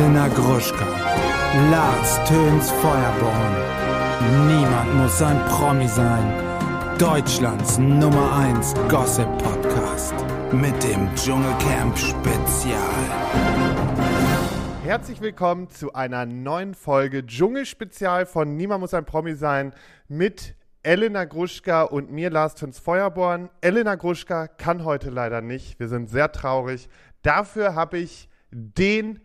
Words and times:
Elena 0.00 0.28
Gruschka, 0.28 0.86
Lars 1.70 2.16
Töns 2.26 2.70
Feuerborn. 2.70 3.54
Niemand 4.48 4.94
muss 4.94 5.20
ein 5.20 5.38
Promi 5.44 5.86
sein. 5.88 6.96
Deutschlands 6.98 7.76
Nummer 7.76 8.34
1 8.34 8.72
Gossip 8.88 9.28
Podcast 9.36 10.14
mit 10.52 10.82
dem 10.82 11.14
Dschungelcamp 11.14 11.98
Spezial. 11.98 12.80
Herzlich 14.82 15.20
willkommen 15.20 15.68
zu 15.68 15.92
einer 15.92 16.24
neuen 16.24 16.72
Folge 16.72 17.26
Dschungelspezial 17.26 18.24
von 18.24 18.56
Niemand 18.56 18.80
muss 18.80 18.94
ein 18.94 19.04
Promi 19.04 19.34
sein 19.34 19.74
mit 20.08 20.54
Elena 20.82 21.26
Gruschka 21.26 21.82
und 21.82 22.10
mir, 22.10 22.30
Lars 22.30 22.54
Töns 22.54 22.78
Feuerborn. 22.78 23.50
Elena 23.60 23.96
Gruschka 23.96 24.46
kann 24.46 24.86
heute 24.86 25.10
leider 25.10 25.42
nicht. 25.42 25.78
Wir 25.78 25.88
sind 25.88 26.08
sehr 26.08 26.32
traurig. 26.32 26.88
Dafür 27.20 27.74
habe 27.74 27.98
ich 27.98 28.30
den 28.50 29.20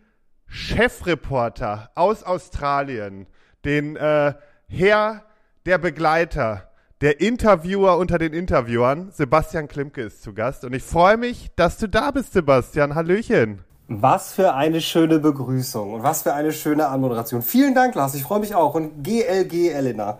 Chefreporter 0.48 1.90
aus 1.94 2.22
Australien, 2.22 3.26
den 3.64 3.96
äh, 3.96 4.34
Herr 4.68 5.22
der 5.66 5.78
Begleiter, 5.78 6.70
der 7.02 7.20
Interviewer 7.20 7.98
unter 7.98 8.18
den 8.18 8.32
Interviewern, 8.32 9.10
Sebastian 9.12 9.68
Klimke 9.68 10.02
ist 10.02 10.22
zu 10.22 10.32
Gast. 10.32 10.64
Und 10.64 10.72
ich 10.72 10.82
freue 10.82 11.16
mich, 11.16 11.50
dass 11.56 11.76
du 11.76 11.88
da 11.88 12.10
bist, 12.10 12.32
Sebastian. 12.32 12.94
Hallöchen. 12.94 13.64
Was 13.88 14.32
für 14.32 14.54
eine 14.54 14.80
schöne 14.80 15.18
Begrüßung 15.18 15.94
und 15.94 16.02
was 16.02 16.22
für 16.22 16.32
eine 16.32 16.52
schöne 16.52 16.88
Anmoderation. 16.88 17.42
Vielen 17.42 17.74
Dank, 17.74 17.94
Lars. 17.94 18.14
Ich 18.14 18.22
freue 18.22 18.40
mich 18.40 18.54
auch. 18.54 18.74
Und 18.74 19.04
GLG 19.04 19.70
Elena. 19.72 20.18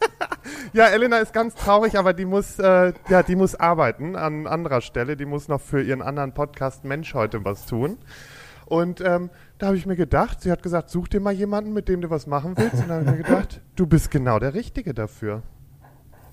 ja, 0.72 0.86
Elena 0.86 1.18
ist 1.18 1.32
ganz 1.32 1.54
traurig, 1.54 1.96
aber 1.96 2.12
die 2.12 2.26
muss, 2.26 2.58
äh, 2.58 2.92
ja, 3.08 3.22
die 3.22 3.36
muss 3.36 3.54
arbeiten 3.54 4.16
an 4.16 4.46
anderer 4.46 4.80
Stelle. 4.80 5.16
Die 5.16 5.24
muss 5.24 5.48
noch 5.48 5.60
für 5.60 5.80
ihren 5.80 6.02
anderen 6.02 6.32
Podcast 6.32 6.84
Mensch 6.84 7.14
heute 7.14 7.44
was 7.44 7.66
tun. 7.66 7.98
Und 8.66 9.00
ähm, 9.00 9.30
da 9.58 9.66
habe 9.68 9.76
ich 9.76 9.86
mir 9.86 9.96
gedacht, 9.96 10.42
sie 10.42 10.50
hat 10.50 10.62
gesagt, 10.62 10.90
such 10.90 11.08
dir 11.08 11.20
mal 11.20 11.32
jemanden, 11.32 11.72
mit 11.72 11.88
dem 11.88 12.00
du 12.00 12.10
was 12.10 12.26
machen 12.26 12.54
willst. 12.56 12.82
Und 12.82 12.88
da 12.88 12.94
habe 12.94 13.04
ich 13.04 13.10
mir 13.10 13.22
gedacht, 13.22 13.60
du 13.74 13.86
bist 13.86 14.10
genau 14.10 14.38
der 14.38 14.54
Richtige 14.54 14.92
dafür. 14.92 15.42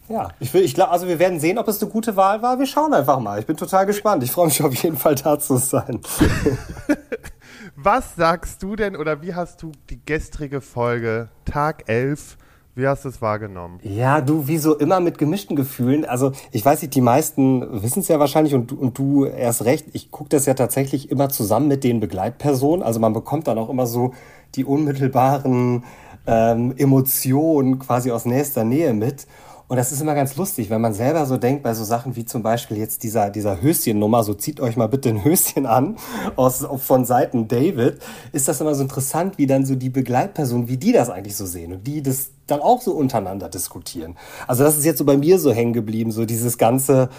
Ja, 0.10 0.30
ich, 0.40 0.54
will, 0.54 0.64
ich 0.64 0.74
glaube, 0.74 0.92
also 0.92 1.08
wir 1.08 1.18
werden 1.18 1.40
sehen, 1.40 1.58
ob 1.58 1.68
es 1.70 1.82
eine 1.82 1.90
gute 1.90 2.18
Wahl 2.18 2.42
war. 2.42 2.60
Wir 2.60 2.66
schauen 2.66 2.94
einfach 2.94 3.20
mal. 3.20 3.40
Ich 3.40 3.46
bin 3.46 3.56
total 3.56 3.86
gespannt. 3.86 4.22
Ich 4.24 4.32
freue 4.32 4.48
mich 4.48 4.62
auf 4.62 4.76
jeden 4.76 4.98
Fall 4.98 5.16
da 5.16 5.40
zu 5.40 5.58
sein. 5.58 6.02
Was 7.76 8.16
sagst 8.16 8.62
du 8.62 8.76
denn 8.76 8.96
oder 8.96 9.22
wie 9.22 9.34
hast 9.34 9.62
du 9.62 9.72
die 9.90 10.00
gestrige 10.06 10.62
Folge 10.62 11.30
Tag 11.46 11.90
11 11.90 12.38
wie 12.76 12.88
hast 12.88 13.06
du 13.06 13.10
es 13.10 13.22
wahrgenommen? 13.22 13.80
Ja, 13.84 14.20
du, 14.20 14.48
wie 14.48 14.58
so 14.58 14.76
immer 14.76 15.00
mit 15.00 15.20
gemischten 15.20 15.56
Gefühlen. 15.56 16.06
Also 16.06 16.32
ich 16.52 16.66
weiß 16.66 16.82
nicht, 16.82 16.96
die 16.96 17.02
meisten 17.02 17.84
wissen 17.84 18.00
es 18.00 18.08
ja 18.08 18.20
wahrscheinlich 18.20 18.56
und, 18.56 18.72
und 18.72 18.98
du 18.98 19.26
erst 19.26 19.66
recht. 19.66 19.88
Ich 19.94 20.10
gucke 20.10 20.30
das 20.30 20.48
ja 20.48 20.56
tatsächlich 20.56 21.12
immer 21.12 21.30
zusammen 21.30 21.68
mit 21.68 21.84
den 21.84 22.00
Begleitpersonen. 22.00 22.82
Also 22.82 23.00
man 23.00 23.14
bekommt 23.14 23.48
dann 23.48 23.60
auch 23.60 23.70
immer 23.70 23.86
so 23.86 24.14
die 24.56 24.66
unmittelbaren 24.66 25.84
ähm, 26.26 26.74
Emotionen 26.78 27.78
quasi 27.80 28.12
aus 28.12 28.26
nächster 28.26 28.64
Nähe 28.64 28.94
mit. 28.94 29.28
Und 29.74 29.78
das 29.78 29.92
ist 29.92 30.02
immer 30.02 30.14
ganz 30.14 30.36
lustig, 30.36 30.70
wenn 30.70 30.82
man 30.82 30.94
selber 30.94 31.26
so 31.26 31.38
denkt 31.38 31.64
bei 31.64 31.74
so 31.74 31.84
Sachen 31.84 32.16
wie 32.16 32.26
zum 32.26 32.44
Beispiel 32.44 32.78
jetzt 32.78 33.02
dieser, 33.02 33.32
dieser 33.32 33.60
Höschennummer, 33.60 34.24
so 34.24 34.36
zieht 34.36 34.60
euch 34.60 34.78
mal 34.78 34.86
bitte 34.86 35.10
ein 35.10 35.24
Höschen 35.24 35.66
an, 35.66 35.98
aus, 36.36 36.64
von 36.78 37.06
Seiten 37.06 37.48
David, 37.48 37.98
ist 38.34 38.48
das 38.48 38.62
immer 38.62 38.76
so 38.76 38.84
interessant, 38.84 39.40
wie 39.40 39.48
dann 39.48 39.66
so 39.66 39.74
die 39.74 39.90
Begleitpersonen, 39.90 40.68
wie 40.68 40.78
die 40.78 40.92
das 40.92 41.10
eigentlich 41.10 41.36
so 41.36 41.48
sehen 41.48 41.74
und 41.74 41.88
die 41.88 42.04
das 42.04 42.30
dann 42.46 42.62
auch 42.62 42.84
so 42.84 42.92
untereinander 42.92 43.50
diskutieren. 43.50 44.16
Also 44.46 44.64
das 44.64 44.78
ist 44.78 44.86
jetzt 44.86 45.00
so 45.00 45.06
bei 45.06 45.18
mir 45.18 45.40
so 45.40 45.52
hängen 45.52 45.74
geblieben, 45.74 46.12
so 46.12 46.28
dieses 46.28 46.60
ganze, 46.60 47.10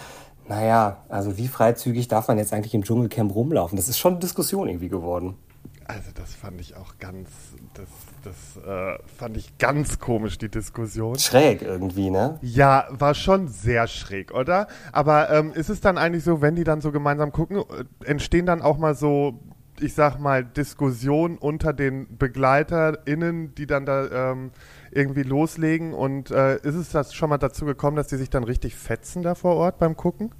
naja, 0.47 1.03
also 1.09 1.37
wie 1.37 1.49
freizügig 1.49 2.07
darf 2.07 2.29
man 2.29 2.37
jetzt 2.37 2.53
eigentlich 2.53 2.73
im 2.73 2.85
Dschungelcamp 2.85 3.35
rumlaufen? 3.35 3.75
Das 3.75 3.89
ist 3.89 3.97
schon 3.97 4.13
eine 4.13 4.21
Diskussion 4.21 4.69
irgendwie 4.69 4.87
geworden. 4.87 5.35
Also 5.87 6.09
das 6.15 6.33
fand 6.33 6.61
ich 6.61 6.77
auch 6.77 6.93
ganz, 7.01 7.27
das, 7.73 7.89
das 8.25 8.57
äh, 8.65 8.97
fand 9.17 9.37
ich 9.37 9.57
ganz 9.57 9.99
komisch, 9.99 10.37
die 10.37 10.49
Diskussion. 10.49 11.17
Schräg 11.19 11.61
irgendwie, 11.61 12.09
ne? 12.09 12.39
Ja, 12.41 12.87
war 12.89 13.13
schon 13.13 13.47
sehr 13.47 13.87
schräg, 13.87 14.33
oder? 14.33 14.67
Aber 14.91 15.29
ähm, 15.29 15.53
ist 15.53 15.69
es 15.69 15.81
dann 15.81 15.97
eigentlich 15.97 16.23
so, 16.23 16.41
wenn 16.41 16.55
die 16.55 16.63
dann 16.63 16.81
so 16.81 16.91
gemeinsam 16.91 17.31
gucken, 17.31 17.57
äh, 17.57 18.05
entstehen 18.05 18.45
dann 18.45 18.61
auch 18.61 18.77
mal 18.77 18.95
so, 18.95 19.39
ich 19.79 19.93
sag 19.93 20.19
mal, 20.19 20.43
Diskussionen 20.43 21.37
unter 21.37 21.73
den 21.73 22.07
BegleiterInnen, 22.17 23.53
die 23.55 23.67
dann 23.67 23.85
da 23.85 24.31
ähm, 24.31 24.51
irgendwie 24.91 25.23
loslegen? 25.23 25.93
Und 25.93 26.31
äh, 26.31 26.55
ist 26.57 26.75
es 26.75 26.89
das 26.89 27.13
schon 27.13 27.29
mal 27.29 27.37
dazu 27.37 27.65
gekommen, 27.65 27.97
dass 27.97 28.07
die 28.07 28.17
sich 28.17 28.29
dann 28.29 28.43
richtig 28.43 28.75
fetzen 28.75 29.21
da 29.21 29.35
vor 29.35 29.55
Ort 29.55 29.77
beim 29.79 29.95
Gucken? 29.95 30.31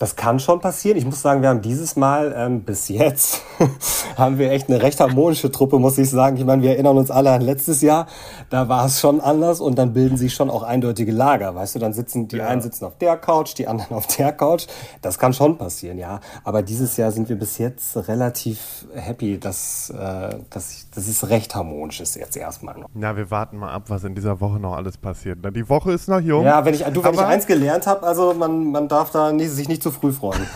Das 0.00 0.16
kann 0.16 0.40
schon 0.40 0.60
passieren. 0.60 0.96
Ich 0.96 1.04
muss 1.04 1.20
sagen, 1.20 1.42
wir 1.42 1.50
haben 1.50 1.60
dieses 1.60 1.94
Mal 1.94 2.34
ähm, 2.34 2.62
bis 2.62 2.88
jetzt 2.88 3.42
haben 4.16 4.38
wir 4.38 4.50
echt 4.50 4.70
eine 4.70 4.80
recht 4.80 4.98
harmonische 4.98 5.50
Truppe, 5.52 5.78
muss 5.78 5.98
ich 5.98 6.08
sagen. 6.08 6.38
Ich 6.38 6.44
meine, 6.46 6.62
wir 6.62 6.70
erinnern 6.70 6.96
uns 6.96 7.10
alle 7.10 7.30
an 7.32 7.42
letztes 7.42 7.82
Jahr. 7.82 8.06
Da 8.48 8.70
war 8.70 8.86
es 8.86 8.98
schon 8.98 9.20
anders 9.20 9.60
und 9.60 9.78
dann 9.78 9.92
bilden 9.92 10.16
sich 10.16 10.32
schon 10.32 10.48
auch 10.48 10.62
eindeutige 10.62 11.12
Lager. 11.12 11.54
Weißt 11.54 11.74
du, 11.74 11.78
dann 11.80 11.92
sitzen 11.92 12.28
die 12.28 12.38
ja. 12.38 12.46
einen 12.46 12.62
sitzen 12.62 12.86
auf 12.86 12.96
der 12.96 13.18
Couch, 13.18 13.52
die 13.58 13.68
anderen 13.68 13.94
auf 13.94 14.06
der 14.06 14.32
Couch. 14.32 14.68
Das 15.02 15.18
kann 15.18 15.34
schon 15.34 15.58
passieren, 15.58 15.98
ja. 15.98 16.20
Aber 16.44 16.62
dieses 16.62 16.96
Jahr 16.96 17.12
sind 17.12 17.28
wir 17.28 17.36
bis 17.36 17.58
jetzt 17.58 18.08
relativ 18.08 18.86
happy, 18.94 19.38
dass, 19.38 19.90
äh, 19.90 20.34
dass, 20.48 20.86
dass 20.94 21.08
es 21.08 21.28
recht 21.28 21.54
harmonisch 21.54 22.00
ist 22.00 22.16
jetzt 22.16 22.38
erstmal 22.38 22.78
noch. 22.78 22.88
Na, 22.94 23.18
wir 23.18 23.30
warten 23.30 23.58
mal 23.58 23.70
ab, 23.70 23.82
was 23.88 24.02
in 24.04 24.14
dieser 24.14 24.40
Woche 24.40 24.58
noch 24.60 24.76
alles 24.76 24.96
passiert. 24.96 25.40
Die 25.54 25.68
Woche 25.68 25.92
ist 25.92 26.08
noch 26.08 26.20
jung. 26.20 26.46
Ja, 26.46 26.64
wenn 26.64 26.72
ich, 26.72 26.84
du, 26.84 27.04
wenn 27.04 27.12
ich 27.12 27.20
eins 27.20 27.46
gelernt 27.46 27.86
habe, 27.86 28.06
also 28.06 28.32
man, 28.32 28.70
man 28.70 28.88
darf 28.88 29.10
da 29.10 29.30
nicht, 29.30 29.50
sich 29.50 29.68
nicht 29.68 29.82
zu 29.82 29.89
früh 29.90 30.12
freuen. 30.12 30.44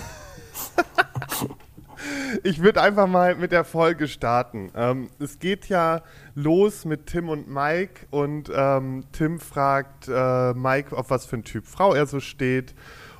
ich 2.42 2.62
würde 2.62 2.82
einfach 2.82 3.06
mal 3.06 3.36
mit 3.36 3.52
der 3.52 3.64
Folge 3.64 4.08
starten. 4.08 4.70
Ähm, 4.74 5.08
es 5.18 5.38
geht 5.38 5.68
ja 5.68 6.02
los 6.34 6.84
mit 6.84 7.06
Tim 7.06 7.28
und 7.28 7.48
Mike 7.48 8.06
und 8.10 8.50
ähm, 8.54 9.04
Tim 9.12 9.40
fragt 9.40 10.08
äh, 10.08 10.54
Mike, 10.54 10.96
auf 10.96 11.10
was 11.10 11.26
für 11.26 11.36
ein 11.36 11.44
Typ 11.44 11.66
Frau 11.66 11.94
er 11.94 12.06
so 12.06 12.20
steht. 12.20 12.74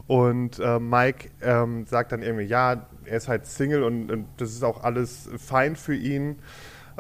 Und 0.06 0.58
äh, 0.58 0.78
Mike 0.78 1.30
ähm, 1.41 1.86
sagt 1.86 2.12
dann 2.12 2.22
irgendwie, 2.22 2.44
ja, 2.44 2.86
er 3.04 3.16
ist 3.16 3.28
halt 3.28 3.46
Single 3.46 3.84
und, 3.84 4.10
und 4.10 4.26
das 4.36 4.50
ist 4.50 4.62
auch 4.62 4.82
alles 4.82 5.31
fein 5.38 5.76
für 5.76 5.94
ihn. 5.94 6.38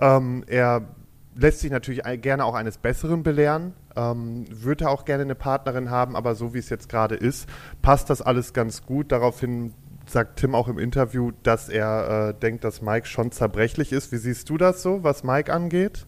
Ähm, 0.00 0.44
er 0.46 0.93
lässt 1.36 1.60
sich 1.60 1.70
natürlich 1.70 2.02
gerne 2.20 2.44
auch 2.44 2.54
eines 2.54 2.78
Besseren 2.78 3.22
belehren, 3.22 3.74
ähm, 3.96 4.44
würde 4.50 4.88
auch 4.88 5.04
gerne 5.04 5.24
eine 5.24 5.34
Partnerin 5.34 5.90
haben, 5.90 6.16
aber 6.16 6.34
so 6.34 6.54
wie 6.54 6.58
es 6.58 6.70
jetzt 6.70 6.88
gerade 6.88 7.14
ist, 7.14 7.48
passt 7.82 8.10
das 8.10 8.22
alles 8.22 8.52
ganz 8.52 8.84
gut. 8.86 9.12
Daraufhin 9.12 9.74
sagt 10.06 10.38
Tim 10.38 10.54
auch 10.54 10.68
im 10.68 10.78
Interview, 10.78 11.32
dass 11.42 11.68
er 11.68 12.28
äh, 12.28 12.34
denkt, 12.34 12.64
dass 12.64 12.82
Mike 12.82 13.06
schon 13.06 13.32
zerbrechlich 13.32 13.92
ist. 13.92 14.12
Wie 14.12 14.18
siehst 14.18 14.48
du 14.50 14.58
das 14.58 14.82
so, 14.82 15.02
was 15.02 15.24
Mike 15.24 15.52
angeht? 15.52 16.06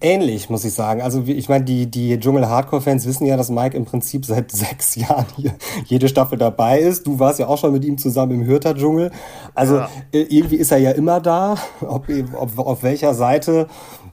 Ähnlich, 0.00 0.50
muss 0.50 0.64
ich 0.64 0.74
sagen. 0.74 1.00
Also 1.00 1.22
ich 1.26 1.48
meine, 1.48 1.64
die, 1.64 1.88
die 1.88 2.18
Dschungel-Hardcore-Fans 2.18 3.06
wissen 3.06 3.24
ja, 3.24 3.36
dass 3.36 3.50
Mike 3.50 3.76
im 3.76 3.84
Prinzip 3.84 4.26
seit 4.26 4.50
sechs 4.52 4.96
Jahren 4.96 5.26
hier 5.36 5.54
jede 5.86 6.08
Staffel 6.08 6.38
dabei 6.38 6.80
ist. 6.80 7.06
Du 7.06 7.20
warst 7.20 7.38
ja 7.38 7.46
auch 7.46 7.58
schon 7.58 7.72
mit 7.72 7.84
ihm 7.84 7.98
zusammen 7.98 8.32
im 8.32 8.46
Hürter-Dschungel. 8.46 9.12
Also 9.54 9.76
ja. 9.76 9.88
Äh, 10.12 10.22
irgendwie 10.22 10.56
ist 10.56 10.72
er 10.72 10.78
ja 10.78 10.90
immer 10.90 11.20
da, 11.20 11.56
ob, 11.82 12.08
ob 12.34 12.58
auf 12.58 12.82
welcher 12.82 13.14
Seite 13.14 13.68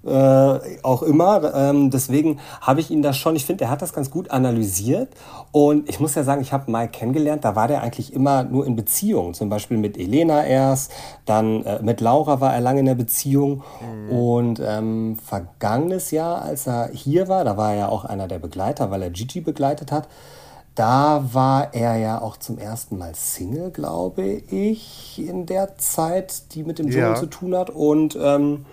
äh, 0.05 0.59
auch 0.83 1.03
immer. 1.03 1.53
Ähm, 1.53 1.89
deswegen 1.89 2.39
habe 2.61 2.79
ich 2.79 2.89
ihn 2.89 3.01
da 3.01 3.13
schon, 3.13 3.35
ich 3.35 3.45
finde, 3.45 3.65
er 3.65 3.69
hat 3.69 3.81
das 3.81 3.93
ganz 3.93 4.09
gut 4.09 4.31
analysiert. 4.31 5.09
Und 5.51 5.89
ich 5.89 5.99
muss 5.99 6.15
ja 6.15 6.23
sagen, 6.23 6.41
ich 6.41 6.53
habe 6.53 6.71
Mike 6.71 6.91
kennengelernt, 6.91 7.43
da 7.43 7.55
war 7.55 7.67
der 7.67 7.81
eigentlich 7.81 8.13
immer 8.13 8.43
nur 8.43 8.65
in 8.65 8.75
Beziehung. 8.75 9.33
Zum 9.33 9.49
Beispiel 9.49 9.77
mit 9.77 9.97
Elena 9.97 10.45
erst, 10.45 10.91
dann 11.25 11.65
äh, 11.65 11.81
mit 11.81 12.01
Laura 12.01 12.39
war 12.39 12.53
er 12.53 12.61
lange 12.61 12.79
in 12.81 12.85
der 12.85 12.95
Beziehung. 12.95 13.63
Mhm. 13.81 14.09
Und 14.11 14.61
ähm, 14.65 15.17
vergangenes 15.23 16.11
Jahr, 16.11 16.41
als 16.41 16.67
er 16.67 16.89
hier 16.93 17.27
war, 17.27 17.43
da 17.43 17.57
war 17.57 17.71
er 17.73 17.79
ja 17.79 17.89
auch 17.89 18.05
einer 18.05 18.27
der 18.27 18.39
Begleiter, 18.39 18.91
weil 18.91 19.01
er 19.01 19.09
Gigi 19.09 19.41
begleitet 19.41 19.91
hat. 19.91 20.07
Da 20.75 21.25
war 21.33 21.73
er 21.73 21.97
ja 21.97 22.21
auch 22.21 22.37
zum 22.37 22.57
ersten 22.57 22.97
Mal 22.97 23.13
Single, 23.13 23.71
glaube 23.71 24.23
ich, 24.23 25.21
in 25.21 25.45
der 25.45 25.77
Zeit, 25.77 26.55
die 26.55 26.63
mit 26.63 26.79
dem 26.79 26.89
Dschungel 26.89 27.09
ja. 27.09 27.15
zu 27.15 27.25
tun 27.25 27.53
hat. 27.53 27.69
Und 27.69 28.17
ähm, 28.21 28.65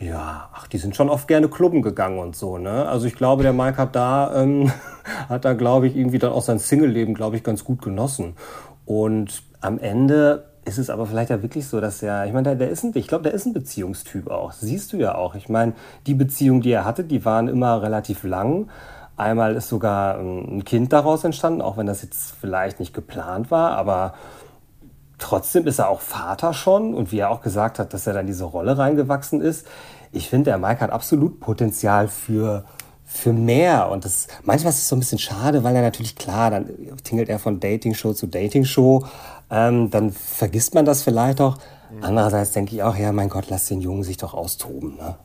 ja, 0.00 0.48
ach, 0.52 0.68
die 0.68 0.78
sind 0.78 0.94
schon 0.94 1.08
oft 1.08 1.26
gerne 1.26 1.48
klubben 1.48 1.82
gegangen 1.82 2.18
und 2.18 2.36
so, 2.36 2.58
ne? 2.58 2.88
Also 2.88 3.06
ich 3.06 3.14
glaube, 3.14 3.42
der 3.42 3.52
Mike 3.52 3.78
hat 3.78 3.96
da, 3.96 4.42
ähm, 4.42 4.70
hat 5.28 5.44
da, 5.44 5.54
glaube 5.54 5.88
ich, 5.88 5.96
irgendwie 5.96 6.18
dann 6.18 6.32
auch 6.32 6.42
sein 6.42 6.58
Single-Leben, 6.58 7.14
glaube 7.14 7.36
ich, 7.36 7.42
ganz 7.42 7.64
gut 7.64 7.82
genossen. 7.82 8.36
Und 8.84 9.42
am 9.60 9.78
Ende 9.78 10.44
ist 10.64 10.78
es 10.78 10.90
aber 10.90 11.06
vielleicht 11.06 11.30
ja 11.30 11.42
wirklich 11.42 11.66
so, 11.66 11.80
dass 11.80 12.02
er, 12.02 12.26
ich 12.26 12.32
meine, 12.32 12.44
der, 12.44 12.54
der 12.54 12.70
ist 12.70 12.84
ein, 12.84 12.92
ich 12.94 13.08
glaube, 13.08 13.24
der 13.24 13.32
ist 13.32 13.46
ein 13.46 13.54
Beziehungstyp 13.54 14.30
auch. 14.30 14.52
Siehst 14.52 14.92
du 14.92 14.98
ja 14.98 15.14
auch. 15.16 15.34
Ich 15.34 15.48
meine, 15.48 15.72
die 16.06 16.14
Beziehungen, 16.14 16.60
die 16.60 16.70
er 16.70 16.84
hatte, 16.84 17.04
die 17.04 17.24
waren 17.24 17.48
immer 17.48 17.82
relativ 17.82 18.22
lang. 18.22 18.68
Einmal 19.16 19.56
ist 19.56 19.68
sogar 19.68 20.18
ein 20.18 20.64
Kind 20.64 20.92
daraus 20.92 21.24
entstanden, 21.24 21.60
auch 21.60 21.76
wenn 21.76 21.86
das 21.86 22.02
jetzt 22.02 22.34
vielleicht 22.40 22.78
nicht 22.78 22.94
geplant 22.94 23.50
war, 23.50 23.72
aber 23.72 24.14
Trotzdem 25.18 25.66
ist 25.66 25.78
er 25.78 25.88
auch 25.88 26.00
Vater 26.00 26.54
schon 26.54 26.94
und 26.94 27.12
wie 27.12 27.18
er 27.18 27.30
auch 27.30 27.40
gesagt 27.40 27.78
hat, 27.78 27.92
dass 27.92 28.06
er 28.06 28.14
dann 28.14 28.26
diese 28.26 28.44
Rolle 28.44 28.78
reingewachsen 28.78 29.40
ist. 29.40 29.66
Ich 30.12 30.28
finde, 30.28 30.50
der 30.50 30.58
Mike 30.58 30.80
hat 30.80 30.90
absolut 30.90 31.40
Potenzial 31.40 32.08
für, 32.08 32.64
für 33.04 33.32
mehr. 33.32 33.90
Und 33.90 34.04
das, 34.04 34.28
manchmal 34.44 34.72
ist 34.72 34.78
es 34.78 34.88
so 34.88 34.96
ein 34.96 35.00
bisschen 35.00 35.18
schade, 35.18 35.64
weil 35.64 35.74
er 35.74 35.82
natürlich 35.82 36.16
klar, 36.16 36.50
dann 36.50 36.70
tingelt 37.04 37.28
er 37.28 37.38
von 37.38 37.60
Dating-Show 37.60 38.12
zu 38.12 38.26
Dating-Show. 38.26 39.04
Ähm, 39.50 39.90
dann 39.90 40.12
vergisst 40.12 40.74
man 40.74 40.84
das 40.84 41.02
vielleicht 41.02 41.40
auch. 41.40 41.58
Andererseits 42.00 42.52
denke 42.52 42.74
ich 42.74 42.82
auch, 42.82 42.96
ja, 42.96 43.12
mein 43.12 43.28
Gott, 43.28 43.46
lass 43.48 43.66
den 43.66 43.80
Jungen 43.80 44.04
sich 44.04 44.18
doch 44.18 44.34
austoben, 44.34 44.96
ne? 44.96 45.16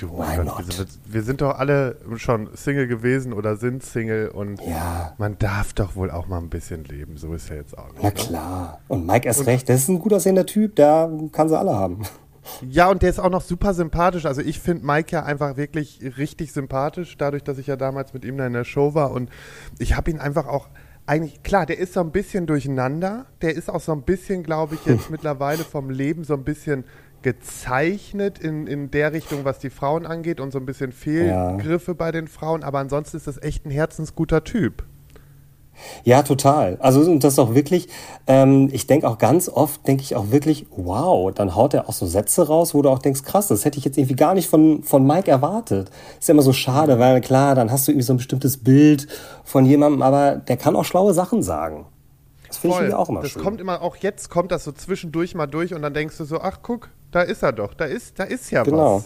Du, 0.00 0.06
mein 0.16 0.46
Gott, 0.46 0.66
wir 0.66 0.74
sind, 0.74 0.98
wir 1.04 1.22
sind, 1.22 1.40
doch 1.42 1.58
alle 1.58 1.96
schon 2.16 2.48
Single 2.54 2.86
gewesen 2.86 3.34
oder 3.34 3.56
sind 3.56 3.82
Single 3.82 4.28
und 4.28 4.58
ja. 4.62 5.14
man 5.18 5.36
darf 5.38 5.74
doch 5.74 5.94
wohl 5.94 6.10
auch 6.10 6.26
mal 6.26 6.38
ein 6.38 6.48
bisschen 6.48 6.84
leben. 6.84 7.18
So 7.18 7.34
ist 7.34 7.50
ja 7.50 7.56
jetzt 7.56 7.76
auch. 7.76 7.92
Nicht, 7.92 8.02
Na 8.02 8.08
ne? 8.08 8.14
klar. 8.14 8.80
Und 8.88 9.06
Mike 9.06 9.28
erst 9.28 9.40
und, 9.40 9.46
recht, 9.46 9.68
das 9.68 9.82
ist 9.82 9.88
ein 9.88 9.98
gut 9.98 10.14
aussehender 10.14 10.46
Typ, 10.46 10.76
der 10.76 11.10
kann 11.32 11.50
sie 11.50 11.58
alle 11.58 11.74
haben. 11.74 12.00
Ja, 12.66 12.88
und 12.88 13.02
der 13.02 13.10
ist 13.10 13.18
auch 13.18 13.28
noch 13.28 13.42
super 13.42 13.74
sympathisch. 13.74 14.24
Also 14.24 14.40
ich 14.40 14.58
finde 14.58 14.86
Mike 14.86 15.12
ja 15.12 15.24
einfach 15.24 15.58
wirklich 15.58 16.00
richtig 16.16 16.54
sympathisch, 16.54 17.18
dadurch, 17.18 17.44
dass 17.44 17.58
ich 17.58 17.66
ja 17.66 17.76
damals 17.76 18.14
mit 18.14 18.24
ihm 18.24 18.38
da 18.38 18.46
in 18.46 18.54
der 18.54 18.64
Show 18.64 18.94
war. 18.94 19.10
Und 19.10 19.28
ich 19.78 19.98
habe 19.98 20.10
ihn 20.10 20.18
einfach 20.18 20.46
auch 20.46 20.68
eigentlich, 21.04 21.42
klar, 21.42 21.66
der 21.66 21.78
ist 21.78 21.92
so 21.92 22.00
ein 22.00 22.10
bisschen 22.10 22.46
durcheinander. 22.46 23.26
Der 23.42 23.54
ist 23.54 23.68
auch 23.68 23.80
so 23.80 23.92
ein 23.92 24.02
bisschen, 24.02 24.44
glaube 24.44 24.76
ich, 24.76 24.86
jetzt 24.86 25.10
mittlerweile 25.10 25.64
vom 25.64 25.90
Leben 25.90 26.24
so 26.24 26.34
ein 26.34 26.44
bisschen 26.44 26.84
gezeichnet 27.22 28.38
in, 28.38 28.66
in 28.66 28.90
der 28.90 29.12
Richtung, 29.12 29.44
was 29.44 29.58
die 29.58 29.70
Frauen 29.70 30.06
angeht 30.06 30.40
und 30.40 30.52
so 30.52 30.58
ein 30.58 30.66
bisschen 30.66 30.92
Fehlgriffe 30.92 31.92
ja. 31.92 31.96
bei 31.96 32.12
den 32.12 32.28
Frauen, 32.28 32.62
aber 32.62 32.78
ansonsten 32.78 33.16
ist 33.16 33.26
das 33.26 33.42
echt 33.42 33.66
ein 33.66 33.70
herzensguter 33.70 34.44
Typ. 34.44 34.84
Ja, 36.04 36.22
total. 36.22 36.76
Also 36.80 37.00
und 37.00 37.24
das 37.24 37.34
ist 37.34 37.38
auch 37.38 37.54
wirklich, 37.54 37.88
ähm, 38.26 38.68
ich 38.72 38.86
denke 38.86 39.08
auch 39.08 39.18
ganz 39.18 39.48
oft, 39.48 39.86
denke 39.86 40.02
ich 40.02 40.16
auch 40.16 40.30
wirklich, 40.30 40.66
wow, 40.70 41.32
dann 41.32 41.54
haut 41.54 41.74
er 41.74 41.88
auch 41.88 41.92
so 41.92 42.06
Sätze 42.06 42.46
raus, 42.46 42.74
wo 42.74 42.82
du 42.82 42.90
auch 42.90 42.98
denkst, 42.98 43.22
krass, 43.22 43.48
das 43.48 43.64
hätte 43.64 43.78
ich 43.78 43.84
jetzt 43.84 43.98
irgendwie 43.98 44.16
gar 44.16 44.34
nicht 44.34 44.48
von, 44.48 44.82
von 44.82 45.06
Mike 45.06 45.30
erwartet. 45.30 45.90
Ist 46.18 46.28
ja 46.28 46.32
immer 46.32 46.42
so 46.42 46.52
schade, 46.52 46.98
weil 46.98 47.20
klar, 47.20 47.54
dann 47.54 47.70
hast 47.70 47.86
du 47.86 47.92
irgendwie 47.92 48.06
so 48.06 48.12
ein 48.14 48.18
bestimmtes 48.18 48.58
Bild 48.58 49.08
von 49.44 49.64
jemandem, 49.64 50.02
aber 50.02 50.36
der 50.36 50.56
kann 50.56 50.76
auch 50.76 50.84
schlaue 50.84 51.14
Sachen 51.14 51.42
sagen. 51.42 51.86
Das 52.50 52.58
finde 52.58 52.88
ich 52.88 52.94
auch 52.94 53.08
immer 53.08 53.20
das 53.20 53.30
schön. 53.30 53.38
Das 53.38 53.44
kommt 53.44 53.60
immer, 53.60 53.80
auch 53.80 53.96
jetzt 53.96 54.28
kommt 54.28 54.50
das 54.50 54.64
so 54.64 54.72
zwischendurch 54.72 55.36
mal 55.36 55.46
durch 55.46 55.72
und 55.72 55.82
dann 55.82 55.94
denkst 55.94 56.18
du 56.18 56.24
so, 56.24 56.40
ach 56.40 56.58
guck, 56.62 56.88
da 57.12 57.22
ist 57.22 57.44
er 57.44 57.52
doch, 57.52 57.74
da 57.74 57.84
ist, 57.84 58.18
da 58.18 58.24
ist 58.24 58.50
ja 58.50 58.64
genau. 58.64 59.04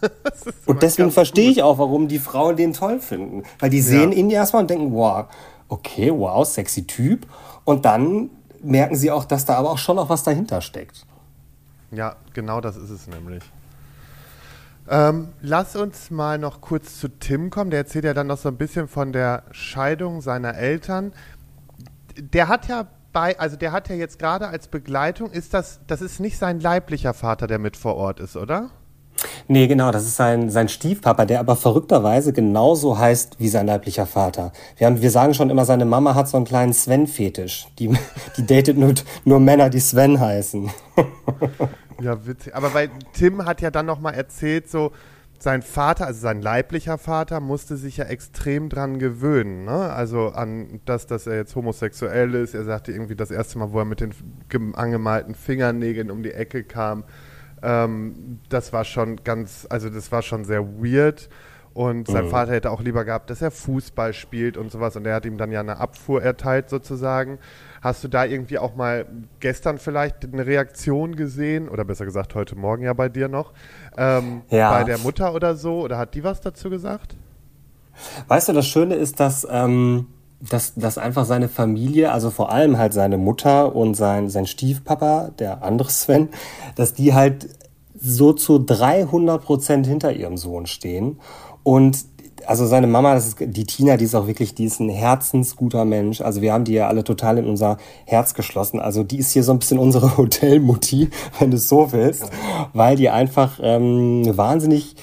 was. 0.00 0.10
und 0.66 0.82
deswegen 0.82 1.10
verstehe 1.10 1.50
ich 1.50 1.62
auch, 1.62 1.78
warum 1.78 2.08
die 2.08 2.18
Frauen 2.18 2.56
den 2.56 2.72
toll 2.72 2.98
finden. 2.98 3.42
Weil 3.58 3.68
die 3.68 3.82
sehen 3.82 4.12
ja. 4.12 4.18
ihn 4.18 4.30
erstmal 4.30 4.62
und 4.62 4.70
denken, 4.70 4.92
wow, 4.94 5.26
okay, 5.68 6.10
wow, 6.10 6.46
sexy 6.46 6.86
Typ. 6.86 7.26
Und 7.64 7.84
dann 7.84 8.30
merken 8.62 8.96
sie 8.96 9.10
auch, 9.10 9.24
dass 9.24 9.44
da 9.44 9.56
aber 9.56 9.70
auch 9.70 9.78
schon 9.78 9.96
noch 9.96 10.08
was 10.08 10.22
dahinter 10.22 10.60
steckt. 10.60 11.04
Ja, 11.90 12.16
genau 12.32 12.60
das 12.60 12.76
ist 12.76 12.90
es 12.90 13.06
nämlich. 13.06 13.42
Ähm, 14.88 15.28
lass 15.40 15.76
uns 15.76 16.10
mal 16.10 16.38
noch 16.38 16.60
kurz 16.60 16.98
zu 16.98 17.08
Tim 17.08 17.50
kommen. 17.50 17.70
Der 17.70 17.80
erzählt 17.80 18.04
ja 18.04 18.14
dann 18.14 18.26
noch 18.26 18.38
so 18.38 18.48
ein 18.48 18.56
bisschen 18.56 18.88
von 18.88 19.12
der 19.12 19.44
Scheidung 19.52 20.20
seiner 20.20 20.54
Eltern. 20.56 21.12
Der 22.16 22.48
hat 22.48 22.68
ja 22.68 22.88
bei, 23.12 23.38
also 23.38 23.56
der 23.56 23.72
hat 23.72 23.88
ja 23.88 23.94
jetzt 23.94 24.18
gerade 24.18 24.48
als 24.48 24.68
Begleitung, 24.68 25.30
ist 25.30 25.54
das, 25.54 25.80
das 25.86 26.00
ist 26.00 26.20
nicht 26.20 26.38
sein 26.38 26.60
leiblicher 26.60 27.14
Vater, 27.14 27.46
der 27.46 27.58
mit 27.58 27.76
vor 27.76 27.96
Ort 27.96 28.20
ist, 28.20 28.36
oder? 28.36 28.70
Nee, 29.48 29.66
genau, 29.66 29.90
das 29.90 30.04
ist 30.04 30.16
sein, 30.16 30.50
sein 30.50 30.68
Stiefpapa, 30.68 31.26
der 31.26 31.40
aber 31.40 31.56
verrückterweise 31.56 32.32
genauso 32.32 32.98
heißt 32.98 33.38
wie 33.38 33.48
sein 33.48 33.66
leiblicher 33.66 34.06
Vater. 34.06 34.52
Wir, 34.76 34.86
haben, 34.86 35.00
wir 35.00 35.10
sagen 35.10 35.34
schon 35.34 35.50
immer, 35.50 35.64
seine 35.64 35.84
Mama 35.84 36.14
hat 36.14 36.28
so 36.28 36.36
einen 36.36 36.46
kleinen 36.46 36.72
Sven-Fetisch. 36.72 37.68
Die, 37.78 37.88
die 38.36 38.46
datet 38.46 38.78
nur, 38.78 38.94
nur 39.24 39.40
Männer, 39.40 39.70
die 39.70 39.80
Sven 39.80 40.18
heißen. 40.18 40.70
ja, 42.00 42.26
witzig. 42.26 42.54
Aber 42.54 42.74
weil 42.74 42.90
Tim 43.12 43.44
hat 43.44 43.60
ja 43.60 43.70
dann 43.70 43.86
nochmal 43.86 44.14
erzählt, 44.14 44.70
so, 44.70 44.92
sein 45.42 45.62
Vater, 45.62 46.06
also 46.06 46.20
sein 46.20 46.40
leiblicher 46.40 46.98
Vater, 46.98 47.40
musste 47.40 47.76
sich 47.76 47.96
ja 47.96 48.04
extrem 48.04 48.68
dran 48.68 48.98
gewöhnen. 48.98 49.64
Ne? 49.64 49.72
Also 49.72 50.28
an 50.28 50.80
das, 50.84 51.06
dass 51.06 51.26
er 51.26 51.36
jetzt 51.36 51.56
homosexuell 51.56 52.34
ist. 52.34 52.54
Er 52.54 52.64
sagte 52.64 52.92
irgendwie 52.92 53.16
das 53.16 53.30
erste 53.30 53.58
Mal, 53.58 53.72
wo 53.72 53.80
er 53.80 53.84
mit 53.84 54.00
den 54.00 54.14
angemalten 54.74 55.34
Fingernägeln 55.34 56.10
um 56.10 56.22
die 56.22 56.32
Ecke 56.32 56.62
kam. 56.62 57.04
Ähm, 57.62 58.38
das 58.48 58.72
war 58.72 58.84
schon 58.84 59.16
ganz, 59.24 59.66
also 59.68 59.90
das 59.90 60.12
war 60.12 60.22
schon 60.22 60.44
sehr 60.44 60.64
weird. 60.80 61.28
Und 61.74 62.08
sein 62.08 62.26
mhm. 62.26 62.30
Vater 62.30 62.52
hätte 62.52 62.70
auch 62.70 62.82
lieber 62.82 63.04
gehabt, 63.04 63.30
dass 63.30 63.40
er 63.40 63.50
Fußball 63.50 64.12
spielt 64.12 64.56
und 64.56 64.70
sowas. 64.70 64.96
Und 64.96 65.06
er 65.06 65.14
hat 65.14 65.24
ihm 65.24 65.38
dann 65.38 65.50
ja 65.50 65.60
eine 65.60 65.78
Abfuhr 65.78 66.22
erteilt 66.22 66.68
sozusagen. 66.68 67.38
Hast 67.80 68.04
du 68.04 68.08
da 68.08 68.24
irgendwie 68.24 68.58
auch 68.58 68.76
mal 68.76 69.06
gestern 69.40 69.78
vielleicht 69.78 70.24
eine 70.24 70.46
Reaktion 70.46 71.16
gesehen? 71.16 71.68
Oder 71.68 71.84
besser 71.84 72.04
gesagt, 72.04 72.34
heute 72.34 72.56
Morgen 72.56 72.82
ja 72.84 72.92
bei 72.92 73.08
dir 73.08 73.28
noch. 73.28 73.52
Ähm, 73.96 74.42
ja. 74.50 74.70
Bei 74.70 74.84
der 74.84 74.98
Mutter 74.98 75.34
oder 75.34 75.56
so? 75.56 75.80
Oder 75.80 75.96
hat 75.96 76.14
die 76.14 76.24
was 76.24 76.40
dazu 76.40 76.68
gesagt? 76.68 77.16
Weißt 78.28 78.48
du, 78.48 78.52
das 78.52 78.66
Schöne 78.66 78.94
ist, 78.94 79.18
dass, 79.18 79.46
ähm, 79.50 80.08
dass, 80.40 80.74
dass 80.74 80.98
einfach 80.98 81.24
seine 81.24 81.48
Familie, 81.48 82.12
also 82.12 82.30
vor 82.30 82.52
allem 82.52 82.76
halt 82.76 82.92
seine 82.92 83.16
Mutter 83.16 83.74
und 83.74 83.94
sein, 83.94 84.28
sein 84.28 84.46
Stiefpapa, 84.46 85.30
der 85.38 85.62
andere 85.62 85.90
Sven, 85.90 86.28
dass 86.74 86.92
die 86.92 87.14
halt 87.14 87.48
so 87.98 88.32
zu 88.32 88.58
300 88.58 89.42
Prozent 89.42 89.86
hinter 89.86 90.12
ihrem 90.12 90.36
Sohn 90.36 90.66
stehen 90.66 91.18
und 91.62 92.04
also 92.46 92.66
seine 92.66 92.86
Mama, 92.86 93.14
das 93.14 93.28
ist 93.28 93.36
die 93.40 93.64
Tina, 93.64 93.96
die 93.96 94.04
ist 94.04 94.14
auch 94.14 94.26
wirklich, 94.26 94.54
die 94.54 94.64
ist 94.64 94.80
ein 94.80 94.88
herzensguter 94.88 95.84
Mensch. 95.84 96.20
Also 96.20 96.42
wir 96.42 96.52
haben 96.52 96.64
die 96.64 96.74
ja 96.74 96.88
alle 96.88 97.04
total 97.04 97.38
in 97.38 97.46
unser 97.46 97.78
Herz 98.04 98.34
geschlossen. 98.34 98.80
Also 98.80 99.04
die 99.04 99.18
ist 99.18 99.32
hier 99.32 99.44
so 99.44 99.52
ein 99.52 99.58
bisschen 99.58 99.78
unsere 99.78 100.16
Hotelmutti, 100.16 101.10
wenn 101.38 101.50
du 101.50 101.56
es 101.56 101.68
so 101.68 101.92
willst, 101.92 102.24
weil 102.72 102.96
die 102.96 103.10
einfach 103.10 103.60
ähm, 103.62 104.24
wahnsinnig 104.36 104.96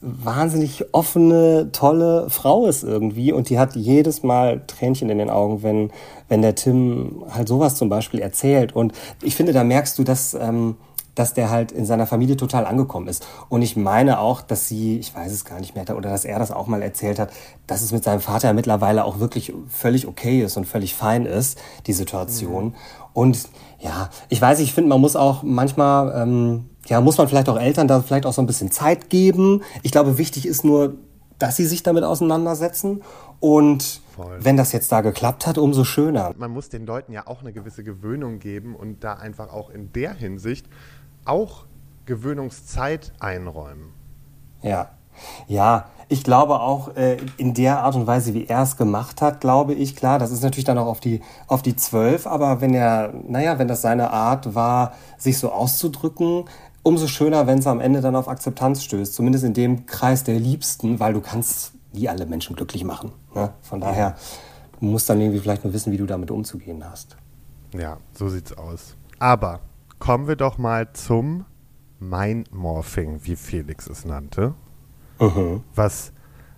wahnsinnig 0.00 0.94
offene, 0.94 1.70
tolle 1.72 2.30
Frau 2.30 2.66
ist 2.66 2.84
irgendwie 2.84 3.32
und 3.32 3.50
die 3.50 3.58
hat 3.58 3.74
jedes 3.74 4.22
Mal 4.22 4.62
Tränchen 4.68 5.10
in 5.10 5.18
den 5.18 5.28
Augen, 5.28 5.64
wenn, 5.64 5.90
wenn 6.28 6.40
der 6.40 6.54
Tim 6.54 7.24
halt 7.28 7.48
sowas 7.48 7.74
zum 7.74 7.88
Beispiel 7.88 8.20
erzählt. 8.20 8.76
Und 8.76 8.92
ich 9.22 9.34
finde, 9.34 9.52
da 9.52 9.64
merkst 9.64 9.98
du, 9.98 10.04
dass 10.04 10.34
ähm, 10.34 10.76
dass 11.18 11.34
der 11.34 11.50
halt 11.50 11.72
in 11.72 11.84
seiner 11.84 12.06
Familie 12.06 12.36
total 12.36 12.66
angekommen 12.66 13.08
ist. 13.08 13.26
Und 13.48 13.62
ich 13.62 13.76
meine 13.76 14.20
auch, 14.20 14.40
dass 14.40 14.68
sie, 14.68 14.98
ich 14.98 15.14
weiß 15.14 15.32
es 15.32 15.44
gar 15.44 15.58
nicht 15.60 15.74
mehr, 15.74 15.84
oder 15.96 16.10
dass 16.10 16.24
er 16.24 16.38
das 16.38 16.50
auch 16.50 16.66
mal 16.66 16.82
erzählt 16.82 17.18
hat, 17.18 17.30
dass 17.66 17.82
es 17.82 17.92
mit 17.92 18.04
seinem 18.04 18.20
Vater 18.20 18.52
mittlerweile 18.52 19.04
auch 19.04 19.18
wirklich 19.18 19.52
völlig 19.68 20.06
okay 20.06 20.42
ist 20.42 20.56
und 20.56 20.66
völlig 20.66 20.94
fein 20.94 21.26
ist, 21.26 21.58
die 21.86 21.92
Situation. 21.92 22.66
Mhm. 22.66 22.74
Und 23.12 23.48
ja, 23.80 24.10
ich 24.28 24.40
weiß, 24.40 24.60
ich 24.60 24.72
finde, 24.72 24.90
man 24.90 25.00
muss 25.00 25.16
auch 25.16 25.42
manchmal, 25.42 26.22
ähm, 26.22 26.70
ja, 26.86 27.00
muss 27.00 27.18
man 27.18 27.28
vielleicht 27.28 27.48
auch 27.48 27.58
Eltern 27.58 27.88
da 27.88 28.00
vielleicht 28.00 28.26
auch 28.26 28.32
so 28.32 28.42
ein 28.42 28.46
bisschen 28.46 28.70
Zeit 28.70 29.10
geben. 29.10 29.62
Ich 29.82 29.92
glaube, 29.92 30.18
wichtig 30.18 30.46
ist 30.46 30.64
nur, 30.64 30.94
dass 31.38 31.56
sie 31.56 31.66
sich 31.66 31.82
damit 31.82 32.04
auseinandersetzen. 32.04 33.02
Und 33.40 34.02
Voll. 34.16 34.38
wenn 34.40 34.56
das 34.56 34.72
jetzt 34.72 34.90
da 34.90 35.00
geklappt 35.00 35.46
hat, 35.46 35.58
umso 35.58 35.84
schöner. 35.84 36.34
Man 36.36 36.50
muss 36.50 36.68
den 36.68 36.86
Leuten 36.86 37.12
ja 37.12 37.26
auch 37.26 37.40
eine 37.40 37.52
gewisse 37.52 37.84
Gewöhnung 37.84 38.40
geben 38.40 38.74
und 38.74 39.04
da 39.04 39.14
einfach 39.14 39.52
auch 39.52 39.70
in 39.70 39.92
der 39.92 40.12
Hinsicht 40.14 40.66
auch 41.28 41.64
Gewöhnungszeit 42.06 43.12
einräumen. 43.20 43.92
Ja. 44.62 44.90
Ja, 45.46 45.86
ich 46.08 46.24
glaube 46.24 46.60
auch 46.60 46.96
äh, 46.96 47.18
in 47.36 47.52
der 47.52 47.80
Art 47.80 47.94
und 47.96 48.06
Weise, 48.06 48.34
wie 48.34 48.46
er 48.46 48.62
es 48.62 48.76
gemacht 48.76 49.20
hat, 49.20 49.40
glaube 49.40 49.74
ich, 49.74 49.96
klar, 49.96 50.18
das 50.18 50.30
ist 50.30 50.42
natürlich 50.42 50.64
dann 50.64 50.78
auch 50.78 50.86
auf 50.86 51.00
die, 51.00 51.20
auf 51.48 51.60
die 51.60 51.76
zwölf, 51.76 52.26
aber 52.26 52.60
wenn 52.60 52.72
er, 52.72 53.12
naja, 53.26 53.58
wenn 53.58 53.68
das 53.68 53.82
seine 53.82 54.10
Art 54.10 54.54
war, 54.54 54.94
sich 55.18 55.38
so 55.38 55.50
auszudrücken, 55.50 56.44
umso 56.82 57.08
schöner, 57.08 57.46
wenn 57.46 57.58
es 57.58 57.66
am 57.66 57.80
Ende 57.80 58.00
dann 58.00 58.16
auf 58.16 58.28
Akzeptanz 58.28 58.84
stößt, 58.84 59.12
zumindest 59.12 59.44
in 59.44 59.54
dem 59.54 59.86
Kreis 59.86 60.24
der 60.24 60.38
Liebsten, 60.38 61.00
weil 61.00 61.12
du 61.12 61.20
kannst 61.20 61.72
nie 61.92 62.08
alle 62.08 62.24
Menschen 62.24 62.56
glücklich 62.56 62.84
machen. 62.84 63.12
Ne? 63.34 63.52
Von 63.60 63.80
daher, 63.80 64.16
du 64.78 64.86
musst 64.86 65.10
dann 65.10 65.20
irgendwie 65.20 65.40
vielleicht 65.40 65.64
nur 65.64 65.72
wissen, 65.72 65.92
wie 65.92 65.98
du 65.98 66.06
damit 66.06 66.30
umzugehen 66.30 66.82
hast. 66.88 67.16
Ja, 67.74 67.98
so 68.14 68.28
sieht's 68.28 68.56
aus. 68.56 68.94
Aber 69.18 69.60
kommen 69.98 70.28
wir 70.28 70.36
doch 70.36 70.58
mal 70.58 70.92
zum 70.92 71.44
Mindmorphing, 72.00 73.20
wie 73.24 73.36
Felix 73.36 73.88
es 73.88 74.04
nannte. 74.04 74.54
Mhm. 75.20 75.62
Was 75.74 76.12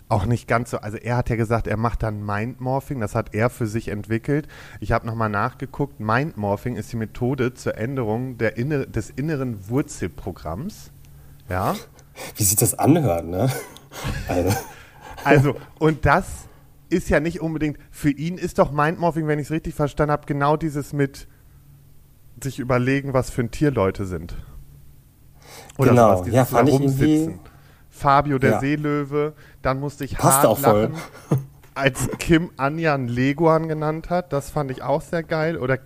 auch 0.08 0.26
nicht 0.26 0.48
ganz 0.48 0.70
so, 0.70 0.78
also 0.78 0.96
er 0.96 1.16
hat 1.16 1.30
ja 1.30 1.36
gesagt, 1.36 1.66
er 1.66 1.76
macht 1.76 2.02
dann 2.02 2.24
Mindmorphing, 2.24 3.00
das 3.00 3.14
hat 3.14 3.32
er 3.32 3.48
für 3.48 3.66
sich 3.66 3.88
entwickelt. 3.88 4.48
Ich 4.80 4.92
habe 4.92 5.06
nochmal 5.06 5.28
nachgeguckt, 5.28 6.00
Mindmorphing 6.00 6.76
ist 6.76 6.92
die 6.92 6.96
Methode 6.96 7.54
zur 7.54 7.78
Änderung 7.78 8.36
der 8.36 8.56
inner, 8.56 8.86
des 8.86 9.10
inneren 9.10 9.68
Wurzelprogramms. 9.68 10.90
Ja. 11.48 11.76
Wie 12.36 12.42
sich 12.42 12.56
das 12.56 12.78
anhört, 12.78 13.26
ne? 13.26 13.50
Also. 14.28 14.56
also, 15.24 15.54
und 15.78 16.04
das 16.06 16.26
ist 16.88 17.08
ja 17.08 17.20
nicht 17.20 17.40
unbedingt, 17.40 17.78
für 17.90 18.10
ihn 18.10 18.36
ist 18.36 18.58
doch 18.58 18.72
Mindmorphing, 18.72 19.28
wenn 19.28 19.38
ich 19.38 19.46
es 19.46 19.50
richtig 19.52 19.74
verstanden 19.74 20.12
habe, 20.12 20.26
genau 20.26 20.56
dieses 20.56 20.92
mit 20.92 21.28
sich 22.44 22.58
überlegen, 22.58 23.12
was 23.14 23.30
für 23.30 23.42
ein 23.42 23.50
Tier 23.50 23.70
Leute 23.70 24.04
sind. 24.04 24.34
Oder 25.78 25.90
genau, 25.90 26.16
sowas, 26.16 26.32
ja, 26.32 26.44
fand 26.44 26.68
ich 26.68 26.74
irgendwie... 26.74 27.38
Fabio 27.90 28.38
der 28.38 28.52
ja. 28.52 28.60
Seelöwe, 28.60 29.34
dann 29.62 29.78
musste 29.78 30.04
ich 30.04 30.16
Passt 30.16 30.38
hart 30.38 30.46
auch 30.46 30.58
voll. 30.58 30.90
lachen, 30.92 31.46
als 31.74 32.08
Kim 32.18 32.50
Anjan 32.56 33.08
Leguan 33.08 33.68
genannt 33.68 34.10
hat, 34.10 34.32
das 34.32 34.50
fand 34.50 34.70
ich 34.70 34.82
auch 34.82 35.02
sehr 35.02 35.22
geil. 35.22 35.58
Oder 35.58 35.78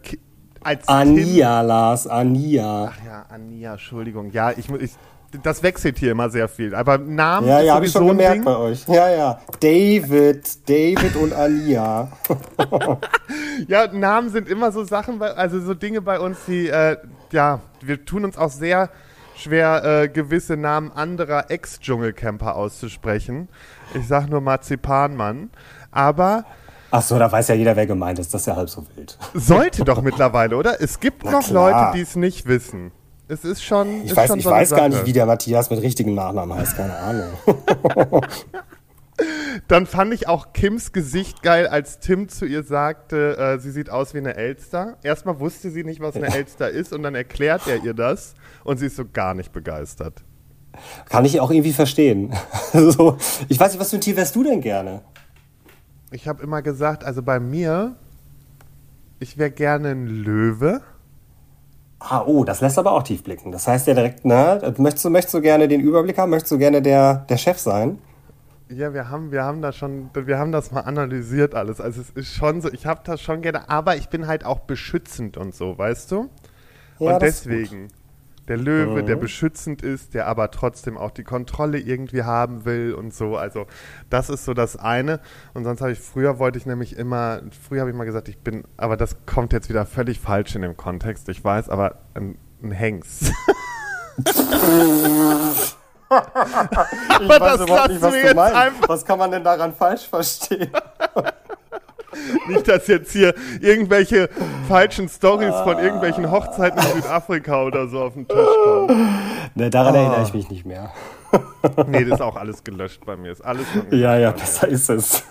als 0.62 0.88
Ania, 0.88 1.60
Tim, 1.60 1.68
Lars, 1.68 2.06
Ania. 2.06 2.92
Ach 2.92 3.04
ja, 3.04 3.22
Ania, 3.28 3.72
Entschuldigung. 3.72 4.30
Ja, 4.30 4.52
ich, 4.52 4.70
ich 4.70 4.92
das 5.42 5.62
wechselt 5.62 5.98
hier 5.98 6.12
immer 6.12 6.30
sehr 6.30 6.48
viel. 6.48 6.74
Aber 6.74 6.98
Namen 6.98 7.46
ja, 7.48 7.60
ja, 7.60 7.74
habe 7.74 7.86
ich 7.86 7.92
schon 7.92 8.06
gemerkt 8.08 8.36
Ding. 8.36 8.44
bei 8.44 8.56
euch. 8.56 8.86
Ja, 8.88 9.10
ja. 9.10 9.40
David, 9.60 10.68
David 10.68 11.16
und 11.16 11.32
Alia. 11.32 12.08
Ja, 13.68 13.86
Namen 13.92 14.30
sind 14.30 14.48
immer 14.48 14.72
so 14.72 14.84
Sachen, 14.84 15.18
bei- 15.18 15.32
also 15.32 15.60
so 15.60 15.74
Dinge 15.74 16.02
bei 16.02 16.18
uns, 16.18 16.38
die, 16.46 16.68
äh, 16.68 16.96
ja, 17.30 17.60
wir 17.80 18.04
tun 18.04 18.24
uns 18.24 18.36
auch 18.36 18.50
sehr 18.50 18.90
schwer, 19.36 19.84
äh, 20.02 20.08
gewisse 20.08 20.56
Namen 20.56 20.90
anderer 20.92 21.50
Ex-Dschungelcamper 21.50 22.56
auszusprechen. 22.56 23.48
Ich 23.94 24.06
sag 24.08 24.28
nur 24.28 24.40
Marzipanmann. 24.40 25.50
Aber 25.92 26.44
Ach 26.90 27.02
so, 27.02 27.18
da 27.18 27.30
weiß 27.30 27.48
ja 27.48 27.54
jeder, 27.56 27.74
wer 27.76 27.86
gemeint 27.86 28.18
ist. 28.20 28.32
Das 28.34 28.42
ist 28.42 28.46
ja 28.46 28.56
halb 28.56 28.68
so 28.70 28.84
wild. 28.96 29.18
sollte 29.34 29.84
doch 29.84 30.00
mittlerweile, 30.02 30.56
oder? 30.56 30.80
Es 30.80 31.00
gibt 31.00 31.24
Na 31.24 31.32
noch 31.32 31.44
klar. 31.46 31.86
Leute, 31.86 31.96
die 31.96 32.02
es 32.02 32.14
nicht 32.16 32.46
wissen. 32.46 32.92
Es 33.26 33.44
ist 33.44 33.62
schon. 33.64 34.02
Ich 34.04 34.10
ist 34.10 34.16
weiß, 34.16 34.28
schon 34.28 34.38
ich 34.38 34.44
so 34.44 34.50
weiß 34.50 34.70
gar 34.70 34.88
nicht, 34.88 35.06
wie 35.06 35.12
der 35.12 35.26
Matthias 35.26 35.70
mit 35.70 35.80
richtigen 35.80 36.14
Nachnamen 36.14 36.56
heißt. 36.58 36.76
Keine 36.76 36.96
Ahnung. 36.96 37.30
Dann 39.68 39.86
fand 39.86 40.12
ich 40.12 40.28
auch 40.28 40.52
Kims 40.52 40.92
Gesicht 40.92 41.42
geil, 41.42 41.68
als 41.68 42.00
Tim 42.00 42.28
zu 42.28 42.44
ihr 42.44 42.64
sagte, 42.64 43.36
äh, 43.38 43.58
sie 43.60 43.70
sieht 43.70 43.88
aus 43.88 44.12
wie 44.12 44.18
eine 44.18 44.34
Elster. 44.34 44.96
Erstmal 45.02 45.38
wusste 45.38 45.70
sie 45.70 45.84
nicht, 45.84 46.00
was 46.00 46.16
eine 46.16 46.34
Elster 46.34 46.68
ist 46.68 46.92
und 46.92 47.04
dann 47.04 47.14
erklärt 47.14 47.66
er 47.68 47.82
ihr 47.84 47.94
das 47.94 48.34
und 48.64 48.78
sie 48.78 48.86
ist 48.86 48.96
so 48.96 49.04
gar 49.10 49.34
nicht 49.34 49.52
begeistert. 49.52 50.24
Kann 51.08 51.24
ich 51.24 51.40
auch 51.40 51.50
irgendwie 51.50 51.72
verstehen. 51.72 52.34
so, 52.72 53.16
ich 53.48 53.58
weiß 53.60 53.72
nicht, 53.72 53.80
was 53.80 53.90
für 53.90 53.96
ein 53.96 54.00
Tier 54.00 54.16
wärst 54.16 54.34
du 54.34 54.42
denn 54.42 54.60
gerne? 54.60 55.02
Ich 56.10 56.26
habe 56.26 56.42
immer 56.42 56.62
gesagt, 56.62 57.04
also 57.04 57.22
bei 57.22 57.38
mir, 57.38 57.94
ich 59.20 59.38
wäre 59.38 59.52
gerne 59.52 59.90
ein 59.90 60.06
Löwe. 60.06 60.82
Ah, 62.06 62.22
oh, 62.26 62.44
das 62.44 62.60
lässt 62.60 62.78
aber 62.78 62.92
auch 62.92 63.02
tief 63.02 63.22
blicken. 63.22 63.50
Das 63.50 63.66
heißt 63.66 63.86
ja 63.86 63.94
direkt, 63.94 64.24
na, 64.24 64.60
möchtest 64.76 65.06
du, 65.06 65.10
möchtest 65.10 65.34
du 65.34 65.40
gerne 65.40 65.68
den 65.68 65.80
Überblick 65.80 66.18
haben? 66.18 66.30
Möchtest 66.30 66.52
du 66.52 66.58
gerne 66.58 66.82
der, 66.82 67.24
der 67.28 67.38
Chef 67.38 67.58
sein? 67.58 67.98
Ja, 68.68 68.92
wir 68.92 69.08
haben, 69.08 69.32
wir 69.32 69.42
haben 69.42 69.62
das 69.62 69.76
schon, 69.76 70.10
wir 70.12 70.38
haben 70.38 70.52
das 70.52 70.70
mal 70.70 70.80
analysiert 70.80 71.54
alles. 71.54 71.80
Also 71.80 72.02
es 72.02 72.10
ist 72.10 72.34
schon 72.34 72.60
so, 72.60 72.70
ich 72.70 72.84
habe 72.84 73.00
das 73.04 73.22
schon 73.22 73.40
gerne, 73.40 73.70
aber 73.70 73.96
ich 73.96 74.10
bin 74.10 74.26
halt 74.26 74.44
auch 74.44 74.60
beschützend 74.60 75.38
und 75.38 75.54
so, 75.54 75.78
weißt 75.78 76.12
du? 76.12 76.28
Ja, 76.98 77.14
und 77.14 77.22
das 77.22 77.36
ist 77.36 77.46
deswegen, 77.46 77.88
der 78.48 78.56
Löwe, 78.58 79.02
Mhm. 79.02 79.06
der 79.06 79.16
beschützend 79.16 79.82
ist, 79.82 80.14
der 80.14 80.26
aber 80.26 80.50
trotzdem 80.50 80.98
auch 80.98 81.10
die 81.10 81.24
Kontrolle 81.24 81.78
irgendwie 81.78 82.22
haben 82.24 82.64
will 82.64 82.94
und 82.94 83.14
so. 83.14 83.36
Also 83.36 83.66
das 84.10 84.28
ist 84.28 84.44
so 84.44 84.52
das 84.54 84.76
eine. 84.76 85.20
Und 85.54 85.64
sonst 85.64 85.80
habe 85.80 85.92
ich, 85.92 85.98
früher 86.00 86.38
wollte 86.38 86.58
ich 86.58 86.66
nämlich 86.66 86.96
immer, 86.96 87.40
früher 87.66 87.80
habe 87.80 87.90
ich 87.90 87.96
mal 87.96 88.04
gesagt, 88.04 88.28
ich 88.28 88.38
bin, 88.38 88.64
aber 88.76 88.96
das 88.96 89.16
kommt 89.26 89.52
jetzt 89.52 89.68
wieder 89.68 89.86
völlig 89.86 90.20
falsch 90.20 90.54
in 90.54 90.62
dem 90.62 90.76
Kontext, 90.76 91.28
ich 91.28 91.42
weiß, 91.42 91.68
aber 91.70 91.96
ein, 92.14 92.36
ein 92.62 92.70
Hengst. 92.72 93.32
Ich 97.20 97.28
weiß 97.28 97.60
überhaupt 97.62 97.88
nicht, 97.88 98.02
was 98.02 98.12
du 98.14 98.28
einfach- 98.42 98.88
Was 98.88 99.04
kann 99.04 99.18
man 99.18 99.30
denn 99.30 99.42
daran 99.44 99.74
falsch 99.74 100.06
verstehen? 100.08 100.70
Nicht, 102.48 102.68
dass 102.68 102.86
jetzt 102.86 103.12
hier 103.12 103.34
irgendwelche 103.60 104.28
falschen 104.68 105.08
Stories 105.08 105.54
von 105.64 105.78
irgendwelchen 105.78 106.30
Hochzeiten 106.30 106.80
in 106.80 107.02
Südafrika 107.02 107.64
oder 107.64 107.88
so 107.88 108.02
auf 108.02 108.14
den 108.14 108.28
Tisch 108.28 108.36
kommen. 108.64 109.08
Ne, 109.54 109.70
daran 109.70 109.94
erinnere 109.94 110.22
ich 110.22 110.34
mich 110.34 110.50
nicht 110.50 110.66
mehr. 110.66 110.92
Nee, 111.88 112.04
das 112.04 112.20
ist 112.20 112.22
auch 112.22 112.36
alles 112.36 112.62
gelöscht 112.62 113.04
bei 113.04 113.16
mir. 113.16 113.32
Ist 113.32 113.44
alles 113.44 113.66
Ja, 113.90 114.16
ja, 114.16 114.30
besser 114.30 114.68
ist 114.68 114.88
es. 114.88 115.24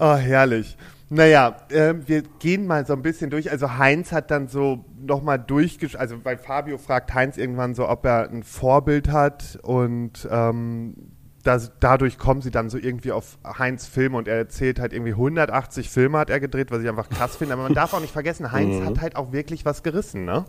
Oh, 0.00 0.14
herrlich. 0.16 0.76
Naja, 1.10 1.56
ähm, 1.70 2.02
wir 2.06 2.22
gehen 2.22 2.66
mal 2.66 2.86
so 2.86 2.92
ein 2.92 3.02
bisschen 3.02 3.30
durch. 3.30 3.50
Also 3.50 3.78
Heinz 3.78 4.12
hat 4.12 4.30
dann 4.30 4.48
so 4.48 4.84
nochmal 5.00 5.38
durchgesch... 5.38 5.96
Also 5.96 6.24
weil 6.24 6.38
Fabio 6.38 6.78
fragt 6.78 7.14
Heinz 7.14 7.36
irgendwann 7.36 7.74
so, 7.74 7.88
ob 7.88 8.04
er 8.04 8.30
ein 8.30 8.42
Vorbild 8.44 9.10
hat 9.10 9.58
und 9.62 10.28
ähm, 10.30 10.94
das, 11.42 11.72
dadurch 11.80 12.18
kommen 12.18 12.42
sie 12.42 12.50
dann 12.50 12.68
so 12.68 12.78
irgendwie 12.78 13.12
auf 13.12 13.38
Heinz 13.44 13.86
Filme 13.86 14.18
und 14.18 14.28
er 14.28 14.36
erzählt 14.36 14.78
halt 14.78 14.92
irgendwie 14.92 15.12
180 15.12 15.88
Filme 15.88 16.18
hat 16.18 16.30
er 16.30 16.40
gedreht, 16.40 16.70
was 16.70 16.82
ich 16.82 16.88
einfach 16.88 17.08
krass 17.08 17.36
finde. 17.36 17.54
Aber 17.54 17.62
man 17.62 17.74
darf 17.74 17.94
auch 17.94 18.00
nicht 18.00 18.12
vergessen, 18.12 18.52
Heinz 18.52 18.84
hat 18.84 19.00
halt 19.00 19.16
auch 19.16 19.32
wirklich 19.32 19.64
was 19.64 19.82
gerissen, 19.82 20.24
ne? 20.24 20.44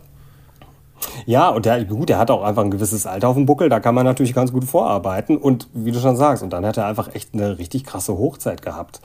Ja, 1.26 1.48
und 1.48 1.66
der, 1.66 1.84
gut, 1.84 2.08
der 2.08 2.18
hat 2.18 2.30
auch 2.30 2.42
einfach 2.42 2.62
ein 2.62 2.70
gewisses 2.70 3.06
Alter 3.06 3.28
auf 3.28 3.36
dem 3.36 3.46
Buckel, 3.46 3.68
da 3.68 3.80
kann 3.80 3.94
man 3.94 4.04
natürlich 4.04 4.34
ganz 4.34 4.52
gut 4.52 4.64
vorarbeiten. 4.64 5.36
Und 5.36 5.68
wie 5.72 5.92
du 5.92 5.98
schon 5.98 6.16
sagst, 6.16 6.42
und 6.42 6.52
dann 6.52 6.64
hat 6.64 6.76
er 6.76 6.86
einfach 6.86 7.14
echt 7.14 7.34
eine 7.34 7.58
richtig 7.58 7.84
krasse 7.84 8.16
Hochzeit 8.16 8.62
gehabt. 8.62 9.00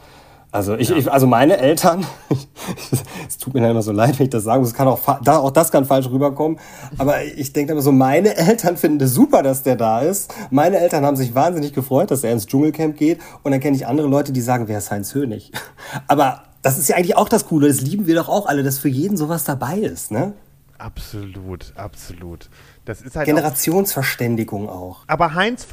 Also 0.57 0.75
ich, 0.75 0.89
ich 0.89 1.11
also 1.11 1.27
meine 1.27 1.57
Eltern, 1.57 2.03
es 3.27 3.37
tut 3.37 3.53
mir 3.53 3.61
dann 3.61 3.69
immer 3.69 3.83
so 3.83 3.91
leid, 3.91 4.17
wenn 4.17 4.23
ich 4.23 4.31
das 4.31 4.43
sage, 4.43 4.63
es 4.63 4.73
kann 4.73 4.87
auch, 4.87 4.99
da, 5.23 5.37
auch 5.37 5.51
das 5.51 5.71
kann 5.71 5.85
falsch 5.85 6.09
rüberkommen, 6.09 6.57
aber 6.97 7.23
ich 7.23 7.53
denke 7.53 7.73
immer 7.73 7.83
so, 7.83 7.91
meine 7.91 8.35
Eltern 8.35 8.75
finden 8.75 8.99
es 9.03 9.13
super, 9.13 9.43
dass 9.43 9.61
der 9.61 9.75
da 9.75 9.99
ist. 9.99 10.33
Meine 10.49 10.79
Eltern 10.79 11.05
haben 11.05 11.15
sich 11.15 11.35
wahnsinnig 11.35 11.73
gefreut, 11.73 12.09
dass 12.09 12.23
er 12.23 12.31
ins 12.31 12.47
Dschungelcamp 12.47 12.97
geht 12.97 13.19
und 13.43 13.51
dann 13.51 13.59
kenne 13.59 13.75
ich 13.75 13.85
andere 13.85 14.07
Leute, 14.07 14.31
die 14.31 14.41
sagen, 14.41 14.67
wer 14.67 14.79
ist 14.79 14.89
Heinz 14.89 15.13
Hönig? 15.13 15.51
Aber 16.07 16.41
das 16.63 16.79
ist 16.79 16.89
ja 16.89 16.95
eigentlich 16.95 17.17
auch 17.17 17.29
das 17.29 17.45
Coole, 17.45 17.67
das 17.67 17.81
lieben 17.81 18.07
wir 18.07 18.15
doch 18.15 18.27
auch 18.27 18.47
alle, 18.47 18.63
dass 18.63 18.79
für 18.79 18.89
jeden 18.89 19.15
sowas 19.15 19.43
dabei 19.43 19.77
ist, 19.77 20.09
ne? 20.09 20.33
Absolut, 20.79 21.71
absolut. 21.75 22.49
Das 22.85 23.01
ist 23.01 23.15
halt 23.15 23.25
auch 23.25 23.35
Generationsverständigung 23.35 24.69
auch. 24.69 25.03
Aber 25.05 25.35
Heinz 25.35 25.67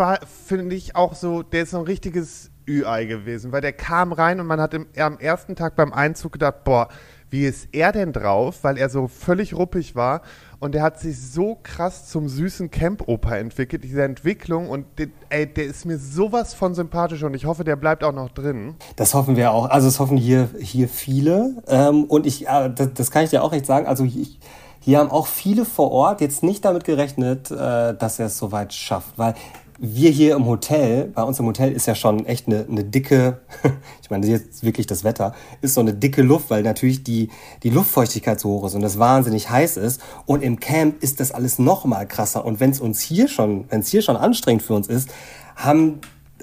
finde 0.47 0.75
ich, 0.75 0.95
auch 0.95 1.15
so, 1.15 1.43
der 1.43 1.63
ist 1.63 1.71
so 1.71 1.79
ein 1.79 1.85
richtiges 1.85 2.51
Ü-Ei 2.69 3.05
gewesen, 3.05 3.53
weil 3.53 3.61
der 3.61 3.73
kam 3.73 4.13
rein 4.13 4.41
und 4.41 4.47
man 4.47 4.61
hat 4.61 4.75
im, 4.75 4.87
am 4.99 5.19
ersten 5.19 5.57
Tag 5.57 5.77
beim 5.77 5.93
Einzug 5.93 6.33
gedacht, 6.33 6.65
boah, 6.65 6.89
wie 7.31 7.47
ist 7.47 7.69
er 7.73 7.91
denn 7.91 8.13
drauf, 8.13 8.59
weil 8.63 8.79
er 8.79 8.89
so 8.89 9.09
völlig 9.09 9.55
ruppig 9.55 9.97
war 9.97 10.23
und 10.61 10.73
der 10.73 10.83
hat 10.83 11.01
sich 11.01 11.21
so 11.21 11.59
krass 11.63 12.09
zum 12.09 12.29
süßen 12.29 12.71
Camp-Opa 12.71 13.37
entwickelt, 13.37 13.83
diese 13.83 14.05
Entwicklung 14.05 14.71
und 14.71 14.87
den, 14.99 15.13
ey, 15.31 15.47
der 15.47 15.65
ist 15.65 15.85
mir 15.85 15.99
sowas 15.99 16.55
von 16.55 16.75
sympathisch 16.75 17.23
und 17.23 17.35
ich 17.35 17.45
hoffe, 17.45 17.65
der 17.65 17.77
bleibt 17.77 18.05
auch 18.05 18.13
noch 18.13 18.31
drin. 18.31 18.77
Das 18.97 19.15
hoffen 19.15 19.37
wir 19.37 19.51
auch. 19.51 19.69
Also 19.69 19.89
es 19.89 19.99
hoffen 19.99 20.17
hier, 20.17 20.49
hier 20.61 20.89
viele. 20.89 21.63
Ähm, 21.67 22.05
und 22.05 22.25
ich, 22.25 22.47
äh, 22.47 22.71
das, 22.73 22.95
das 22.95 23.11
kann 23.11 23.25
ich 23.25 23.31
dir 23.31 23.43
auch 23.43 23.53
echt 23.53 23.67
sagen. 23.67 23.87
Also 23.87 24.05
ich, 24.05 24.39
hier 24.79 25.01
haben 25.01 25.11
auch 25.11 25.27
viele 25.27 25.65
vor 25.65 25.91
Ort 25.91 26.21
jetzt 26.21 26.43
nicht 26.43 26.65
damit 26.65 26.85
gerechnet, 26.85 27.51
äh, 27.51 27.95
dass 27.95 28.19
er 28.19 28.27
es 28.27 28.39
so 28.39 28.53
weit 28.53 28.73
schafft. 28.73 29.19
Weil 29.19 29.35
wir 29.79 30.11
hier 30.11 30.37
im 30.37 30.47
Hotel, 30.47 31.07
bei 31.15 31.23
uns 31.23 31.39
im 31.39 31.47
Hotel 31.47 31.73
ist 31.73 31.87
ja 31.87 31.95
schon 31.95 32.27
echt 32.27 32.47
eine, 32.47 32.67
eine 32.69 32.85
dicke, 32.85 33.41
ich 34.03 34.11
meine, 34.11 34.27
jetzt 34.27 34.63
wirklich 34.63 34.87
das 34.87 35.05
Wetter, 35.05 35.35
ist 35.61 35.75
so 35.75 35.81
eine 35.81 35.95
dicke 35.95 36.23
Luft, 36.23 36.51
weil 36.51 36.63
natürlich 36.63 37.03
die, 37.03 37.31
die 37.63 37.71
Luftfeuchtigkeit 37.71 38.39
so 38.41 38.51
hoch 38.51 38.67
ist 38.67 38.75
und 38.75 38.83
es 38.83 38.99
wahnsinnig 38.99 39.51
heiß 39.51 39.77
ist. 39.77 40.01
Und 40.27 40.43
im 40.43 40.61
Camp 40.61 41.03
ist 41.03 41.21
das 41.21 41.33
alles 41.33 41.59
noch 41.59 41.85
mal 41.85 42.07
krasser. 42.07 42.45
Und 42.45 42.61
wenn 42.61 42.71
es 42.71 42.81
uns 42.81 43.01
hier 43.01 43.29
schon, 43.29 43.65
wenn 43.71 43.81
es 43.81 43.89
hier 43.89 44.03
schon 44.03 44.17
anstrengend 44.17 44.63
für 44.63 44.75
uns 44.75 44.89
ist, 44.89 45.09
haben 45.57 46.01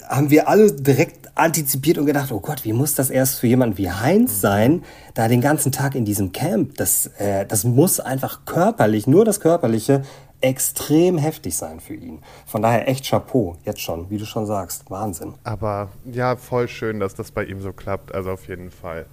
haben 0.07 0.29
wir 0.29 0.49
alle 0.49 0.71
direkt 0.73 1.29
antizipiert 1.35 1.97
und 1.97 2.05
gedacht, 2.05 2.31
oh 2.31 2.41
Gott, 2.41 2.65
wie 2.65 2.73
muss 2.73 2.95
das 2.95 3.09
erst 3.09 3.39
für 3.39 3.47
jemanden 3.47 3.77
wie 3.77 3.89
Heinz 3.89 4.41
sein, 4.41 4.83
da 5.13 5.27
den 5.29 5.39
ganzen 5.39 5.71
Tag 5.71 5.95
in 5.95 6.03
diesem 6.03 6.33
Camp, 6.33 6.75
das, 6.75 7.07
äh, 7.17 7.45
das 7.45 7.63
muss 7.63 7.99
einfach 8.01 8.45
körperlich, 8.45 9.07
nur 9.07 9.23
das 9.23 9.39
Körperliche, 9.39 10.01
extrem 10.41 11.17
heftig 11.17 11.55
sein 11.57 11.79
für 11.79 11.93
ihn. 11.93 12.21
Von 12.45 12.61
daher 12.61 12.87
echt 12.87 13.09
Chapeau, 13.09 13.57
jetzt 13.63 13.81
schon, 13.81 14.09
wie 14.09 14.17
du 14.17 14.25
schon 14.25 14.45
sagst, 14.45 14.89
Wahnsinn. 14.89 15.33
Aber 15.43 15.89
ja, 16.05 16.35
voll 16.35 16.67
schön, 16.67 16.99
dass 16.99 17.15
das 17.15 17.31
bei 17.31 17.45
ihm 17.45 17.61
so 17.61 17.73
klappt, 17.73 18.13
also 18.13 18.31
auf 18.31 18.47
jeden 18.47 18.71
Fall. 18.71 19.05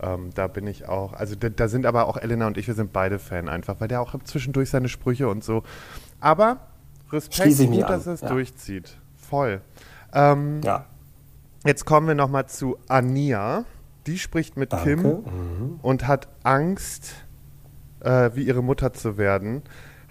Ähm, 0.00 0.30
da 0.34 0.46
bin 0.48 0.66
ich 0.66 0.88
auch, 0.88 1.12
also 1.12 1.36
da, 1.36 1.48
da 1.48 1.68
sind 1.68 1.86
aber 1.86 2.06
auch 2.08 2.16
Elena 2.16 2.46
und 2.46 2.58
ich, 2.58 2.66
wir 2.66 2.74
sind 2.74 2.92
beide 2.92 3.18
Fan 3.18 3.48
einfach, 3.48 3.76
weil 3.78 3.88
der 3.88 4.00
auch 4.00 4.14
zwischendurch 4.24 4.70
seine 4.70 4.88
Sprüche 4.88 5.28
und 5.28 5.44
so. 5.44 5.62
Aber 6.20 6.58
Respekt, 7.12 7.56
gut, 7.58 7.82
dass 7.82 8.06
er 8.06 8.14
es 8.14 8.20
ja. 8.22 8.28
durchzieht. 8.28 8.96
Voll. 9.16 9.60
Ähm, 10.12 10.60
Ja, 10.64 10.86
Jetzt 11.64 11.84
kommen 11.84 12.08
wir 12.08 12.16
nochmal 12.16 12.46
zu 12.46 12.76
Ania. 12.88 13.64
Die 14.06 14.18
spricht 14.18 14.56
mit 14.56 14.72
Danke. 14.72 14.96
Kim 14.96 15.02
Mhm. 15.02 15.78
und 15.80 16.08
hat 16.08 16.26
Angst, 16.42 17.14
äh, 18.00 18.30
wie 18.34 18.42
ihre 18.42 18.62
Mutter 18.62 18.92
zu 18.92 19.16
werden. 19.16 19.62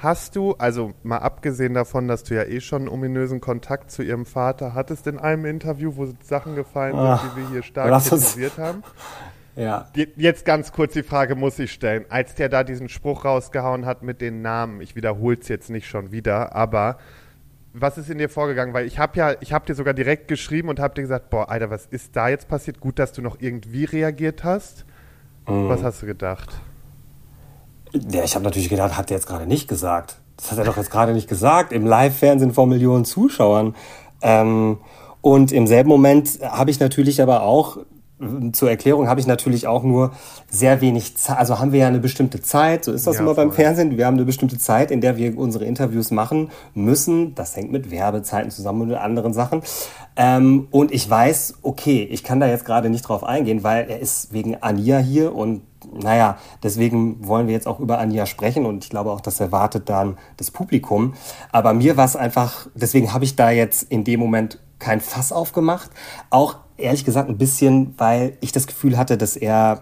Hast 0.02 0.36
du, 0.36 0.54
also 0.58 0.94
mal 1.04 1.18
abgesehen 1.20 1.76
davon, 1.76 2.08
dass 2.08 2.24
du 2.24 2.34
ja 2.36 2.44
eh 2.44 2.60
schon 2.60 2.84
einen 2.84 2.90
ominösen 2.90 3.40
Kontakt 3.40 3.92
zu 3.92 4.02
ihrem 4.02 4.26
Vater 4.26 4.74
hattest 4.74 5.06
in 5.06 5.20
einem 5.20 5.46
Interview, 5.46 5.96
wo 5.96 6.08
Sachen 6.24 6.56
gefallen 6.56 6.94
sind, 6.94 7.02
Ach, 7.06 7.24
die 7.36 7.42
wir 7.42 7.50
hier 7.50 7.62
stark 7.64 7.92
kritisiert 8.04 8.58
haben? 8.58 8.82
ja. 9.56 9.90
Je- 9.96 10.08
Jetzt 10.16 10.44
ganz 10.44 10.72
kurz 10.72 10.94
die 10.94 11.04
Frage 11.04 11.36
muss 11.36 11.60
ich 11.60 11.72
stellen. 11.72 12.06
Als 12.10 12.34
der 12.34 12.50
da 12.50 12.64
diesen 12.64 12.90
Spruch 12.90 13.26
rausgehauen 13.26 13.86
hat 13.86 14.02
mit 14.02 14.22
den 14.22 14.42
Namen, 14.42 14.82
ich 14.82 14.96
wiederhole 14.96 15.38
es 15.40 15.48
jetzt 15.50 15.70
nicht 15.70 15.88
schon 15.88 16.12
wieder, 16.12 16.56
aber 16.56 16.98
was 17.74 18.00
ist 18.00 18.10
in 18.10 18.18
dir 18.18 18.28
vorgegangen? 18.30 18.74
Weil 18.74 18.88
ich 18.88 18.98
habe 18.98 19.18
ja, 19.20 19.36
ich 19.40 19.54
habe 19.54 19.66
dir 19.68 19.76
sogar 19.76 19.94
direkt 19.94 20.28
geschrieben 20.28 20.70
und 20.70 20.80
habe 20.80 20.96
dir 20.96 21.02
gesagt, 21.04 21.30
boah, 21.30 21.50
Alter, 21.50 21.70
was 21.70 21.86
ist 21.86 22.16
da 22.16 22.28
jetzt 22.28 22.48
passiert? 22.48 22.80
Gut, 22.80 22.98
dass 22.98 23.14
du 23.14 23.22
noch 23.22 23.38
irgendwie 23.40 23.86
reagiert 23.86 24.44
hast. 24.44 24.84
Mhm. 25.48 25.70
Was 25.70 25.84
hast 25.84 26.02
du 26.02 26.08
gedacht? 26.08 26.60
Ja, 28.12 28.24
ich 28.24 28.36
habe 28.36 28.46
natürlich 28.46 28.70
gedacht, 28.70 28.98
hat 28.98 29.12
er 29.12 29.18
jetzt 29.18 29.28
gerade 29.28 29.46
nicht 29.46 29.68
gesagt. 29.68 30.18
Das 30.38 30.52
hat 30.52 30.58
er 30.58 30.66
doch 30.66 30.78
jetzt 30.78 30.92
gerade 30.92 31.14
nicht 31.14 31.28
gesagt. 31.28 31.72
Im 31.72 31.86
Live-Fernsehen 31.86 32.54
vor 32.54 32.68
Millionen 32.68 33.06
Zuschauern. 33.06 33.76
Ähm, 34.22 34.78
und 35.22 35.52
im 35.52 35.68
selben 35.68 35.90
Moment 35.90 36.40
habe 36.42 36.72
ich 36.72 36.80
natürlich 36.80 37.22
aber 37.22 37.44
auch 37.44 37.78
zur 38.52 38.70
Erklärung 38.70 39.08
habe 39.08 39.20
ich 39.20 39.26
natürlich 39.26 39.68
auch 39.68 39.84
nur 39.84 40.12
sehr 40.50 40.80
wenig 40.82 41.18
Zeit. 41.18 41.38
Also 41.38 41.60
haben 41.60 41.72
wir 41.72 41.80
ja 41.80 41.88
eine 41.88 42.00
bestimmte 42.00 42.42
Zeit, 42.42 42.86
so 42.86 42.92
ist 42.92 43.08
das 43.08 43.16
ja, 43.16 43.22
immer 43.22 43.34
voll. 43.34 43.46
beim 43.46 43.52
Fernsehen. 43.52 43.98
Wir 43.98 44.06
haben 44.06 44.16
eine 44.16 44.26
bestimmte 44.26 44.60
Zeit, 44.60 44.92
in 44.92 45.02
der 45.02 45.18
wir 45.18 45.38
unsere 45.38 45.66
Interviews 45.66 46.12
machen 46.12 46.52
müssen. 46.76 47.34
Das 47.34 47.56
hängt 47.56 47.72
mit 47.72 47.90
Werbezeiten 47.90 48.52
zusammen 48.52 48.82
und 48.82 48.88
mit 48.90 48.98
anderen 48.98 49.34
Sachen. 49.34 49.64
Ähm, 50.16 50.68
und 50.72 50.92
ich 50.92 51.10
weiß, 51.10 51.60
okay, 51.62 52.04
ich 52.04 52.24
kann 52.24 52.40
da 52.40 52.48
jetzt 52.48 52.66
gerade 52.66 52.90
nicht 52.90 53.04
drauf 53.04 53.24
eingehen, 53.24 53.64
weil 53.64 53.90
er 53.90 54.00
ist 54.00 54.34
wegen 54.34 54.62
Ania 54.62 54.98
hier 55.00 55.34
und 55.36 55.62
naja, 55.94 56.38
deswegen 56.62 57.26
wollen 57.28 57.48
wir 57.48 57.54
jetzt 57.54 57.68
auch 57.68 57.80
über 57.80 58.00
Ania 58.00 58.26
sprechen 58.26 58.66
und 58.66 58.84
ich 58.84 58.90
glaube 58.90 59.12
auch, 59.12 59.22
das 59.22 59.40
erwartet 59.40 59.90
dann 59.90 60.18
das 60.38 60.52
Publikum. 60.52 61.14
Aber 61.52 61.74
mir 61.74 61.98
war 61.98 62.06
es 62.06 62.16
einfach, 62.16 62.68
deswegen 62.76 63.14
habe 63.14 63.26
ich 63.26 63.36
da 63.36 63.50
jetzt 63.50 63.84
in 63.84 64.04
dem 64.04 64.20
Moment 64.20 64.60
kein 64.80 65.02
Fass 65.02 65.32
aufgemacht. 65.32 65.90
Auch 66.30 66.58
ehrlich 66.78 67.06
gesagt 67.06 67.30
ein 67.30 67.38
bisschen, 67.38 67.94
weil 67.98 68.38
ich 68.42 68.52
das 68.52 68.68
Gefühl 68.68 68.98
hatte, 68.98 69.18
dass 69.18 69.36
er 69.36 69.82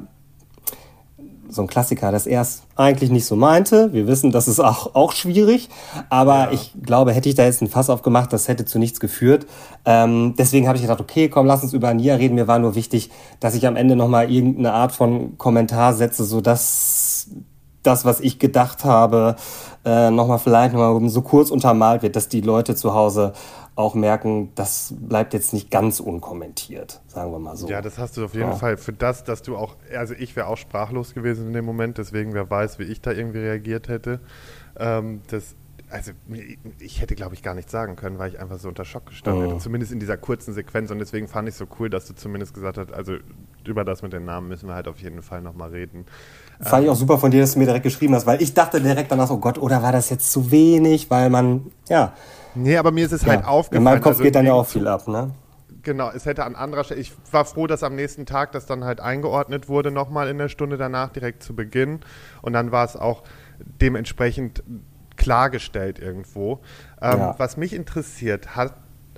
so 1.49 1.61
ein 1.61 1.67
Klassiker, 1.67 2.11
dass 2.11 2.27
er 2.27 2.41
es 2.41 2.63
eigentlich 2.75 3.09
nicht 3.09 3.25
so 3.25 3.35
meinte. 3.35 3.91
Wir 3.93 4.07
wissen, 4.07 4.31
das 4.31 4.47
ist 4.47 4.59
auch, 4.59 4.95
auch 4.95 5.11
schwierig, 5.11 5.69
aber 6.09 6.45
ja. 6.45 6.51
ich 6.51 6.73
glaube, 6.83 7.13
hätte 7.13 7.29
ich 7.29 7.35
da 7.35 7.43
jetzt 7.43 7.61
ein 7.61 7.67
Fass 7.67 7.89
aufgemacht, 7.89 8.31
das 8.31 8.47
hätte 8.47 8.65
zu 8.65 8.79
nichts 8.79 8.99
geführt. 8.99 9.45
Ähm, 9.85 10.35
deswegen 10.37 10.67
habe 10.67 10.77
ich 10.77 10.83
gedacht, 10.83 11.01
okay, 11.01 11.29
komm, 11.29 11.45
lass 11.45 11.63
uns 11.63 11.73
über 11.73 11.93
Nia 11.93 12.15
reden. 12.15 12.35
Mir 12.35 12.47
war 12.47 12.59
nur 12.59 12.75
wichtig, 12.75 13.09
dass 13.39 13.55
ich 13.55 13.67
am 13.67 13.75
Ende 13.75 13.95
nochmal 13.95 14.31
irgendeine 14.31 14.73
Art 14.73 14.91
von 14.91 15.37
Kommentar 15.37 15.93
setze, 15.93 16.23
sodass 16.23 17.27
das, 17.83 18.05
was 18.05 18.19
ich 18.19 18.39
gedacht 18.39 18.83
habe, 18.83 19.35
äh, 19.85 20.11
nochmal 20.11 20.39
vielleicht 20.39 20.73
nochmal 20.73 21.09
so 21.09 21.21
kurz 21.21 21.49
untermalt 21.49 22.03
wird, 22.03 22.15
dass 22.15 22.29
die 22.29 22.41
Leute 22.41 22.75
zu 22.75 22.93
Hause 22.93 23.33
auch 23.79 23.95
merken, 23.95 24.51
das 24.55 24.93
bleibt 24.99 25.33
jetzt 25.33 25.53
nicht 25.53 25.71
ganz 25.71 26.01
unkommentiert, 26.01 26.99
sagen 27.07 27.31
wir 27.31 27.39
mal 27.39 27.55
so. 27.55 27.69
Ja, 27.69 27.81
das 27.81 27.97
hast 27.97 28.17
du 28.17 28.25
auf 28.25 28.33
jeden 28.33 28.49
ja. 28.49 28.55
Fall 28.55 28.75
für 28.75 28.91
das, 28.91 29.23
dass 29.23 29.41
du 29.41 29.55
auch, 29.55 29.77
also 29.95 30.13
ich 30.15 30.35
wäre 30.35 30.47
auch 30.47 30.57
sprachlos 30.57 31.13
gewesen 31.13 31.47
in 31.47 31.53
dem 31.53 31.63
Moment, 31.63 31.97
deswegen 31.97 32.33
wer 32.33 32.49
weiß, 32.49 32.77
wie 32.77 32.83
ich 32.83 32.99
da 32.99 33.11
irgendwie 33.11 33.37
reagiert 33.37 33.87
hätte. 33.87 34.19
Ähm, 34.77 35.21
das, 35.27 35.55
also 35.89 36.11
ich 36.79 36.99
hätte, 36.99 37.15
glaube 37.15 37.35
ich, 37.35 37.41
gar 37.41 37.55
nichts 37.55 37.71
sagen 37.71 37.95
können, 37.95 38.19
weil 38.19 38.33
ich 38.33 38.39
einfach 38.41 38.59
so 38.59 38.67
unter 38.67 38.83
Schock 38.83 39.05
gestanden 39.05 39.45
mhm. 39.45 39.47
hätte, 39.47 39.61
zumindest 39.61 39.93
in 39.93 40.01
dieser 40.01 40.17
kurzen 40.17 40.53
Sequenz. 40.53 40.91
Und 40.91 40.99
deswegen 40.99 41.29
fand 41.29 41.47
ich 41.47 41.53
es 41.53 41.59
so 41.59 41.67
cool, 41.79 41.89
dass 41.89 42.05
du 42.05 42.13
zumindest 42.13 42.53
gesagt 42.53 42.77
hast, 42.77 42.91
also 42.91 43.13
über 43.63 43.85
das 43.85 44.01
mit 44.01 44.11
den 44.11 44.25
Namen 44.25 44.49
müssen 44.49 44.67
wir 44.67 44.75
halt 44.75 44.89
auf 44.89 44.99
jeden 44.99 45.21
Fall 45.21 45.41
nochmal 45.41 45.69
reden. 45.69 46.05
Fand 46.59 46.83
ich 46.83 46.89
auch 46.89 46.95
super 46.97 47.17
von 47.17 47.31
dir, 47.31 47.39
dass 47.39 47.53
du 47.53 47.59
mir 47.59 47.65
direkt 47.65 47.83
geschrieben 47.83 48.13
hast, 48.13 48.25
weil 48.25 48.41
ich 48.41 48.53
dachte 48.53 48.81
direkt 48.81 49.09
danach, 49.09 49.29
oh 49.29 49.37
Gott, 49.37 49.57
oder 49.57 49.81
war 49.81 49.93
das 49.93 50.09
jetzt 50.09 50.33
zu 50.33 50.51
wenig, 50.51 51.09
weil 51.09 51.29
man, 51.29 51.71
ja, 51.87 52.11
Nee, 52.63 52.77
aber 52.77 52.91
mir 52.91 53.05
ist 53.05 53.11
es 53.11 53.21
halt 53.21 53.41
ja. 53.41 53.45
halt 53.45 53.47
aufgefallen. 53.47 53.81
In 53.81 53.83
meinem 53.83 54.01
Kopf 54.01 54.13
also 54.13 54.23
geht 54.23 54.35
dann 54.35 54.45
ja 54.45 54.53
auch 54.53 54.67
viel 54.67 54.87
ab, 54.87 55.07
ne? 55.07 55.31
Genau, 55.81 56.11
es 56.13 56.25
hätte 56.25 56.43
an 56.43 56.55
anderer 56.55 56.83
Stelle, 56.83 56.99
ich 56.99 57.13
war 57.31 57.45
froh, 57.45 57.65
dass 57.65 57.83
am 57.83 57.95
nächsten 57.95 58.25
Tag 58.25 58.51
das 58.51 58.65
dann 58.65 58.83
halt 58.83 58.99
eingeordnet 58.99 59.69
wurde, 59.69 59.91
nochmal 59.91 60.27
in 60.27 60.37
der 60.37 60.49
Stunde 60.49 60.77
danach, 60.77 61.09
direkt 61.09 61.41
zu 61.41 61.55
Beginn. 61.55 62.01
Und 62.41 62.53
dann 62.53 62.71
war 62.71 62.83
es 62.85 62.95
auch 62.95 63.23
dementsprechend 63.57 64.63
klargestellt 65.15 65.99
irgendwo. 65.99 66.59
Ähm, 67.01 67.19
ja. 67.19 67.35
Was 67.37 67.55
mich 67.57 67.73
interessiert, 67.73 68.55
hat 68.55 68.73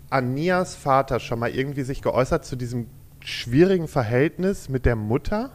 Anias 0.10 0.76
Vater 0.76 1.20
schon 1.20 1.40
mal 1.40 1.50
irgendwie 1.50 1.84
sich 1.84 2.02
geäußert 2.02 2.46
zu 2.46 2.56
diesem 2.56 2.88
schwierigen 3.22 3.88
Verhältnis 3.88 4.70
mit 4.70 4.86
der 4.86 4.96
Mutter? 4.96 5.52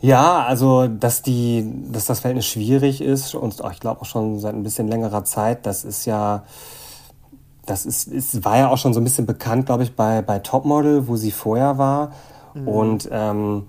Ja, 0.00 0.44
also 0.44 0.88
dass 0.88 1.22
die, 1.22 1.72
dass 1.90 2.06
das 2.06 2.20
Verhältnis 2.20 2.46
schwierig 2.46 3.00
ist 3.00 3.34
und 3.34 3.62
ich 3.72 3.80
glaube 3.80 4.02
auch 4.02 4.06
schon 4.06 4.38
seit 4.38 4.54
ein 4.54 4.62
bisschen 4.62 4.88
längerer 4.88 5.24
Zeit, 5.24 5.64
das 5.66 5.84
ist 5.84 6.04
ja, 6.04 6.44
das 7.64 7.86
ist, 7.86 8.08
ist 8.08 8.44
war 8.44 8.58
ja 8.58 8.68
auch 8.68 8.78
schon 8.78 8.94
so 8.94 9.00
ein 9.00 9.04
bisschen 9.04 9.26
bekannt, 9.26 9.66
glaube 9.66 9.82
ich, 9.82 9.96
bei, 9.96 10.22
bei 10.22 10.38
Topmodel, 10.38 11.08
wo 11.08 11.16
sie 11.16 11.32
vorher 11.32 11.78
war. 11.78 12.12
Mhm. 12.54 12.68
Und 12.68 13.08
ähm, 13.10 13.64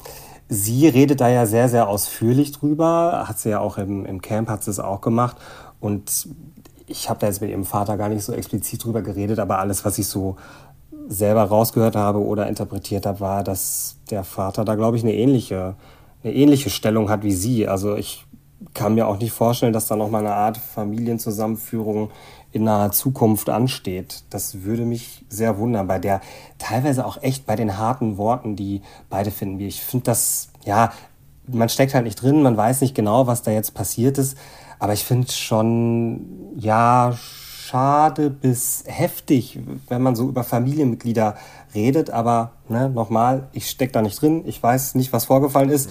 sie 0.50 0.88
redet 0.88 1.22
da 1.22 1.30
ja 1.30 1.46
sehr, 1.46 1.70
sehr 1.70 1.88
ausführlich 1.88 2.52
drüber. 2.52 3.26
Hat 3.28 3.40
sie 3.40 3.50
ja 3.50 3.60
auch 3.60 3.78
im, 3.78 4.06
im 4.06 4.22
Camp, 4.22 4.50
hat 4.50 4.64
sie 4.64 4.72
es 4.72 4.80
auch 4.80 5.02
gemacht. 5.02 5.38
Und 5.80 6.30
ich 6.86 7.10
habe 7.10 7.20
da 7.20 7.28
jetzt 7.28 7.42
mit 7.42 7.50
ihrem 7.50 7.66
Vater 7.66 7.98
gar 7.98 8.10
nicht 8.10 8.24
so 8.24 8.34
explizit 8.34 8.84
drüber 8.84 9.02
geredet, 9.02 9.40
aber 9.40 9.60
alles, 9.60 9.84
was 9.84 9.98
ich 9.98 10.08
so 10.08 10.38
selber 11.10 11.44
rausgehört 11.44 11.96
habe 11.96 12.20
oder 12.20 12.48
interpretiert 12.48 13.06
habe, 13.06 13.20
war, 13.20 13.44
dass 13.44 13.98
der 14.10 14.24
Vater 14.24 14.66
da, 14.66 14.76
glaube 14.76 14.98
ich, 14.98 15.04
eine 15.04 15.14
ähnliche 15.14 15.76
eine 16.24 16.34
ähnliche 16.34 16.70
Stellung 16.70 17.10
hat 17.10 17.24
wie 17.24 17.34
sie. 17.34 17.68
Also 17.68 17.96
ich 17.96 18.26
kann 18.74 18.96
mir 18.96 19.08
auch 19.08 19.20
nicht 19.20 19.32
vorstellen, 19.32 19.74
dass 19.74 19.88
da 19.88 19.96
noch 19.96 20.10
mal 20.10 20.20
eine 20.20 20.34
Art 20.34 20.58
Familienzusammenführung 20.58 22.12
in 22.52 22.64
naher 22.64 22.92
Zukunft 22.92 23.50
ansteht. 23.50 24.24
Das 24.30 24.64
würde 24.64 24.84
mich 24.84 25.26
sehr 25.30 25.58
wundern, 25.58 25.88
bei 25.88 26.00
der 26.00 26.22
teilweise 26.58 27.06
auch 27.06 27.22
echt 27.22 27.46
bei 27.46 27.56
den 27.56 27.78
harten 27.78 28.18
Worten, 28.18 28.56
die 28.56 28.82
beide 29.10 29.32
finden. 29.32 29.60
Ich 29.60 29.82
finde 29.82 30.06
das, 30.06 30.50
ja, 30.66 30.92
man 31.48 31.70
steckt 31.70 31.94
halt 31.94 32.06
nicht 32.06 32.22
drin, 32.22 32.42
man 32.42 32.58
weiß 32.58 32.82
nicht 32.82 32.96
genau, 32.96 33.28
was 33.28 33.42
da 33.42 33.52
jetzt 33.52 33.74
passiert 33.74 34.18
ist, 34.18 34.38
aber 34.80 34.94
ich 34.94 35.04
finde 35.04 35.32
schon, 35.32 36.56
ja, 36.58 37.18
schade 37.68 38.30
bis 38.30 38.84
heftig, 38.86 39.60
wenn 39.90 40.02
man 40.02 40.16
so 40.16 40.28
über 40.30 40.44
Familienmitglieder 40.44 41.36
redet, 41.76 42.10
aber 42.10 42.52
ne, 42.70 42.90
nochmal, 42.90 43.48
ich 43.52 43.70
stecke 43.70 43.92
da 43.92 44.02
nicht 44.02 44.22
drin, 44.22 44.44
ich 44.46 44.62
weiß 44.62 44.96
nicht, 44.96 45.12
was 45.14 45.26
vorgefallen 45.26 45.70
ist. 45.70 45.90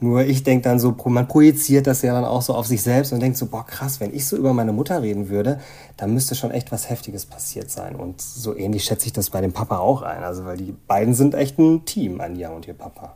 Nur 0.00 0.22
ich 0.22 0.42
denke 0.42 0.64
dann 0.64 0.78
so, 0.78 0.94
man 1.06 1.28
projiziert 1.28 1.86
das 1.86 2.02
ja 2.02 2.12
dann 2.12 2.24
auch 2.24 2.42
so 2.42 2.54
auf 2.54 2.66
sich 2.66 2.82
selbst 2.82 3.12
und 3.12 3.20
denkt 3.20 3.38
so, 3.38 3.46
boah 3.46 3.64
krass, 3.64 4.00
wenn 4.00 4.12
ich 4.12 4.26
so 4.26 4.36
über 4.36 4.52
meine 4.52 4.72
Mutter 4.72 5.00
reden 5.00 5.30
würde, 5.30 5.60
dann 5.96 6.12
müsste 6.12 6.34
schon 6.34 6.50
echt 6.50 6.72
was 6.72 6.90
Heftiges 6.90 7.24
passiert 7.24 7.70
sein. 7.70 7.96
Und 7.96 8.20
so 8.20 8.54
ähnlich 8.54 8.84
schätze 8.84 9.06
ich 9.06 9.14
das 9.14 9.30
bei 9.30 9.40
dem 9.40 9.52
Papa 9.52 9.78
auch 9.78 10.02
ein. 10.02 10.22
Also 10.22 10.44
weil 10.44 10.58
die 10.58 10.72
beiden 10.72 11.14
sind 11.14 11.34
echt 11.34 11.58
ein 11.58 11.86
Team, 11.86 12.20
Anja 12.20 12.50
und 12.50 12.66
ihr 12.66 12.74
Papa. 12.74 13.14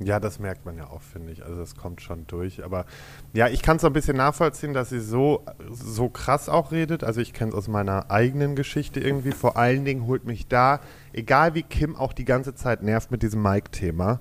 Ja, 0.00 0.20
das 0.20 0.38
merkt 0.38 0.64
man 0.64 0.76
ja 0.76 0.88
auch, 0.88 1.02
finde 1.02 1.32
ich. 1.32 1.44
Also 1.44 1.58
das 1.58 1.74
kommt 1.74 2.00
schon 2.00 2.26
durch. 2.28 2.64
Aber 2.64 2.86
ja, 3.32 3.48
ich 3.48 3.62
kann 3.62 3.78
es 3.78 3.84
ein 3.84 3.92
bisschen 3.92 4.16
nachvollziehen, 4.16 4.72
dass 4.72 4.90
sie 4.90 5.00
so, 5.00 5.44
so 5.70 6.08
krass 6.08 6.48
auch 6.48 6.70
redet. 6.70 7.02
Also 7.02 7.20
ich 7.20 7.32
kenne 7.32 7.50
es 7.50 7.56
aus 7.56 7.66
meiner 7.66 8.08
eigenen 8.08 8.54
Geschichte 8.54 9.00
irgendwie. 9.00 9.32
Vor 9.32 9.56
allen 9.56 9.84
Dingen 9.84 10.06
holt 10.06 10.24
mich 10.24 10.46
da, 10.46 10.80
egal 11.12 11.54
wie 11.54 11.64
Kim 11.64 11.96
auch 11.96 12.12
die 12.12 12.24
ganze 12.24 12.54
Zeit 12.54 12.82
nervt 12.82 13.10
mit 13.10 13.24
diesem 13.24 13.42
Mike-Thema, 13.42 14.20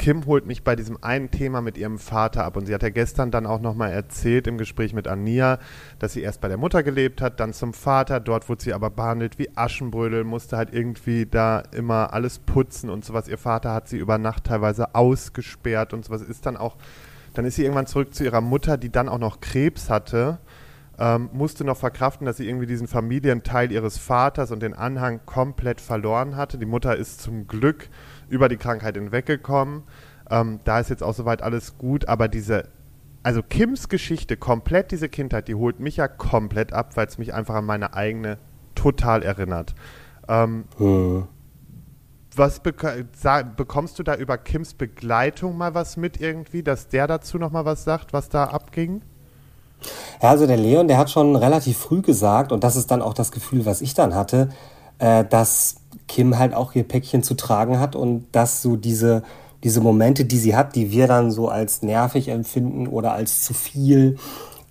Kim 0.00 0.24
holt 0.24 0.46
mich 0.46 0.64
bei 0.64 0.76
diesem 0.76 0.96
einen 1.04 1.30
Thema 1.30 1.60
mit 1.60 1.76
ihrem 1.76 1.98
Vater 1.98 2.46
ab. 2.46 2.56
Und 2.56 2.64
sie 2.64 2.72
hat 2.72 2.82
ja 2.82 2.88
gestern 2.88 3.30
dann 3.30 3.44
auch 3.44 3.60
nochmal 3.60 3.92
erzählt 3.92 4.46
im 4.46 4.56
Gespräch 4.56 4.94
mit 4.94 5.06
Ania, 5.06 5.58
dass 5.98 6.14
sie 6.14 6.22
erst 6.22 6.40
bei 6.40 6.48
der 6.48 6.56
Mutter 6.56 6.82
gelebt 6.82 7.20
hat, 7.20 7.38
dann 7.38 7.52
zum 7.52 7.74
Vater. 7.74 8.18
Dort 8.18 8.48
wurde 8.48 8.62
sie 8.62 8.72
aber 8.72 8.88
behandelt 8.88 9.38
wie 9.38 9.50
Aschenbrödel, 9.54 10.24
musste 10.24 10.56
halt 10.56 10.72
irgendwie 10.72 11.26
da 11.26 11.58
immer 11.72 12.14
alles 12.14 12.38
putzen 12.38 12.88
und 12.88 13.04
sowas. 13.04 13.28
Ihr 13.28 13.36
Vater 13.36 13.74
hat 13.74 13.88
sie 13.88 13.98
über 13.98 14.16
Nacht 14.16 14.44
teilweise 14.44 14.94
ausgesperrt 14.94 15.92
und 15.92 16.06
sowas. 16.06 16.22
Ist 16.22 16.46
dann 16.46 16.56
auch, 16.56 16.78
dann 17.34 17.44
ist 17.44 17.56
sie 17.56 17.64
irgendwann 17.64 17.86
zurück 17.86 18.14
zu 18.14 18.24
ihrer 18.24 18.40
Mutter, 18.40 18.78
die 18.78 18.90
dann 18.90 19.06
auch 19.06 19.18
noch 19.18 19.42
Krebs 19.42 19.90
hatte. 19.90 20.38
Ähm, 20.98 21.28
musste 21.32 21.64
noch 21.64 21.76
verkraften, 21.76 22.26
dass 22.26 22.38
sie 22.38 22.46
irgendwie 22.48 22.66
diesen 22.66 22.86
Familienteil 22.86 23.70
ihres 23.70 23.98
Vaters 23.98 24.50
und 24.50 24.62
den 24.62 24.72
Anhang 24.74 25.20
komplett 25.26 25.80
verloren 25.80 26.36
hatte. 26.36 26.56
Die 26.56 26.66
Mutter 26.66 26.96
ist 26.96 27.20
zum 27.20 27.46
Glück 27.46 27.88
über 28.30 28.48
die 28.48 28.56
Krankheit 28.56 28.96
hinweggekommen. 28.96 29.82
Ähm, 30.30 30.60
da 30.64 30.80
ist 30.80 30.88
jetzt 30.88 31.02
auch 31.02 31.14
soweit 31.14 31.42
alles 31.42 31.76
gut, 31.76 32.08
aber 32.08 32.28
diese, 32.28 32.68
also 33.22 33.42
Kims 33.42 33.88
Geschichte, 33.88 34.36
komplett 34.36 34.92
diese 34.92 35.08
Kindheit, 35.08 35.48
die 35.48 35.54
holt 35.54 35.80
mich 35.80 35.96
ja 35.96 36.08
komplett 36.08 36.72
ab, 36.72 36.96
weil 36.96 37.06
es 37.06 37.18
mich 37.18 37.34
einfach 37.34 37.56
an 37.56 37.66
meine 37.66 37.94
eigene 37.94 38.38
total 38.74 39.22
erinnert. 39.22 39.74
Ähm, 40.28 40.64
hm. 40.78 41.26
Was 42.36 42.60
bek 42.60 43.06
bekommst 43.56 43.98
du 43.98 44.04
da 44.04 44.14
über 44.14 44.38
Kims 44.38 44.74
Begleitung 44.74 45.58
mal 45.58 45.74
was 45.74 45.96
mit 45.96 46.20
irgendwie, 46.20 46.62
dass 46.62 46.88
der 46.88 47.08
dazu 47.08 47.38
noch 47.38 47.50
mal 47.50 47.64
was 47.64 47.82
sagt, 47.82 48.12
was 48.12 48.28
da 48.28 48.44
abging? 48.44 49.02
Ja, 50.22 50.30
also 50.30 50.46
der 50.46 50.56
Leon, 50.56 50.86
der 50.86 50.98
hat 50.98 51.10
schon 51.10 51.34
relativ 51.34 51.78
früh 51.78 52.02
gesagt, 52.02 52.52
und 52.52 52.62
das 52.62 52.76
ist 52.76 52.90
dann 52.90 53.02
auch 53.02 53.14
das 53.14 53.32
Gefühl, 53.32 53.66
was 53.66 53.80
ich 53.80 53.94
dann 53.94 54.14
hatte, 54.14 54.50
äh, 54.98 55.24
dass 55.24 55.76
Kim 56.10 56.38
halt 56.38 56.54
auch 56.54 56.74
ihr 56.74 56.82
Päckchen 56.82 57.22
zu 57.22 57.34
tragen 57.34 57.78
hat 57.78 57.94
und 57.94 58.26
dass 58.32 58.62
so 58.62 58.74
diese, 58.74 59.22
diese 59.62 59.80
Momente, 59.80 60.24
die 60.24 60.38
sie 60.38 60.56
hat, 60.56 60.74
die 60.74 60.90
wir 60.90 61.06
dann 61.06 61.30
so 61.30 61.48
als 61.48 61.82
nervig 61.82 62.28
empfinden 62.28 62.88
oder 62.88 63.12
als 63.12 63.44
zu 63.44 63.54
viel, 63.54 64.18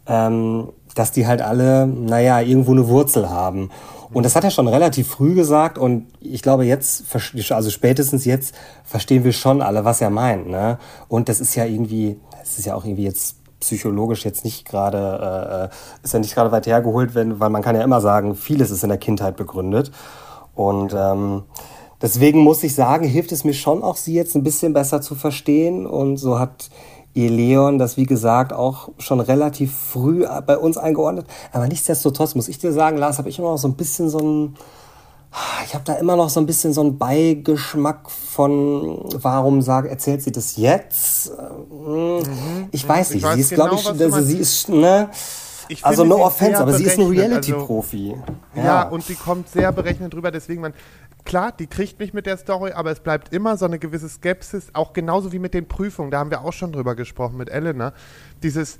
ähm, 0.06 0.68
dass 0.96 1.14
die 1.14 1.28
halt 1.28 1.42
alle, 1.42 1.88
naja, 1.88 2.42
irgendwo 2.42 2.74
eine 2.74 2.90
Wurzel 2.90 3.30
haben. 3.30 3.72
Und 4.12 4.24
das 4.24 4.36
hat 4.36 4.44
er 4.44 4.52
schon 4.52 4.68
relativ 4.68 5.08
früh 5.08 5.34
gesagt 5.34 5.78
und 5.78 6.08
ich 6.20 6.42
glaube 6.42 6.66
jetzt, 6.66 7.06
also 7.52 7.70
spätestens 7.70 8.26
jetzt 8.26 8.54
verstehen 8.84 9.24
wir 9.24 9.32
schon 9.32 9.62
alle, 9.62 9.86
was 9.86 10.02
er 10.02 10.10
meint. 10.10 10.50
Ne? 10.50 10.78
Und 11.08 11.30
das 11.30 11.40
ist 11.40 11.56
ja 11.56 11.64
irgendwie, 11.64 12.20
das 12.38 12.60
ist 12.60 12.66
ja 12.66 12.76
auch 12.76 12.84
irgendwie 12.84 13.06
jetzt 13.06 13.38
psychologisch 13.62 14.26
jetzt 14.26 14.44
nicht 14.44 14.68
gerade, 14.68 15.70
äh, 15.72 16.04
ist 16.04 16.14
ja 16.14 16.20
nicht 16.20 16.34
gerade 16.34 16.52
weit 16.52 16.68
hergeholt, 16.68 17.16
wenn, 17.16 17.40
weil 17.40 17.50
man 17.50 17.62
kann 17.62 17.78
ja 17.78 17.84
immer 17.84 18.02
sagen, 18.02 18.36
vieles 18.36 18.72
ist 18.72 18.84
in 18.84 18.90
der 18.90 18.98
Kindheit 18.98 19.38
begründet. 19.38 19.92
Und 20.60 20.94
ähm, 20.94 21.44
deswegen 22.02 22.40
muss 22.42 22.64
ich 22.64 22.76
sagen, 22.76 23.08
hilft 23.08 23.32
es 23.32 23.46
mir 23.46 23.54
schon 23.54 23.82
auch, 23.82 23.96
sie 23.96 24.14
jetzt 24.14 24.36
ein 24.36 24.44
bisschen 24.44 24.74
besser 24.74 25.00
zu 25.00 25.16
verstehen. 25.16 25.88
Und 25.88 26.18
so 26.18 26.38
hat 26.38 26.70
ihr 27.14 27.30
Leon 27.30 27.80
das, 27.80 27.96
wie 27.96 28.06
gesagt, 28.06 28.52
auch 28.52 28.90
schon 28.98 29.22
relativ 29.22 29.74
früh 29.74 30.26
bei 30.46 30.58
uns 30.58 30.78
eingeordnet. 30.78 31.28
Aber 31.54 31.66
nichtsdestotrotz 31.66 32.36
muss 32.36 32.50
ich 32.50 32.60
dir 32.60 32.74
sagen, 32.74 32.98
Lars, 32.98 33.20
habe 33.20 33.30
ich 33.30 33.40
immer 33.40 33.52
noch 33.52 33.58
so 33.58 33.70
ein 33.70 33.76
bisschen 33.76 34.10
so 34.10 34.20
ein, 34.20 34.56
ich 35.64 35.74
habe 35.76 35.86
da 35.86 35.94
immer 35.94 36.18
noch 36.18 36.30
so 36.30 36.42
ein 36.42 36.46
bisschen 36.46 36.74
so 36.74 36.82
einen 36.82 36.98
Beigeschmack 36.98 38.12
von, 38.12 39.00
warum 39.14 39.62
sag, 39.62 39.86
erzählt 39.86 40.24
sie 40.24 40.34
das 40.34 40.58
jetzt? 40.58 41.32
Mhm. 41.72 42.20
Ich 42.72 42.86
weiß 42.86 43.12
nicht, 43.12 43.20
ich 43.20 43.24
weiß 43.24 43.36
sie 43.36 43.42
ist, 43.44 43.50
genau, 43.52 43.78
glaube 43.78 43.96
ich, 43.96 44.02
also 44.02 44.22
sie 44.24 44.40
ist, 44.40 44.68
ne? 44.68 45.10
Ich 45.70 45.86
also 45.86 46.04
no 46.04 46.26
offense, 46.26 46.60
aber 46.60 46.74
sie 46.74 46.84
ist 46.84 46.98
ein 46.98 47.02
also 47.02 47.12
Reality-Profi. 47.12 48.16
Also, 48.16 48.34
ja. 48.56 48.64
ja. 48.64 48.84
und 48.90 49.04
sie 49.04 49.16
kommt 49.16 49.50
sehr 49.50 49.72
berechnet 49.72 50.14
drüber, 50.14 50.32
deswegen 50.32 50.62
man, 50.62 50.74
klar, 51.26 51.52
die 51.52 51.68
kriegt 51.68 52.00
mich 52.00 52.14
mit 52.14 52.26
der 52.26 52.38
Story, 52.38 52.72
aber 52.72 52.92
es 52.92 53.00
bleibt 53.00 53.32
immer 53.34 53.56
so 53.56 53.66
eine 53.66 53.78
gewisse 53.78 54.10
Skepsis, 54.10 54.70
auch 54.74 54.94
genauso 54.94 55.32
wie 55.32 55.40
mit 55.40 55.54
den 55.54 55.68
Prüfungen, 55.68 56.10
da 56.10 56.20
haben 56.20 56.32
wir 56.32 56.42
auch 56.42 56.54
schon 56.54 56.72
drüber 56.72 56.96
gesprochen 56.96 57.38
mit 57.38 57.50
Elena, 57.50 57.94
dieses, 58.42 58.80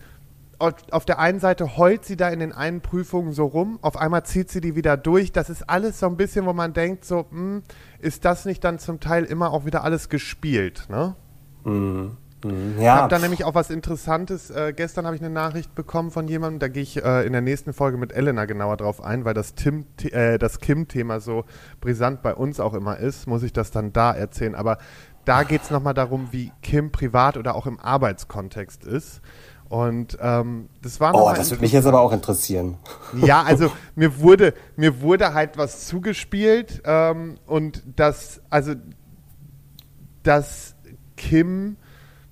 auf 0.58 1.06
der 1.06 1.20
einen 1.20 1.40
Seite 1.40 1.78
heult 1.78 2.06
sie 2.06 2.18
da 2.18 2.30
in 2.30 2.40
den 2.40 2.52
einen 2.52 2.82
Prüfungen 2.82 3.34
so 3.34 3.46
rum, 3.46 3.80
auf 3.82 3.96
einmal 3.96 4.26
zieht 4.26 4.50
sie 4.50 4.60
die 4.60 4.76
wieder 4.76 4.98
durch. 4.98 5.32
Das 5.32 5.50
ist 5.50 5.70
alles 5.70 6.00
so 6.00 6.08
ein 6.08 6.18
bisschen, 6.18 6.46
wo 6.46 6.54
man 6.54 6.74
denkt, 6.74 7.06
so, 7.06 7.26
mh, 7.30 7.40
hm, 7.40 7.64
ist 8.00 8.26
das 8.26 8.46
nicht 8.46 8.64
dann 8.64 8.80
zum 8.80 9.00
Teil 9.00 9.24
immer 9.24 9.52
auch 9.52 9.66
wieder 9.66 9.84
alles 9.84 10.10
gespielt, 10.10 10.88
ne? 10.90 11.16
Mhm. 11.64 12.18
Mhm, 12.44 12.76
ja. 12.78 12.82
Ich 12.82 13.02
habe 13.02 13.10
da 13.10 13.20
nämlich 13.20 13.44
auch 13.44 13.56
was 13.56 13.70
Interessantes. 13.70 14.50
Äh, 14.50 14.74
gestern 14.76 15.06
habe 15.06 15.16
ich 15.16 15.22
eine 15.22 15.34
Nachricht 15.34 15.76
bekommen 15.76 16.12
von 16.12 16.28
jemandem, 16.28 16.60
da 16.60 16.68
gehe 16.68 16.84
ich 16.84 17.04
äh, 17.04 17.26
in 17.26 17.34
der 17.34 17.42
nächsten 17.42 17.74
Folge 17.74 17.98
mit 17.98 18.14
Elena 18.14 18.46
genauer 18.46 18.78
drauf 18.78 19.04
ein, 19.04 19.26
weil 19.26 19.34
das, 19.34 19.56
Tim, 19.56 19.86
äh, 20.04 20.38
das 20.38 20.60
Kim-Thema 20.60 21.20
so 21.20 21.46
brisant 21.82 22.22
bei 22.22 22.34
uns 22.34 22.60
auch 22.60 22.74
immer 22.74 22.98
ist, 22.98 23.28
muss 23.28 23.44
ich 23.44 23.54
das 23.54 23.72
dann 23.72 23.94
da 23.94 24.12
erzählen. 24.14 24.56
Aber 24.56 24.78
da 25.26 25.44
geht 25.44 25.64
es 25.64 25.70
nochmal 25.70 25.94
darum, 25.94 26.30
wie 26.32 26.52
Kim 26.62 26.92
privat 26.92 27.38
oder 27.38 27.56
auch 27.56 27.66
im 27.66 27.80
Arbeitskontext 27.80 28.86
ist. 28.86 29.22
Und 29.70 30.18
ähm, 30.20 30.70
das 30.82 31.00
war 31.00 31.14
Oh, 31.14 31.32
das 31.36 31.52
würde 31.52 31.62
mich 31.62 31.72
jetzt 31.72 31.86
aber 31.86 32.02
auch 32.02 32.12
interessieren. 32.12 32.78
Ja, 33.26 33.44
also 33.44 33.72
mir 33.96 34.20
wurde, 34.20 34.54
mir 34.76 35.02
wurde 35.02 35.34
halt 35.34 35.58
was 35.58 35.88
zugespielt 35.88 36.82
ähm, 36.86 37.38
und 37.46 37.84
das, 37.96 38.42
also 38.50 38.74
dass 40.24 40.76
Kim 41.18 41.78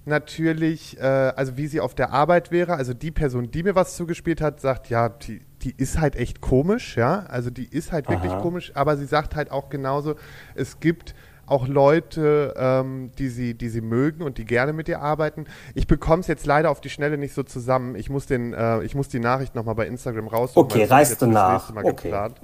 natürlich, 0.07 0.99
äh, 0.99 1.03
also 1.03 1.57
wie 1.57 1.67
sie 1.67 1.79
auf 1.79 1.93
der 1.93 2.11
Arbeit 2.11 2.51
wäre, 2.51 2.75
also 2.75 2.93
die 2.93 3.11
Person, 3.11 3.51
die 3.51 3.63
mir 3.63 3.75
was 3.75 3.95
zugespielt 3.95 4.41
hat, 4.41 4.59
sagt, 4.59 4.89
ja, 4.89 5.09
die, 5.09 5.41
die 5.61 5.73
ist 5.77 5.99
halt 5.99 6.15
echt 6.15 6.41
komisch, 6.41 6.97
ja, 6.97 7.25
also 7.27 7.49
die 7.49 7.65
ist 7.65 7.91
halt 7.91 8.09
wirklich 8.09 8.31
Aha. 8.31 8.41
komisch, 8.41 8.71
aber 8.75 8.97
sie 8.97 9.05
sagt 9.05 9.35
halt 9.35 9.51
auch 9.51 9.69
genauso, 9.69 10.15
es 10.55 10.79
gibt 10.79 11.13
auch 11.45 11.67
Leute, 11.67 12.53
ähm, 12.57 13.11
die, 13.17 13.29
sie, 13.29 13.53
die 13.53 13.69
sie 13.69 13.81
mögen 13.81 14.21
und 14.21 14.37
die 14.37 14.45
gerne 14.45 14.73
mit 14.73 14.89
ihr 14.89 15.01
arbeiten. 15.01 15.45
Ich 15.75 15.87
bekomme 15.87 16.19
es 16.19 16.27
jetzt 16.27 16.45
leider 16.45 16.69
auf 16.69 16.81
die 16.81 16.89
Schnelle 16.89 17.17
nicht 17.17 17.33
so 17.33 17.41
zusammen. 17.41 17.95
Ich 17.95 18.09
muss, 18.09 18.25
den, 18.25 18.53
äh, 18.53 18.83
ich 18.83 18.95
muss 18.95 19.07
die 19.07 19.19
Nachricht 19.19 19.55
nochmal 19.55 19.75
bei 19.75 19.87
Instagram 19.87 20.27
raussuchen. 20.27 20.63
Okay, 20.63 20.83
reißt 20.83 21.21
du 21.21 21.27
nach. 21.27 21.73
Okay. 21.73 22.09
Geplant. 22.09 22.41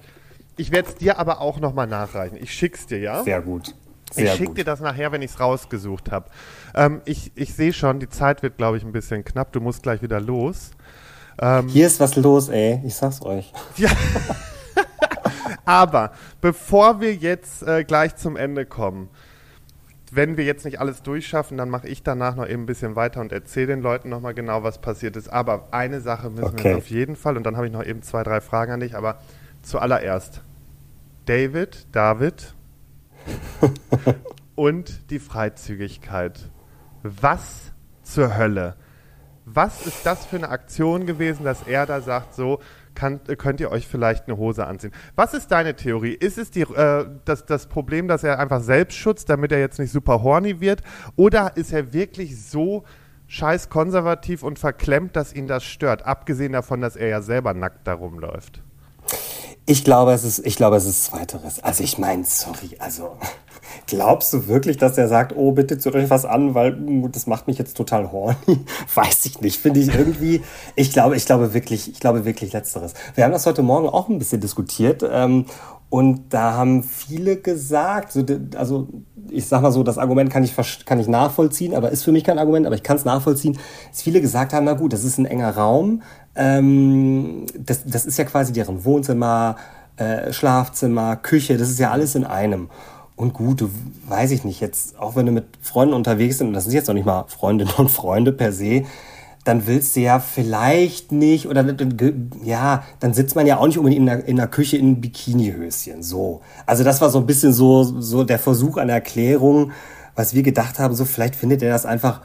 Ich 0.56 0.71
werde 0.71 0.89
es 0.89 0.95
dir 0.95 1.19
aber 1.19 1.41
auch 1.41 1.60
nochmal 1.60 1.88
nachreichen. 1.88 2.38
Ich 2.39 2.54
schick's 2.54 2.86
dir, 2.86 2.99
ja? 2.99 3.23
Sehr 3.23 3.41
gut. 3.41 3.76
Sehr 4.13 4.26
ich 4.26 4.34
schicke 4.34 4.54
dir 4.54 4.63
das 4.63 4.80
nachher, 4.80 5.12
wenn 5.12 5.21
ich 5.21 5.32
es 5.32 5.39
rausgesucht 5.39 6.12
habe. 6.12 6.30
Ähm, 6.76 7.02
ich 7.06 7.32
ich 7.36 7.54
sehe 7.54 7.73
schon, 7.73 7.99
die 7.99 8.10
Zeit 8.10 8.43
wird, 8.43 8.58
glaube 8.58 8.78
ich, 8.78 8.84
ein 8.84 8.91
bisschen 8.91 9.23
knapp. 9.23 9.52
Du 9.52 9.60
musst 9.60 9.84
gleich 9.84 10.02
wieder 10.02 10.19
los. 10.19 10.71
Ähm, 11.41 11.67
Hier 11.67 11.88
ist 11.88 11.99
was 11.99 12.15
los, 12.15 12.49
ey. 12.49 12.82
Ich 12.86 12.95
sag's 12.95 13.21
euch. 13.21 13.52
Ja. 13.78 13.89
Aber 15.65 16.12
bevor 16.41 16.99
wir 17.02 17.13
jetzt 17.15 17.63
äh, 17.63 17.84
gleich 17.84 18.15
zum 18.15 18.36
Ende 18.36 18.65
kommen, 18.65 19.10
wenn 20.12 20.38
wir 20.38 20.43
jetzt 20.43 20.65
nicht 20.65 20.80
alles 20.80 21.02
durchschaffen, 21.02 21.58
dann 21.58 21.69
mache 21.69 21.88
ich 21.88 22.04
danach 22.04 22.36
noch 22.36 22.47
eben 22.47 22.63
ein 22.63 22.65
bisschen 22.67 22.95
weiter 22.95 23.21
und 23.21 23.32
erzähle 23.32 23.67
den 23.67 23.82
Leuten 23.82 24.10
nochmal 24.10 24.34
genau, 24.34 24.62
was 24.62 24.80
passiert 24.80 25.15
ist. 25.15 25.28
Aber 25.32 25.69
eine 25.71 26.02
Sache 26.02 26.30
müssen 26.30 26.45
okay. 26.45 26.63
wir 26.63 26.71
jetzt 26.71 26.84
auf 26.84 26.89
jeden 26.89 27.15
Fall, 27.15 27.36
und 27.38 27.43
dann 27.43 27.56
habe 27.56 27.65
ich 27.65 27.73
noch 27.73 27.84
eben 27.84 28.04
zwei, 28.04 28.21
drei 28.23 28.39
Fragen 28.41 28.73
an 28.73 28.80
dich, 28.82 28.95
aber 28.95 29.19
zuallererst, 29.63 30.41
David, 31.26 31.88
David 31.93 32.54
und 34.55 35.09
die 35.09 35.19
Freizügigkeit. 35.19 36.49
Was 37.03 37.71
zur 38.03 38.38
Hölle? 38.38 38.75
Was 39.45 39.86
ist 39.86 40.05
das 40.05 40.25
für 40.25 40.38
eine 40.38 40.49
Aktion 40.49 41.05
gewesen, 41.05 41.43
dass 41.43 41.63
er 41.63 41.86
da 41.86 42.01
sagt, 42.01 42.33
so, 42.33 42.59
kann, 42.95 43.21
könnt 43.38 43.59
ihr 43.59 43.71
euch 43.71 43.88
vielleicht 43.88 44.27
eine 44.27 44.38
Hose 44.38 44.65
anziehen. 44.65 44.91
Was 45.15 45.33
ist 45.33 45.51
deine 45.51 45.75
Theorie? 45.75 46.13
Ist 46.13 46.38
es 46.38 46.51
die, 46.51 46.62
äh, 46.62 47.05
das, 47.25 47.45
das 47.45 47.67
Problem, 47.67 48.07
dass 48.07 48.23
er 48.23 48.39
einfach 48.39 48.62
selbst 48.62 48.97
schützt, 48.97 49.29
damit 49.29 49.51
er 49.51 49.59
jetzt 49.59 49.79
nicht 49.79 49.91
super 49.91 50.23
horny 50.23 50.59
wird? 50.59 50.81
Oder 51.15 51.57
ist 51.57 51.73
er 51.73 51.93
wirklich 51.93 52.41
so 52.41 52.83
scheiß 53.27 53.69
konservativ 53.69 54.43
und 54.43 54.59
verklemmt, 54.59 55.15
dass 55.15 55.33
ihn 55.33 55.47
das 55.47 55.63
stört? 55.63 56.05
Abgesehen 56.05 56.53
davon, 56.53 56.81
dass 56.81 56.95
er 56.95 57.07
ja 57.07 57.21
selber 57.21 57.53
nackt 57.53 57.88
da 57.88 57.93
rumläuft. 57.93 58.62
Ich 59.65 59.86
glaube, 59.86 60.12
es 60.12 60.26
ist, 60.26 60.45
ich 60.45 60.58
glaube, 60.58 60.76
es 60.76 60.86
ist 60.86 61.06
Zweiteres. 61.06 61.63
Also 61.63 61.84
ich 61.84 61.97
meine, 61.97 62.26
sorry, 62.26 62.76
also 62.80 63.12
glaubst 63.88 64.34
du 64.34 64.47
wirklich, 64.47 64.76
dass 64.78 64.97
er 64.97 65.08
sagt, 65.08 65.34
oh, 65.38 65.54
bitte 65.54 65.78
zieht 65.78 65.95
euch 65.95 66.10
was 66.10 66.26
an, 66.26 66.54
weil 66.54 66.78
uh, 66.82 67.08
das 67.08 67.28
macht 67.28 67.47
mich 67.47 67.58
jetzt 67.60 67.78
total 67.78 68.12
horny? 68.12 68.36
Weiß 68.93 69.26
ich 69.26 69.39
nicht. 69.39 69.62
Finde 69.62 69.80
ich 69.80 69.93
irgendwie, 69.93 70.41
ich 70.76 70.91
glaube, 70.91 71.15
ich 71.15 71.26
glaube 71.26 71.54
wirklich, 71.54 71.89
ich 71.89 71.99
glaube 72.02 72.26
wirklich 72.26 72.52
Letzteres. 72.52 72.93
Wir 73.15 73.23
haben 73.23 73.32
das 73.32 73.45
heute 73.45 73.63
Morgen 73.63 73.88
auch 73.88 74.10
ein 74.10 74.19
bisschen 74.19 74.41
diskutiert 74.41 75.02
ähm, 75.10 75.45
und 75.89 76.34
da 76.34 76.54
haben 76.54 76.84
viele 76.84 77.38
gesagt, 77.38 78.12
so, 78.12 78.26
also 78.56 78.89
ich 79.30 79.45
sag 79.45 79.62
mal 79.62 79.71
so, 79.71 79.84
das 79.84 79.97
Argument 79.97 80.30
kann 80.30 80.43
ich, 80.43 80.56
kann 80.86 80.99
ich 80.99 81.08
nachvollziehen, 81.08 81.73
aber 81.73 81.91
ist 81.91 82.04
für 82.04 82.12
mich 82.12 82.23
kein 82.23 82.39
Argument, 82.39 82.65
aber 82.65 82.76
ich 82.76 82.84
kann 82.84 82.97
es 82.97 83.06
nachvollziehen, 83.06 83.58
dass 83.91 84.02
viele 84.02 84.19
gesagt 84.19 84.54
haben, 84.54 84.65
na 84.65 84.73
gut, 84.73 84.91
das 84.91 85.04
ist 85.04 85.17
ein 85.19 85.26
enger 85.26 85.56
Raum, 85.56 86.02
ähm, 86.36 87.46
das, 87.58 87.84
das 87.86 88.06
ist 88.06 88.17
ja 88.17 88.26
quasi 88.26 88.54
deren 88.54 88.86
Wohnzimmer, 88.86 89.56
äh, 89.98 90.34
Schlafzimmer, 90.34 91.15
Küche, 91.15 91.58
das 91.58 91.69
ist 91.69 91.80
ja 91.80 91.91
alles 91.91 92.15
in 92.15 92.24
einem. 92.24 92.69
Und 93.15 93.34
gut, 93.34 93.62
du 93.62 93.69
weiß 94.08 94.32
ich 94.32 94.43
nicht, 94.43 94.60
jetzt, 94.60 94.98
auch 95.00 95.15
wenn 95.15 95.28
du 95.28 95.32
mit 95.32 95.46
Freunden 95.62 95.93
unterwegs 95.93 96.38
bist, 96.38 96.41
und 96.41 96.54
das 96.54 96.65
ist 96.65 96.74
jetzt 96.74 96.88
noch 96.88 96.96
nicht 96.96 97.06
mal 97.06 97.26
Freundinnen 97.28 97.74
und 97.78 97.89
Freunde 97.89 98.32
per 98.32 98.52
se, 98.52 98.84
dann 99.43 99.67
willst 99.67 99.96
du 99.96 100.00
ja 100.00 100.19
vielleicht 100.19 101.12
nicht, 101.12 101.48
oder 101.48 101.65
ja, 102.43 102.84
dann 103.00 103.13
sitzt 103.13 103.36
man 103.36 103.46
ja 103.46 103.58
auch 103.58 103.67
nicht 103.67 103.78
unbedingt 103.78 104.00
in 104.00 104.06
der, 104.06 104.26
in 104.26 104.36
der 104.38 104.48
Küche 104.48 104.78
in 104.78 105.02
Bikinihöschen. 105.02 106.02
So. 106.02 106.41
Also 106.65 106.84
das 106.84 107.02
war 107.02 107.10
so 107.10 107.19
ein 107.19 107.26
bisschen 107.26 107.52
so, 107.52 107.84
so 107.84 108.24
der 108.24 108.39
Versuch 108.39 108.78
an 108.78 108.89
Erklärung, 108.89 109.72
was 110.15 110.34
wir 110.34 110.43
gedacht 110.43 110.80
haben, 110.80 110.96
so 110.96 111.06
vielleicht 111.06 111.36
findet 111.36 111.62
er 111.62 111.72
das 111.72 111.86
einfach 111.86 112.22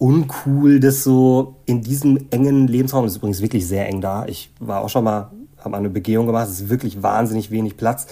uncool, 0.00 0.80
das 0.80 1.04
so 1.04 1.56
in 1.66 1.82
diesem 1.82 2.26
engen 2.30 2.66
Lebensraum, 2.66 3.04
das 3.04 3.12
ist 3.12 3.18
übrigens 3.18 3.42
wirklich 3.42 3.66
sehr 3.68 3.86
eng 3.86 4.00
da. 4.00 4.24
Ich 4.26 4.50
war 4.58 4.82
auch 4.82 4.88
schon 4.88 5.04
mal, 5.04 5.30
habe 5.58 5.76
eine 5.76 5.90
Begehung 5.90 6.26
gemacht, 6.26 6.48
es 6.48 6.62
ist 6.62 6.68
wirklich 6.70 7.02
wahnsinnig 7.02 7.50
wenig 7.50 7.76
Platz. 7.76 8.06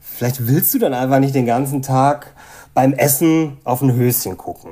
Vielleicht 0.00 0.48
willst 0.48 0.72
du 0.72 0.78
dann 0.78 0.94
einfach 0.94 1.20
nicht 1.20 1.34
den 1.34 1.44
ganzen 1.44 1.82
Tag 1.82 2.34
beim 2.72 2.94
Essen 2.94 3.58
auf 3.64 3.82
ein 3.82 3.94
Höschen 3.94 4.38
gucken. 4.38 4.70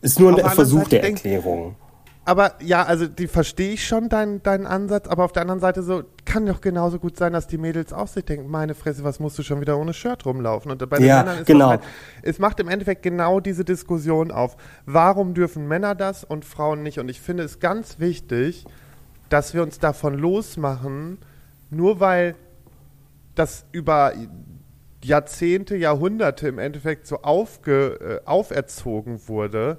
Ist 0.00 0.18
nur 0.18 0.36
ein 0.36 0.50
Versuch 0.50 0.88
der 0.88 1.04
Erklärung. 1.04 1.76
Aber 2.24 2.54
ja, 2.62 2.84
also 2.84 3.08
die 3.08 3.26
verstehe 3.26 3.72
ich 3.72 3.86
schon, 3.86 4.08
deinen 4.08 4.42
dein 4.44 4.64
Ansatz, 4.64 5.08
aber 5.08 5.24
auf 5.24 5.32
der 5.32 5.42
anderen 5.42 5.58
Seite 5.58 5.82
so, 5.82 6.04
kann 6.24 6.46
doch 6.46 6.60
genauso 6.60 7.00
gut 7.00 7.16
sein, 7.16 7.32
dass 7.32 7.48
die 7.48 7.58
Mädels 7.58 7.92
auch 7.92 8.06
sich 8.06 8.24
denken, 8.24 8.48
meine 8.48 8.74
Fresse, 8.74 9.02
was 9.02 9.18
musst 9.18 9.38
du 9.38 9.42
schon 9.42 9.60
wieder 9.60 9.76
ohne 9.76 9.92
Shirt 9.92 10.24
rumlaufen? 10.24 10.70
Und 10.70 10.88
bei 10.88 10.98
den 10.98 11.06
ja, 11.06 11.24
Männern 11.24 11.38
ist 11.38 11.46
genau. 11.46 11.70
Halt, 11.70 11.80
es 12.22 12.38
macht 12.38 12.60
im 12.60 12.68
Endeffekt 12.68 13.02
genau 13.02 13.40
diese 13.40 13.64
Diskussion 13.64 14.30
auf, 14.30 14.56
warum 14.86 15.34
dürfen 15.34 15.66
Männer 15.66 15.96
das 15.96 16.22
und 16.22 16.44
Frauen 16.44 16.84
nicht? 16.84 17.00
Und 17.00 17.08
ich 17.08 17.20
finde 17.20 17.42
es 17.42 17.58
ganz 17.58 17.98
wichtig, 17.98 18.66
dass 19.28 19.52
wir 19.52 19.62
uns 19.62 19.80
davon 19.80 20.14
losmachen, 20.14 21.18
nur 21.70 21.98
weil 21.98 22.36
das 23.34 23.64
über 23.72 24.12
Jahrzehnte, 25.02 25.74
Jahrhunderte 25.74 26.46
im 26.46 26.60
Endeffekt 26.60 27.08
so 27.08 27.22
aufge, 27.22 28.20
äh, 28.24 28.28
auferzogen 28.28 29.26
wurde, 29.26 29.78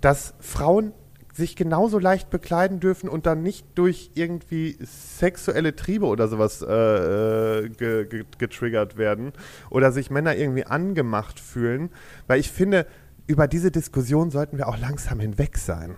dass 0.00 0.32
Frauen 0.40 0.94
sich 1.36 1.54
genauso 1.54 1.98
leicht 1.98 2.30
bekleiden 2.30 2.80
dürfen 2.80 3.08
und 3.08 3.26
dann 3.26 3.42
nicht 3.42 3.66
durch 3.74 4.10
irgendwie 4.14 4.78
sexuelle 4.80 5.76
Triebe 5.76 6.06
oder 6.06 6.28
sowas 6.28 6.62
äh, 6.62 7.64
äh, 7.64 7.68
ge, 7.68 8.06
ge, 8.06 8.24
getriggert 8.38 8.96
werden 8.96 9.32
oder 9.68 9.92
sich 9.92 10.10
Männer 10.10 10.34
irgendwie 10.36 10.64
angemacht 10.64 11.38
fühlen. 11.38 11.90
Weil 12.26 12.40
ich 12.40 12.50
finde, 12.50 12.86
über 13.26 13.48
diese 13.48 13.70
Diskussion 13.70 14.30
sollten 14.30 14.56
wir 14.56 14.68
auch 14.68 14.78
langsam 14.78 15.20
hinweg 15.20 15.58
sein. 15.58 15.96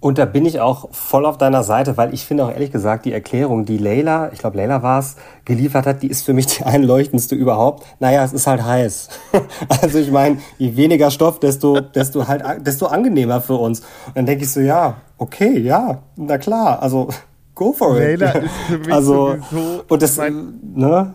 Und 0.00 0.18
da 0.18 0.26
bin 0.26 0.46
ich 0.46 0.60
auch 0.60 0.90
voll 0.92 1.26
auf 1.26 1.38
deiner 1.38 1.64
Seite, 1.64 1.96
weil 1.96 2.14
ich 2.14 2.24
finde 2.24 2.44
auch 2.44 2.52
ehrlich 2.52 2.70
gesagt, 2.70 3.04
die 3.04 3.12
Erklärung, 3.12 3.64
die 3.64 3.78
Leila, 3.78 4.30
ich 4.32 4.38
glaube 4.38 4.56
Leila 4.56 4.80
war 4.80 5.00
es, 5.00 5.16
geliefert 5.44 5.86
hat, 5.86 6.02
die 6.02 6.06
ist 6.06 6.24
für 6.24 6.32
mich 6.34 6.46
die 6.46 6.62
einleuchtendste 6.62 7.34
überhaupt. 7.34 7.84
Naja, 7.98 8.22
es 8.22 8.32
ist 8.32 8.46
halt 8.46 8.62
heiß. 8.62 9.08
also 9.82 9.98
ich 9.98 10.12
meine, 10.12 10.38
je 10.56 10.76
weniger 10.76 11.10
Stoff, 11.10 11.40
desto, 11.40 11.80
desto 11.80 12.28
halt, 12.28 12.44
desto 12.64 12.86
angenehmer 12.86 13.40
für 13.40 13.54
uns. 13.54 13.80
Und 14.06 14.18
dann 14.18 14.26
denke 14.26 14.44
ich 14.44 14.52
so, 14.52 14.60
ja, 14.60 14.98
okay, 15.16 15.58
ja, 15.58 16.00
na 16.14 16.38
klar, 16.38 16.80
also 16.80 17.08
go 17.56 17.72
for 17.72 17.96
it. 18.00 18.20
Leila 18.20 18.30
ist 18.38 18.54
für 18.68 18.78
mich 18.78 18.92
also, 18.92 19.36
sowieso 19.50 19.84
und 19.88 20.02
das, 20.02 20.16
mein, 20.16 20.60
ne? 20.74 21.14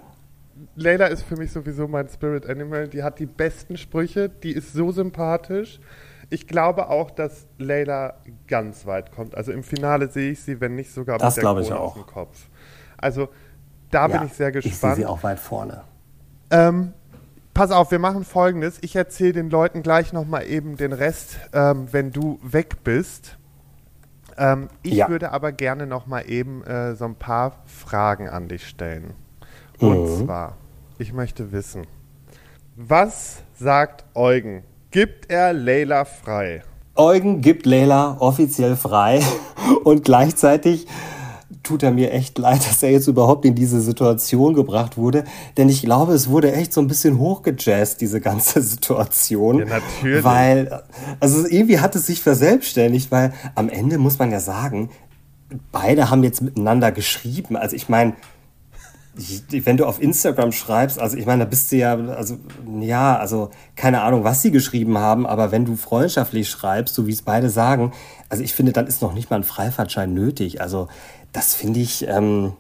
Leila 0.75 1.05
ist 1.05 1.23
für 1.23 1.37
mich 1.37 1.53
sowieso 1.53 1.87
mein 1.87 2.09
Spirit 2.09 2.49
Animal. 2.49 2.89
Die 2.89 3.01
hat 3.01 3.19
die 3.19 3.27
besten 3.27 3.77
Sprüche, 3.77 4.27
die 4.27 4.51
ist 4.51 4.73
so 4.73 4.91
sympathisch 4.91 5.79
ich 6.33 6.47
glaube 6.47 6.89
auch, 6.89 7.11
dass 7.11 7.45
Leila 7.59 8.15
ganz 8.47 8.87
weit 8.87 9.11
kommt. 9.11 9.35
Also 9.35 9.51
im 9.51 9.63
Finale 9.63 10.09
sehe 10.09 10.31
ich 10.31 10.41
sie, 10.41 10.59
wenn 10.59 10.73
nicht 10.73 10.91
sogar 10.91 11.19
das 11.19 11.35
mit 11.35 11.45
der 11.45 11.53
Krone 11.53 11.79
auf 11.79 11.93
dem 11.93 12.07
Kopf. 12.07 12.49
Also 12.97 13.29
da 13.91 14.07
ja, 14.07 14.17
bin 14.17 14.27
ich 14.27 14.33
sehr 14.33 14.51
gespannt. 14.51 14.73
Ich 14.73 14.79
sehe 14.79 14.95
sie 14.95 15.05
auch 15.05 15.21
weit 15.21 15.39
vorne. 15.39 15.83
Ähm, 16.49 16.93
pass 17.53 17.69
auf, 17.69 17.91
wir 17.91 17.99
machen 17.99 18.23
folgendes. 18.23 18.79
Ich 18.81 18.95
erzähle 18.95 19.33
den 19.33 19.51
Leuten 19.51 19.83
gleich 19.83 20.11
nochmal 20.11 20.47
eben 20.47 20.75
den 20.75 20.91
Rest, 20.91 21.37
ähm, 21.53 21.87
wenn 21.91 22.11
du 22.11 22.39
weg 22.41 22.83
bist. 22.83 23.37
Ähm, 24.35 24.69
ich 24.81 24.95
ja. 24.95 25.09
würde 25.09 25.31
aber 25.31 25.51
gerne 25.51 25.85
nochmal 25.85 26.27
eben 26.27 26.63
äh, 26.63 26.95
so 26.95 27.05
ein 27.05 27.15
paar 27.15 27.61
Fragen 27.65 28.27
an 28.27 28.47
dich 28.47 28.67
stellen. 28.67 29.13
Und 29.77 30.01
mhm. 30.01 30.25
zwar, 30.25 30.57
ich 30.97 31.13
möchte 31.13 31.51
wissen, 31.51 31.85
was 32.75 33.43
sagt 33.53 34.05
Eugen? 34.15 34.63
Gibt 34.93 35.31
er 35.31 35.53
Leila 35.53 36.05
frei? 36.05 36.61
Eugen 36.95 37.41
gibt 37.41 37.65
Leila 37.65 38.17
offiziell 38.19 38.75
frei 38.75 39.21
und 39.83 40.05
gleichzeitig 40.05 40.85
tut 41.63 41.81
er 41.81 41.89
mir 41.89 42.11
echt 42.11 42.37
leid, 42.37 42.59
dass 42.69 42.83
er 42.83 42.91
jetzt 42.91 43.07
überhaupt 43.07 43.43
in 43.43 43.55
diese 43.55 43.81
Situation 43.81 44.53
gebracht 44.53 44.95
wurde. 44.95 45.23
Denn 45.57 45.67
ich 45.67 45.81
glaube, 45.81 46.13
es 46.13 46.29
wurde 46.29 46.53
echt 46.53 46.73
so 46.73 46.79
ein 46.79 46.87
bisschen 46.87 47.17
hochgejazzt, 47.17 48.01
diese 48.01 48.21
ganze 48.21 48.61
Situation. 48.61 49.57
Ja, 49.57 49.65
natürlich. 49.65 50.23
Weil, 50.23 50.83
also 51.19 51.47
irgendwie 51.47 51.79
hat 51.79 51.95
es 51.95 52.05
sich 52.05 52.21
verselbstständigt, 52.21 53.09
weil 53.09 53.33
am 53.55 53.69
Ende 53.69 53.97
muss 53.97 54.19
man 54.19 54.29
ja 54.31 54.39
sagen, 54.39 54.91
beide 55.71 56.11
haben 56.11 56.23
jetzt 56.23 56.43
miteinander 56.43 56.91
geschrieben. 56.91 57.57
Also 57.57 57.75
ich 57.75 57.89
meine, 57.89 58.13
wenn 59.15 59.77
du 59.77 59.85
auf 59.85 60.01
Instagram 60.01 60.51
schreibst, 60.51 60.99
also 60.99 61.17
ich 61.17 61.25
meine, 61.25 61.43
da 61.43 61.49
bist 61.49 61.71
du 61.71 61.75
ja, 61.75 61.95
also 61.95 62.37
ja, 62.79 63.15
also 63.17 63.51
keine 63.75 64.01
Ahnung, 64.01 64.23
was 64.23 64.41
sie 64.41 64.49
geschrieben 64.49 64.97
haben, 64.97 65.27
aber 65.27 65.51
wenn 65.51 65.65
du 65.65 65.75
freundschaftlich 65.75 66.49
schreibst, 66.49 66.95
so 66.95 67.05
wie 67.05 67.11
es 67.11 67.21
beide 67.21 67.49
sagen, 67.49 67.93
also 68.29 68.43
ich 68.43 68.53
finde, 68.53 68.71
dann 68.71 68.87
ist 68.87 69.03
noch 69.03 69.13
nicht 69.13 69.29
mal 69.29 69.37
ein 69.37 69.43
Freifahrtschein 69.43 70.13
nötig. 70.13 70.61
Also 70.61 70.87
das 71.31 71.53
finde 71.53 71.79
ich, 71.79 72.07
ähm, 72.07 72.53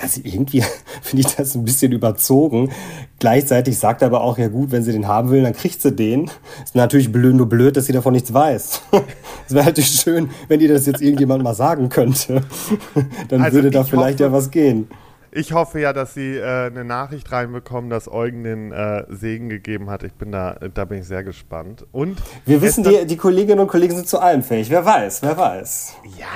also 0.00 0.20
irgendwie 0.22 0.62
finde 1.02 1.26
ich 1.26 1.34
das 1.34 1.56
ein 1.56 1.64
bisschen 1.64 1.90
überzogen. 1.90 2.70
Gleichzeitig 3.18 3.78
sagt 3.78 4.02
er 4.02 4.06
aber 4.06 4.20
auch, 4.20 4.38
ja 4.38 4.46
gut, 4.46 4.70
wenn 4.70 4.84
sie 4.84 4.92
den 4.92 5.08
haben 5.08 5.30
will, 5.30 5.42
dann 5.42 5.54
kriegt 5.54 5.82
sie 5.82 5.90
den. 5.90 6.30
Ist 6.62 6.76
natürlich 6.76 7.10
blöd, 7.10 7.34
nur 7.34 7.48
blöd, 7.48 7.76
dass 7.76 7.86
sie 7.86 7.92
davon 7.92 8.12
nichts 8.12 8.32
weiß. 8.32 8.82
Es 9.48 9.54
wäre 9.54 9.66
natürlich 9.66 9.90
schön, 9.90 10.30
wenn 10.48 10.60
ihr 10.60 10.68
das 10.68 10.86
jetzt 10.86 11.00
irgendjemand 11.00 11.44
mal 11.44 11.54
sagen 11.54 11.88
könnte. 11.88 12.42
Dann 13.28 13.42
also 13.42 13.54
würde 13.54 13.70
da 13.70 13.84
vielleicht 13.84 14.18
hoffe, 14.18 14.24
ja 14.24 14.32
was 14.32 14.50
gehen. 14.50 14.88
Ich 15.30 15.52
hoffe 15.52 15.80
ja, 15.80 15.92
dass 15.92 16.14
Sie 16.14 16.36
äh, 16.36 16.66
eine 16.66 16.84
Nachricht 16.84 17.30
reinbekommen, 17.32 17.90
dass 17.90 18.10
Eugen 18.10 18.44
den 18.44 18.72
äh, 18.72 19.04
Segen 19.08 19.48
gegeben 19.48 19.90
hat. 19.90 20.02
Ich 20.02 20.12
bin 20.14 20.32
da, 20.32 20.54
da 20.72 20.84
bin 20.84 21.00
ich 21.00 21.06
sehr 21.06 21.24
gespannt. 21.24 21.86
Und 21.92 22.22
wir 22.44 22.62
wissen, 22.62 22.84
die, 22.84 23.06
die 23.06 23.16
Kolleginnen 23.16 23.60
und 23.60 23.68
Kollegen 23.68 23.94
sind 23.94 24.08
zu 24.08 24.18
allem 24.18 24.42
fähig. 24.42 24.70
Wer 24.70 24.84
weiß, 24.84 25.22
wer 25.22 25.36
weiß. 25.36 25.96
Ja, 26.18 26.26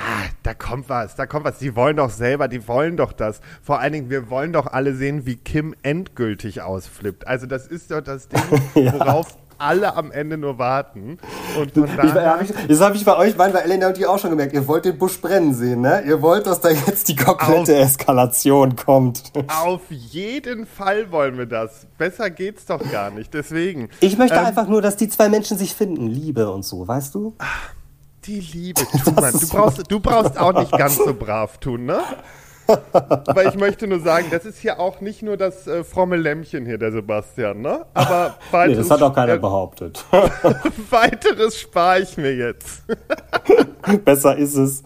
da 0.43 0.53
kommt 0.53 0.89
was, 0.89 1.15
da 1.15 1.25
kommt 1.25 1.45
was. 1.45 1.57
Die 1.59 1.75
wollen 1.75 1.97
doch 1.97 2.09
selber, 2.09 2.47
die 2.47 2.67
wollen 2.67 2.97
doch 2.97 3.13
das. 3.13 3.41
Vor 3.61 3.79
allen 3.79 3.93
Dingen, 3.93 4.09
wir 4.09 4.29
wollen 4.29 4.53
doch 4.53 4.67
alle 4.67 4.93
sehen, 4.93 5.25
wie 5.25 5.35
Kim 5.35 5.75
endgültig 5.83 6.61
ausflippt. 6.61 7.27
Also 7.27 7.47
das 7.47 7.67
ist 7.67 7.91
doch 7.91 8.01
das 8.01 8.27
Ding, 8.27 8.41
ja. 8.75 8.93
worauf 8.93 9.37
alle 9.61 9.95
am 9.95 10.11
Ende 10.11 10.37
nur 10.37 10.57
warten. 10.57 11.17
Und 11.59 11.73
von 11.73 11.87
daher 11.95 12.39
ich, 12.41 12.49
ich, 12.49 12.67
das 12.67 12.81
habe 12.81 12.95
ich 12.95 13.05
bei 13.05 13.15
euch, 13.17 13.35
bei 13.35 13.47
Elena 13.47 13.87
und 13.87 13.97
die 13.97 14.05
auch 14.05 14.19
schon 14.19 14.31
gemerkt. 14.31 14.53
Ihr 14.53 14.67
wollt 14.67 14.85
den 14.85 14.97
Busch 14.97 15.21
brennen 15.21 15.53
sehen, 15.53 15.81
ne? 15.81 16.03
Ihr 16.05 16.21
wollt, 16.21 16.47
dass 16.47 16.61
da 16.61 16.69
jetzt 16.69 17.07
die 17.07 17.15
komplette 17.15 17.73
auf, 17.73 17.85
Eskalation 17.85 18.75
kommt. 18.75 19.31
Auf 19.47 19.81
jeden 19.89 20.65
Fall 20.65 21.11
wollen 21.11 21.37
wir 21.37 21.45
das. 21.45 21.85
Besser 21.97 22.29
geht's 22.29 22.65
doch 22.65 22.81
gar 22.91 23.11
nicht. 23.11 23.33
Deswegen. 23.33 23.89
Ich 23.99 24.17
möchte 24.17 24.37
ähm, 24.37 24.45
einfach 24.45 24.67
nur, 24.67 24.81
dass 24.81 24.97
die 24.97 25.07
zwei 25.07 25.29
Menschen 25.29 25.57
sich 25.57 25.75
finden. 25.75 26.07
Liebe 26.07 26.49
und 26.51 26.63
so, 26.63 26.87
weißt 26.87 27.15
du? 27.15 27.35
Die 28.25 28.39
Liebe. 28.39 28.81
Du, 29.05 29.11
Mann, 29.11 29.33
du, 29.33 29.47
brauchst, 29.47 29.91
du 29.91 29.99
brauchst 29.99 30.37
auch 30.37 30.53
nicht 30.53 30.71
ganz 30.77 30.97
so 30.97 31.13
brav 31.13 31.57
tun, 31.57 31.85
ne? 31.85 31.99
Aber 32.91 33.45
ich 33.45 33.55
möchte 33.55 33.87
nur 33.87 33.99
sagen, 33.99 34.27
das 34.31 34.45
ist 34.45 34.59
hier 34.59 34.79
auch 34.79 35.01
nicht 35.01 35.21
nur 35.21 35.37
das 35.37 35.67
äh, 35.67 35.83
fromme 35.83 36.17
Lämmchen 36.17 36.65
hier, 36.65 36.77
der 36.77 36.91
Sebastian, 36.91 37.61
ne? 37.61 37.85
Aber 37.93 38.35
weiteres, 38.51 38.77
nee, 38.77 38.83
das 38.83 38.91
hat 38.91 39.01
auch 39.01 39.13
keiner 39.13 39.33
äh, 39.33 39.39
behauptet. 39.39 40.03
weiteres 40.89 41.59
spare 41.59 42.01
ich 42.01 42.17
mir 42.17 42.35
jetzt. 42.35 42.83
Besser 44.05 44.37
ist 44.37 44.55
es. 44.55 44.83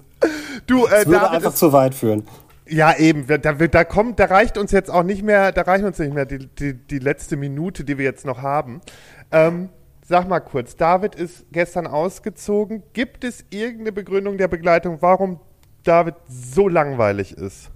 Du, 0.67 0.85
äh, 0.85 0.89
das 0.89 1.05
würde 1.07 1.29
einfach 1.29 1.53
ist, 1.53 1.59
zu 1.59 1.73
weit 1.73 1.95
führen. 1.95 2.27
Ja, 2.67 2.97
eben. 2.97 3.27
Da, 3.27 3.37
da, 3.37 3.83
kommt, 3.83 4.19
da 4.19 4.25
reicht 4.25 4.57
uns 4.57 4.71
jetzt 4.71 4.89
auch 4.89 5.03
nicht 5.03 5.23
mehr, 5.23 5.51
da 5.51 5.61
reicht 5.61 5.85
uns 5.85 5.99
nicht 5.99 6.13
mehr 6.13 6.25
die, 6.25 6.47
die, 6.47 6.73
die 6.73 6.99
letzte 6.99 7.37
Minute, 7.37 7.83
die 7.83 7.97
wir 7.97 8.05
jetzt 8.05 8.25
noch 8.25 8.41
haben. 8.41 8.81
Ähm, 9.31 9.69
sag 10.07 10.27
mal 10.27 10.39
kurz, 10.39 10.75
David 10.75 11.15
ist 11.15 11.45
gestern 11.51 11.87
ausgezogen. 11.87 12.83
Gibt 12.93 13.23
es 13.23 13.45
irgendeine 13.49 13.91
Begründung 13.91 14.37
der 14.37 14.47
Begleitung, 14.47 15.01
warum 15.01 15.39
David 15.83 16.15
so 16.27 16.67
langweilig 16.67 17.37
ist? 17.37 17.71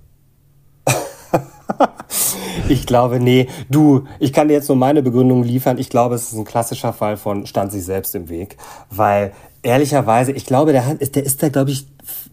ich 2.69 2.85
glaube, 2.85 3.19
nee. 3.19 3.47
Du, 3.69 4.05
ich 4.19 4.33
kann 4.33 4.47
dir 4.47 4.55
jetzt 4.55 4.67
nur 4.67 4.77
meine 4.77 5.01
Begründung 5.01 5.43
liefern. 5.43 5.77
Ich 5.77 5.89
glaube, 5.89 6.15
es 6.15 6.31
ist 6.31 6.37
ein 6.37 6.45
klassischer 6.45 6.93
Fall 6.93 7.17
von 7.17 7.45
stand 7.45 7.71
sich 7.71 7.83
selbst 7.83 8.15
im 8.15 8.29
Weg. 8.29 8.57
Weil 8.89 9.33
ehrlicherweise, 9.63 10.31
ich 10.31 10.45
glaube, 10.45 10.71
der, 10.71 10.85
hat, 10.85 11.15
der 11.15 11.25
ist 11.25 11.43
da, 11.43 11.49
glaube 11.49 11.71
ich, 11.71 11.85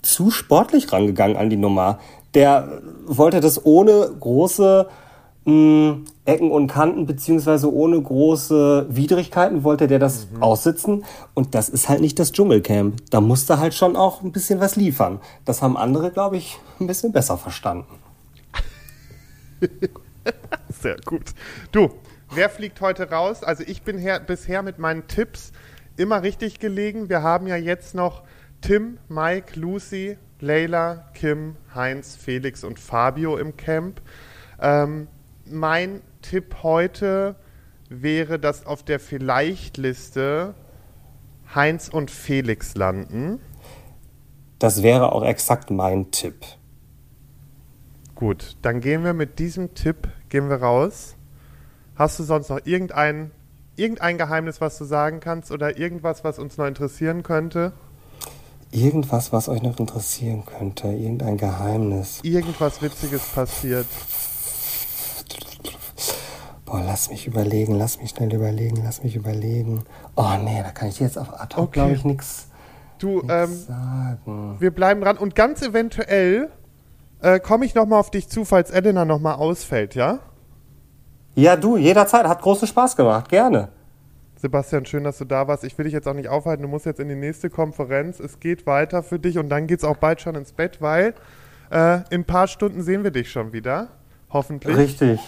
zu 0.03 0.31
sportlich 0.31 0.93
rangegangen 0.93 1.37
an 1.37 1.51
die 1.51 1.57
Nummer. 1.57 1.99
Der 2.35 2.81
wollte 3.07 3.41
das 3.41 3.65
ohne 3.65 4.11
große 4.21 4.89
mh, 5.45 5.97
Ecken 6.25 6.51
und 6.51 6.67
Kanten, 6.67 7.07
beziehungsweise 7.07 7.73
ohne 7.73 8.01
große 8.01 8.87
Widrigkeiten 8.91 9.65
wollte 9.65 9.87
der 9.87 9.99
das 9.99 10.27
mhm. 10.31 10.43
aussitzen. 10.43 11.05
Und 11.35 11.55
das 11.55 11.69
ist 11.69 11.89
halt 11.89 12.01
nicht 12.01 12.19
das 12.19 12.33
Dschungelcamp. 12.33 12.97
Da 13.11 13.21
musste 13.21 13.59
halt 13.59 13.75
schon 13.75 13.97
auch 13.97 14.23
ein 14.23 14.33
bisschen 14.33 14.61
was 14.61 14.77
liefern. 14.77 15.21
Das 15.45 15.63
haben 15.63 15.77
andere, 15.77 16.11
glaube 16.11 16.37
ich, 16.37 16.59
ein 16.81 16.87
bisschen 16.87 17.13
besser 17.13 17.39
verstanden. 17.39 17.87
Sehr 20.81 20.97
gut. 21.05 21.33
Du, 21.73 21.91
wer 22.33 22.51
fliegt 22.51 22.81
heute 22.81 23.11
raus? 23.11 23.43
Also 23.43 23.65
ich 23.67 23.83
bin 23.83 23.99
her, 23.99 24.21
bisher 24.21 24.63
mit 24.63 24.79
meinen 24.79 25.07
Tipps 25.07 25.53
immer 25.97 26.23
richtig 26.23 26.59
gelegen. 26.59 27.09
Wir 27.09 27.23
haben 27.23 27.47
ja 27.47 27.57
jetzt 27.57 27.95
noch 27.95 28.23
Tim, 28.61 28.99
Mike, 29.09 29.59
Lucy, 29.59 30.19
Leila, 30.41 31.09
Kim, 31.15 31.57
Heinz, 31.75 32.17
Felix 32.17 32.65
und 32.65 32.79
Fabio 32.79 33.37
im 33.37 33.57
Camp. 33.57 34.03
Ähm, 34.61 35.09
mein 35.47 36.03
Tipp 36.23 36.57
heute 36.63 37.37
wäre, 37.89 38.39
dass 38.39 38.67
auf 38.67 38.83
der 38.83 39.01
Vielleicht-Liste 39.01 40.55
Heinz 41.55 41.89
und 41.89 42.11
Felix 42.11 42.75
landen. 42.75 43.41
Das 44.59 44.83
wäre 44.83 45.13
auch 45.13 45.25
exakt 45.25 45.71
mein 45.71 46.11
Tipp. 46.11 46.45
Gut, 48.17 48.57
dann 48.63 48.81
gehen 48.81 49.05
wir 49.05 49.13
mit 49.13 49.39
diesem 49.39 49.75
Tipp 49.75 50.09
gehen 50.31 50.49
wir 50.49 50.57
raus. 50.57 51.17
Hast 51.97 52.19
du 52.19 52.25
sonst 52.25 52.49
noch 52.49 52.61
irgendein, 52.65 53.31
irgendein 53.77 54.17
Geheimnis, 54.17 54.59
was 54.61 54.79
du 54.79 54.85
sagen 54.85 55.21
kannst 55.21 55.53
oder 55.53 55.77
irgendwas, 55.79 56.25
was 56.25 56.39
uns 56.39 56.57
noch 56.57 56.67
interessieren 56.67 57.23
könnte? 57.23 57.73
Irgendwas, 58.71 59.35
was 59.35 59.51
euch 59.51 59.63
noch 59.63 59.79
interessieren 59.79 60.45
könnte, 60.47 60.89
irgendein 60.89 61.37
Geheimnis. 61.37 62.21
Irgendwas 62.23 62.81
Witziges 62.81 63.23
passiert. 63.23 63.87
Boah, 66.65 66.83
lass 66.85 67.11
mich 67.11 67.27
überlegen, 67.27 67.75
lass 67.75 68.01
mich 68.01 68.11
schnell 68.11 68.33
überlegen, 68.35 68.81
lass 68.83 69.05
mich 69.05 69.15
überlegen. 69.15 69.85
Oh 70.17 70.33
nee, 70.43 70.63
da 70.63 70.71
kann 70.71 70.89
ich 70.89 71.01
jetzt 71.01 71.19
auf 71.19 71.39
ad 71.39 71.55
hoc, 71.55 71.65
okay. 71.65 71.73
glaube 71.73 71.93
ich, 71.93 72.05
nichts 72.05 72.49
Du, 72.99 73.23
ähm, 73.29 73.55
sagen. 73.55 74.57
wir 74.59 74.71
bleiben 74.71 75.03
dran 75.03 75.19
und 75.19 75.35
ganz 75.35 75.61
eventuell 75.61 76.51
äh, 77.27 77.41
komme 77.41 77.67
ich 77.67 77.75
nochmal 77.75 77.99
auf 77.99 78.11
dich 78.11 78.29
zu, 78.29 78.45
falls 78.45 78.71
Elena 78.71 79.05
nochmal 79.05 79.35
ausfällt, 79.35 79.97
ja? 79.97 80.21
Ja, 81.35 81.57
du, 81.57 81.77
jederzeit. 81.77 82.27
Hat 82.27 82.41
großen 82.41 82.69
Spaß 82.69 82.95
gemacht. 82.97 83.29
Gerne. 83.29 83.69
Sebastian, 84.37 84.87
schön, 84.87 85.03
dass 85.03 85.19
du 85.19 85.25
da 85.25 85.49
warst. 85.49 85.65
Ich 85.65 85.77
will 85.77 85.85
dich 85.85 85.93
jetzt 85.93 86.07
auch 86.07 86.15
nicht 86.15 86.29
aufhalten. 86.29 86.63
Du 86.63 86.69
musst 86.69 86.87
jetzt 86.87 87.01
in 87.01 87.09
die 87.09 87.17
nächste 87.17 87.51
Konferenz. 87.51 88.21
Es 88.21 88.39
geht 88.39 88.67
weiter 88.67 89.03
für 89.03 89.19
dich 89.19 89.39
und 89.39 89.49
dann 89.49 89.67
geht 89.67 89.81
es 89.81 89.85
auch 89.85 89.97
bald 89.97 90.21
schon 90.21 90.37
ins 90.37 90.53
Bett, 90.53 90.81
weil 90.81 91.15
äh, 91.71 91.97
in 92.11 92.21
ein 92.21 92.25
paar 92.25 92.47
Stunden 92.47 92.83
sehen 92.83 93.03
wir 93.03 93.11
dich 93.11 93.31
schon 93.31 93.53
wieder. 93.53 93.89
Hoffentlich. 94.31 94.77
Richtig, 94.77 95.21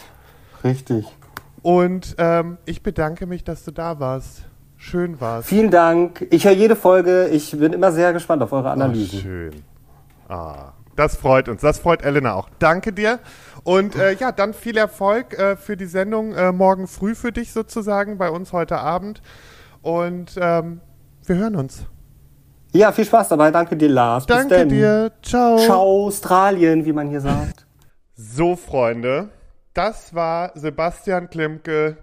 richtig. 0.62 1.04
Und 1.62 2.14
ähm, 2.18 2.58
ich 2.64 2.82
bedanke 2.84 3.26
mich, 3.26 3.42
dass 3.42 3.64
du 3.64 3.72
da 3.72 3.98
warst. 3.98 4.44
Schön 4.76 5.20
warst. 5.20 5.48
Vielen 5.48 5.72
Dank. 5.72 6.26
Ich 6.30 6.44
höre 6.44 6.52
jede 6.52 6.76
Folge. 6.76 7.26
Ich 7.28 7.50
bin 7.58 7.72
immer 7.72 7.90
sehr 7.90 8.12
gespannt 8.12 8.42
auf 8.42 8.52
eure 8.52 8.70
Analysen. 8.70 9.18
Oh, 9.18 9.22
schön. 9.22 9.62
Ah, 10.28 10.72
das 10.98 11.16
freut 11.16 11.48
uns. 11.48 11.60
Das 11.60 11.78
freut 11.78 12.02
Elena 12.02 12.34
auch. 12.34 12.48
Danke 12.58 12.92
dir. 12.92 13.20
Und 13.62 13.94
äh, 13.94 14.14
ja, 14.14 14.32
dann 14.32 14.52
viel 14.52 14.76
Erfolg 14.76 15.38
äh, 15.38 15.56
für 15.56 15.76
die 15.76 15.86
Sendung 15.86 16.34
äh, 16.34 16.50
morgen 16.50 16.88
früh 16.88 17.14
für 17.14 17.30
dich 17.30 17.52
sozusagen, 17.52 18.18
bei 18.18 18.30
uns 18.30 18.52
heute 18.52 18.78
Abend. 18.78 19.22
Und 19.80 20.36
ähm, 20.40 20.80
wir 21.24 21.36
hören 21.36 21.54
uns. 21.54 21.84
Ja, 22.72 22.90
viel 22.90 23.04
Spaß 23.04 23.28
dabei. 23.28 23.52
Danke 23.52 23.76
dir, 23.76 23.88
Lars. 23.88 24.26
Danke 24.26 24.66
dir. 24.66 25.12
Ciao. 25.22 25.58
Ciao, 25.58 26.06
Australien, 26.06 26.84
wie 26.84 26.92
man 26.92 27.08
hier 27.08 27.20
sagt. 27.20 27.66
So, 28.14 28.56
Freunde. 28.56 29.28
Das 29.74 30.14
war 30.14 30.50
Sebastian 30.56 31.30
Klimke, 31.30 31.96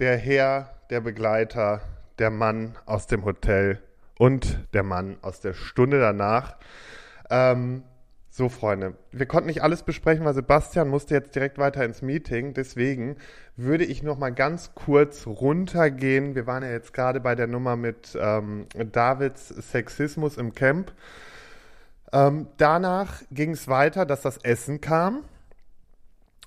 der 0.00 0.16
Herr, 0.16 0.70
der 0.90 1.00
Begleiter, 1.00 1.82
der 2.18 2.30
Mann 2.30 2.76
aus 2.84 3.06
dem 3.06 3.24
Hotel 3.24 3.78
und 4.18 4.58
der 4.74 4.82
Mann 4.82 5.18
aus 5.22 5.40
der 5.40 5.52
Stunde 5.52 6.00
danach. 6.00 6.56
Ähm, 7.30 7.84
So, 8.36 8.48
Freunde, 8.48 8.96
wir 9.12 9.26
konnten 9.26 9.46
nicht 9.46 9.62
alles 9.62 9.84
besprechen, 9.84 10.24
weil 10.24 10.34
Sebastian 10.34 10.88
musste 10.88 11.14
jetzt 11.14 11.36
direkt 11.36 11.56
weiter 11.56 11.84
ins 11.84 12.02
Meeting. 12.02 12.52
Deswegen 12.52 13.14
würde 13.56 13.84
ich 13.84 14.02
noch 14.02 14.18
mal 14.18 14.32
ganz 14.32 14.74
kurz 14.74 15.28
runtergehen. 15.28 16.34
Wir 16.34 16.44
waren 16.44 16.64
ja 16.64 16.70
jetzt 16.70 16.92
gerade 16.92 17.20
bei 17.20 17.36
der 17.36 17.46
Nummer 17.46 17.76
mit 17.76 18.18
ähm, 18.20 18.66
Davids 18.90 19.50
Sexismus 19.50 20.36
im 20.36 20.52
Camp. 20.52 20.92
Ähm, 22.12 22.48
danach 22.56 23.22
ging 23.30 23.52
es 23.52 23.68
weiter, 23.68 24.04
dass 24.04 24.22
das 24.22 24.38
Essen 24.38 24.80
kam. 24.80 25.22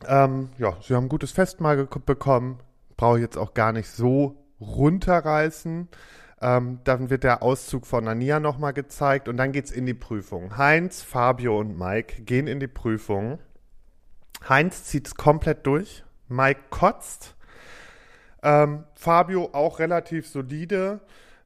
Ähm, 0.06 0.50
ja, 0.58 0.76
sie 0.82 0.94
haben 0.94 1.06
ein 1.06 1.10
gutes 1.10 1.32
Festmahl 1.32 1.88
bekommen. 2.06 2.60
Brauche 2.98 3.20
ich 3.20 3.22
jetzt 3.22 3.38
auch 3.38 3.54
gar 3.54 3.72
nicht 3.72 3.88
so 3.90 4.36
runterreißen. 4.60 5.88
Ähm, 6.40 6.80
dann 6.84 7.10
wird 7.10 7.24
der 7.24 7.42
Auszug 7.42 7.88
von 7.88 8.08
Ania 8.08 8.40
nochmal 8.40 8.74
gezeigt 8.74 9.28
und 9.28 9.38
dann 9.38 9.52
geht's 9.52 9.72
in 9.72 9.86
die 9.86 9.96
Prüfung. 9.96 10.58
Heinz, 10.58 11.02
Fabio 11.02 11.60
und 11.60 11.78
Mike 11.78 12.24
gehen 12.24 12.48
in 12.48 12.60
die 12.60 12.68
Prüfung. 12.68 13.40
Heinz 14.48 14.84
zieht 14.84 15.08
es 15.08 15.16
komplett 15.16 15.66
durch. 15.66 16.04
Mike 16.28 16.62
kotzt. 16.70 17.36
Ähm, 18.44 18.84
Fabio 18.94 19.50
auch 19.54 19.80
relativ 19.80 20.28
solide. 20.28 21.02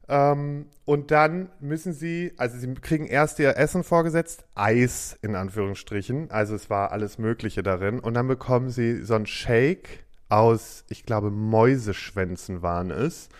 Ähm, 0.08 0.66
und 0.84 1.10
dann 1.10 1.48
müssen 1.58 1.94
sie, 1.94 2.32
also 2.36 2.58
sie 2.58 2.74
kriegen 2.74 3.06
erst 3.06 3.38
ihr 3.38 3.56
Essen 3.56 3.84
vorgesetzt, 3.84 4.44
Eis 4.54 5.18
in 5.22 5.36
Anführungsstrichen. 5.36 6.30
Also 6.30 6.54
es 6.54 6.68
war 6.68 6.92
alles 6.92 7.16
Mögliche 7.16 7.62
darin. 7.62 7.98
Und 7.98 8.12
dann 8.14 8.28
bekommen 8.28 8.68
sie 8.68 9.02
so 9.02 9.14
ein 9.14 9.26
Shake 9.26 10.04
aus, 10.28 10.84
ich 10.88 11.04
glaube, 11.04 11.30
Mäuseschwänzen 11.30 12.62
waren 12.62 12.90
es. 12.90 13.30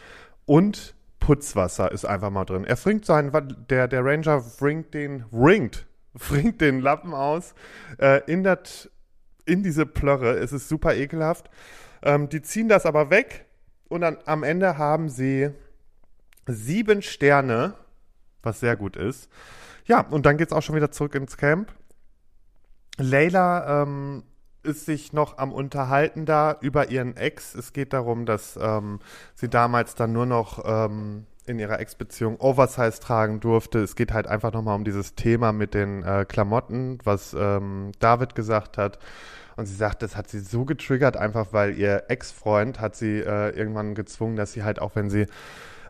Und 0.47 0.95
Putzwasser 1.23 1.93
ist 1.93 2.05
einfach 2.05 2.31
mal 2.31 2.45
drin. 2.45 2.65
Er 2.65 2.77
fringt 2.77 3.07
seinen, 3.07 3.31
der, 3.71 3.87
der 3.87 4.05
Ranger 4.05 4.41
fringt 4.41 4.93
den, 4.93 5.25
ringt, 5.33 5.87
fringt 6.17 6.61
den 6.61 6.81
Lappen 6.81 7.15
aus 7.15 7.55
äh, 7.99 8.23
in, 8.27 8.43
dat, 8.43 8.91
in 9.47 9.63
diese 9.63 9.87
Plörre. 9.87 10.33
Es 10.33 10.53
ist 10.53 10.69
super 10.69 10.97
ekelhaft. 10.97 11.49
Ähm, 12.03 12.29
die 12.29 12.43
ziehen 12.43 12.69
das 12.69 12.87
aber 12.87 13.11
weg 13.11 13.47
und 13.89 14.01
dann 14.01 14.19
am 14.27 14.43
Ende 14.43 14.79
haben 14.79 15.09
sie 15.09 15.51
sieben 16.47 17.03
Sterne, 17.03 17.75
was 18.43 18.59
sehr 18.59 18.77
gut 18.77 18.97
ist. 18.97 19.31
Ja, 19.85 20.01
und 20.01 20.27
dann 20.27 20.39
geht 20.39 20.49
es 20.49 20.53
auch 20.53 20.63
schon 20.63 20.75
wieder 20.75 20.91
zurück 20.91 21.15
ins 21.15 21.37
Camp. 21.37 21.73
Layla 22.99 23.83
ähm, 23.83 24.25
ist 24.63 24.87
sich 24.87 25.13
noch 25.13 25.39
am 25.39 25.53
Unterhalten 25.53 26.27
da 26.27 26.57
über 26.61 26.91
ihren 26.91 27.17
Ex. 27.17 27.55
Es 27.55 27.73
geht 27.73 27.93
darum, 27.93 28.27
dass 28.27 28.59
ähm, 28.61 29.01
sie 29.35 29.49
damals 29.49 29.95
dann 29.95 30.13
nur 30.13 30.27
noch 30.27 30.63
ähm, 30.65 31.27
in 31.47 31.59
ihrer 31.59 31.81
Ex-Beziehung 31.81 32.39
Oversize 32.41 33.01
tragen 33.01 33.41
durfte. 33.41 33.81
Es 33.81 33.97
geht 33.97 34.13
halt 34.13 34.27
einfach 34.27 34.53
nochmal 34.53 34.77
um 34.77 34.85
dieses 34.85 35.15
Thema 35.15 35.53
mit 35.53 35.75
den 35.75 36.03
äh, 36.05 36.25
Klamotten, 36.27 36.99
was 37.05 37.35
ähm, 37.39 37.93
David 37.99 38.35
gesagt 38.35 38.79
hat. 38.79 38.99
Und 39.57 39.67
sie 39.67 39.75
sagt, 39.75 40.03
das 40.03 40.17
hat 40.17 40.29
sie 40.29 40.41
so 40.41 40.65
getriggert, 40.65 41.17
einfach 41.17 41.49
weil 41.53 41.77
ihr 41.77 42.05
Ex-Freund 42.09 42.81
hat 42.81 42.97
sie 42.97 43.19
äh, 43.19 43.51
irgendwann 43.51 43.95
gezwungen, 43.95 44.37
dass 44.37 44.53
sie 44.53 44.63
halt 44.63 44.81
auch, 44.81 44.95
wenn 44.95 45.11
sie 45.11 45.27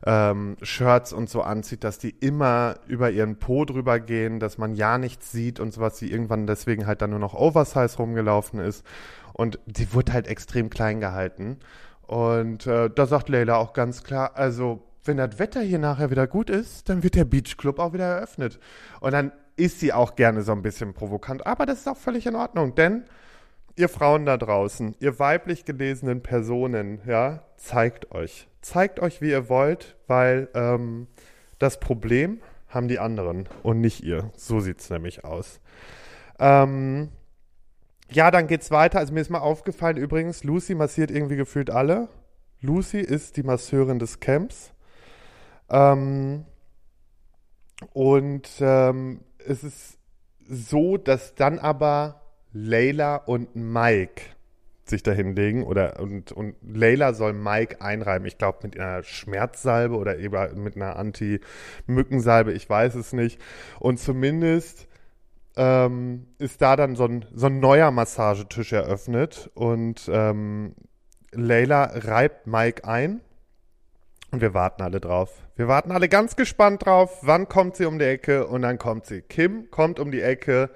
ähm, 0.04 0.56
Shirts 0.62 1.12
und 1.12 1.28
so 1.30 1.42
anzieht, 1.42 1.84
dass 1.84 1.98
die 1.98 2.10
immer 2.10 2.76
über 2.86 3.10
ihren 3.10 3.36
Po 3.36 3.64
drüber 3.64 4.00
gehen, 4.00 4.40
dass 4.40 4.58
man 4.58 4.74
ja 4.74 4.98
nichts 4.98 5.32
sieht 5.32 5.60
und 5.60 5.72
sowas, 5.72 5.98
sie 5.98 6.10
irgendwann 6.10 6.46
deswegen 6.46 6.86
halt 6.86 7.02
dann 7.02 7.10
nur 7.10 7.18
noch 7.18 7.34
Oversize 7.34 7.96
rumgelaufen 7.96 8.60
ist. 8.60 8.84
Und 9.32 9.58
sie 9.74 9.94
wurde 9.94 10.12
halt 10.12 10.26
extrem 10.26 10.70
klein 10.70 11.00
gehalten. 11.00 11.58
Und 12.02 12.66
äh, 12.66 12.90
da 12.90 13.06
sagt 13.06 13.28
Leila 13.28 13.56
auch 13.56 13.72
ganz 13.72 14.02
klar, 14.02 14.32
also 14.34 14.82
wenn 15.04 15.16
das 15.16 15.38
Wetter 15.38 15.60
hier 15.60 15.78
nachher 15.78 16.10
wieder 16.10 16.26
gut 16.26 16.50
ist, 16.50 16.88
dann 16.88 17.02
wird 17.02 17.14
der 17.14 17.24
Beachclub 17.24 17.78
auch 17.78 17.92
wieder 17.92 18.04
eröffnet. 18.04 18.58
Und 19.00 19.12
dann 19.12 19.32
ist 19.56 19.80
sie 19.80 19.92
auch 19.92 20.16
gerne 20.16 20.42
so 20.42 20.52
ein 20.52 20.62
bisschen 20.62 20.94
provokant, 20.94 21.46
aber 21.46 21.66
das 21.66 21.80
ist 21.80 21.88
auch 21.88 21.96
völlig 21.96 22.26
in 22.26 22.36
Ordnung, 22.36 22.74
denn 22.74 23.04
ihr 23.76 23.88
Frauen 23.88 24.26
da 24.26 24.36
draußen, 24.36 24.94
ihr 25.00 25.18
weiblich 25.18 25.64
gelesenen 25.64 26.22
Personen, 26.22 27.00
ja, 27.06 27.42
zeigt 27.56 28.12
euch. 28.12 28.48
Zeigt 28.62 29.00
euch, 29.00 29.20
wie 29.20 29.30
ihr 29.30 29.48
wollt, 29.48 29.96
weil 30.06 30.48
ähm, 30.54 31.08
das 31.58 31.80
Problem 31.80 32.40
haben 32.68 32.88
die 32.88 32.98
anderen 32.98 33.48
und 33.62 33.80
nicht 33.80 34.02
ihr. 34.02 34.30
So 34.36 34.60
sieht 34.60 34.80
es 34.80 34.88
nämlich 34.88 35.24
aus. 35.24 35.60
Ähm, 36.38 37.10
ja, 38.10 38.30
dann 38.30 38.46
geht's 38.46 38.70
weiter. 38.70 38.98
Also 38.98 39.12
mir 39.12 39.20
ist 39.20 39.30
mal 39.30 39.38
aufgefallen 39.38 39.96
übrigens, 39.96 40.44
Lucy 40.44 40.74
massiert 40.74 41.10
irgendwie 41.10 41.36
gefühlt 41.36 41.70
alle. 41.70 42.08
Lucy 42.60 43.00
ist 43.00 43.36
die 43.36 43.42
Masseurin 43.42 43.98
des 43.98 44.20
Camps. 44.20 44.72
Ähm, 45.68 46.44
und 47.92 48.48
ähm, 48.60 49.20
es 49.44 49.64
ist 49.64 49.98
so, 50.48 50.96
dass 50.96 51.34
dann 51.34 51.58
aber 51.58 52.22
Layla 52.52 53.16
und 53.16 53.56
Mike 53.56 54.22
sich 54.84 55.02
da 55.02 55.12
hinlegen 55.12 55.62
oder 55.62 56.00
und, 56.00 56.32
und 56.32 56.56
Layla 56.62 57.14
soll 57.14 57.32
Mike 57.32 57.80
einreiben. 57.80 58.26
Ich 58.26 58.38
glaube 58.38 58.58
mit 58.62 58.78
einer 58.78 59.02
Schmerzsalbe 59.02 59.96
oder 59.96 60.18
eben 60.18 60.62
mit 60.62 60.76
einer 60.76 60.96
Anti-Mückensalbe, 60.96 62.52
ich 62.52 62.68
weiß 62.68 62.96
es 62.96 63.12
nicht. 63.12 63.40
Und 63.78 63.98
zumindest 63.98 64.88
ähm, 65.56 66.26
ist 66.38 66.62
da 66.62 66.76
dann 66.76 66.96
so 66.96 67.04
ein, 67.04 67.24
so 67.32 67.46
ein 67.46 67.60
neuer 67.60 67.90
Massagetisch 67.90 68.72
eröffnet 68.72 69.50
und 69.54 70.10
ähm, 70.12 70.74
Layla 71.32 71.84
reibt 71.94 72.46
Mike 72.46 72.84
ein 72.84 73.20
und 74.30 74.40
wir 74.40 74.54
warten 74.54 74.82
alle 74.82 75.00
drauf. 75.00 75.30
Wir 75.56 75.68
warten 75.68 75.92
alle 75.92 76.08
ganz 76.08 76.36
gespannt 76.36 76.86
drauf, 76.86 77.18
wann 77.22 77.48
kommt 77.48 77.76
sie 77.76 77.84
um 77.84 77.98
die 77.98 78.06
Ecke 78.06 78.46
und 78.46 78.62
dann 78.62 78.78
kommt 78.78 79.06
sie. 79.06 79.22
Kim 79.22 79.70
kommt 79.70 80.00
um 80.00 80.10
die 80.10 80.22
Ecke 80.22 80.70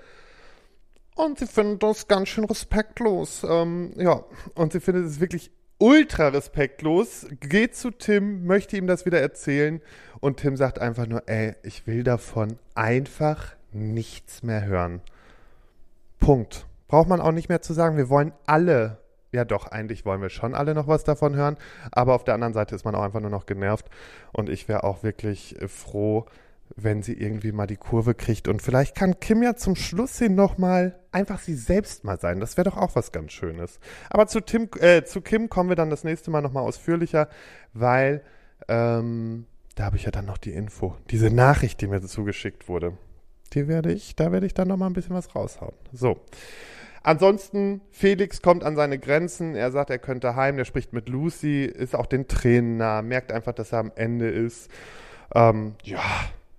und 1.17 1.39
sie 1.39 1.47
findet 1.47 1.83
das 1.83 2.07
ganz 2.07 2.29
schön 2.29 2.45
respektlos. 2.45 3.45
Ähm, 3.49 3.93
ja, 3.97 4.23
und 4.55 4.73
sie 4.73 4.81
findet 4.81 5.07
es 5.07 5.19
wirklich 5.19 5.51
ultra 5.79 6.29
respektlos, 6.29 7.27
geht 7.41 7.75
zu 7.75 7.91
Tim, 7.91 8.47
möchte 8.47 8.77
ihm 8.77 8.87
das 8.87 9.05
wieder 9.05 9.21
erzählen 9.21 9.83
und 10.21 10.39
Tim 10.39 10.57
sagt 10.57 10.79
einfach 10.79 11.07
nur, 11.07 11.29
ey, 11.29 11.55
ich 11.63 11.87
will 11.87 12.05
davon 12.05 12.59
einfach 12.75 13.57
nichts 13.73 14.43
mehr 14.43 14.65
hören. 14.65 15.01
Punkt. 16.21 16.67
Braucht 16.89 17.09
man 17.09 17.21
auch 17.21 17.33
nicht 17.33 17.49
mehr 17.49 17.63
zu 17.63 17.73
sagen. 17.73 17.97
Wir 17.97 18.09
wollen 18.09 18.33
alle, 18.47 18.99
ja 19.33 19.45
doch, 19.45 19.67
eigentlich 19.67 20.05
wollen 20.07 20.23
wir 20.23 20.31
schon 20.31 20.55
alle 20.55 20.73
noch 20.73 20.87
was 20.87 21.03
davon 21.03 21.35
hören, 21.35 21.57
aber 21.91 22.15
auf 22.15 22.25
der 22.25 22.35
anderen 22.35 22.55
Seite 22.55 22.75
ist 22.75 22.85
man 22.85 22.95
auch 22.95 23.03
einfach 23.03 23.21
nur 23.21 23.31
noch 23.31 23.47
genervt 23.47 23.87
und 24.33 24.49
ich 24.49 24.69
wäre 24.69 24.85
auch 24.85 25.03
wirklich 25.03 25.57
froh, 25.67 26.27
wenn 26.75 27.03
sie 27.03 27.15
irgendwie 27.15 27.53
mal 27.53 27.67
die 27.67 27.77
Kurve 27.77 28.15
kriegt. 28.15 28.49
Und 28.49 28.63
vielleicht 28.63 28.95
kann 28.95 29.21
Kim 29.21 29.43
ja 29.43 29.55
zum 29.57 29.77
Schluss 29.77 30.19
hin 30.19 30.35
nochmal 30.35 30.99
einfach 31.13 31.39
sie 31.39 31.55
selbst 31.55 32.05
mal 32.05 32.19
sein. 32.19 32.41
Das 32.41 32.57
wäre 32.57 32.71
doch 32.71 32.77
auch 32.77 32.97
was 32.97 33.13
ganz 33.13 33.33
Schönes. 33.33 33.79
Aber 34.11 34.27
zu, 34.27 34.41
Tim, 34.41 34.69
äh, 34.81 35.05
zu 35.05 35.21
Kim 35.21 35.49
kommen 35.49 35.69
wir 35.69 35.77
dann 35.77 35.91
das 35.91 36.05
nächste 36.05 36.31
Mal 36.31 36.43
nochmal 36.43 36.65
ausführlicher, 36.65 37.29
weil 37.73 38.23
ähm, 38.69 39.47
da 39.75 39.85
habe 39.85 39.97
ich 39.97 40.05
ja 40.05 40.11
dann 40.11 40.27
noch 40.27 40.39
die 40.39 40.53
Info. 40.53 40.97
Diese 41.11 41.31
Nachricht, 41.31 41.81
die 41.81 41.87
mir 41.87 42.01
zugeschickt 42.01 42.69
wurde. 42.69 42.97
Die 43.53 43.69
werde 43.69 43.93
ich, 43.93 44.17
da 44.17 44.33
werde 44.33 44.47
ich 44.47 44.55
dann 44.55 44.69
nochmal 44.69 44.91
ein 44.91 44.95
bisschen 44.95 45.15
was 45.15 45.35
raushauen. 45.35 45.75
So. 45.93 46.21
Ansonsten, 47.03 47.83
Felix 47.93 48.43
kommt 48.43 48.65
an 48.65 48.75
seine 48.75 48.99
Grenzen. 48.99 49.55
Er 49.55 49.71
sagt, 49.71 49.91
er 49.91 49.99
könnte 49.99 50.35
heim. 50.35 50.59
Er 50.59 50.65
spricht 50.65 50.93
mit 50.93 51.09
Lucy, 51.09 51.65
ist 51.65 51.95
auch 51.95 52.07
den 52.07 52.27
Tränen 52.27 52.79
nah, 52.79 53.01
merkt 53.01 53.31
einfach, 53.31 53.53
dass 53.53 53.73
er 53.73 53.79
am 53.79 53.93
Ende 53.95 54.29
ist. 54.29 54.69
Ähm, 55.33 55.77
ja, 55.85 56.01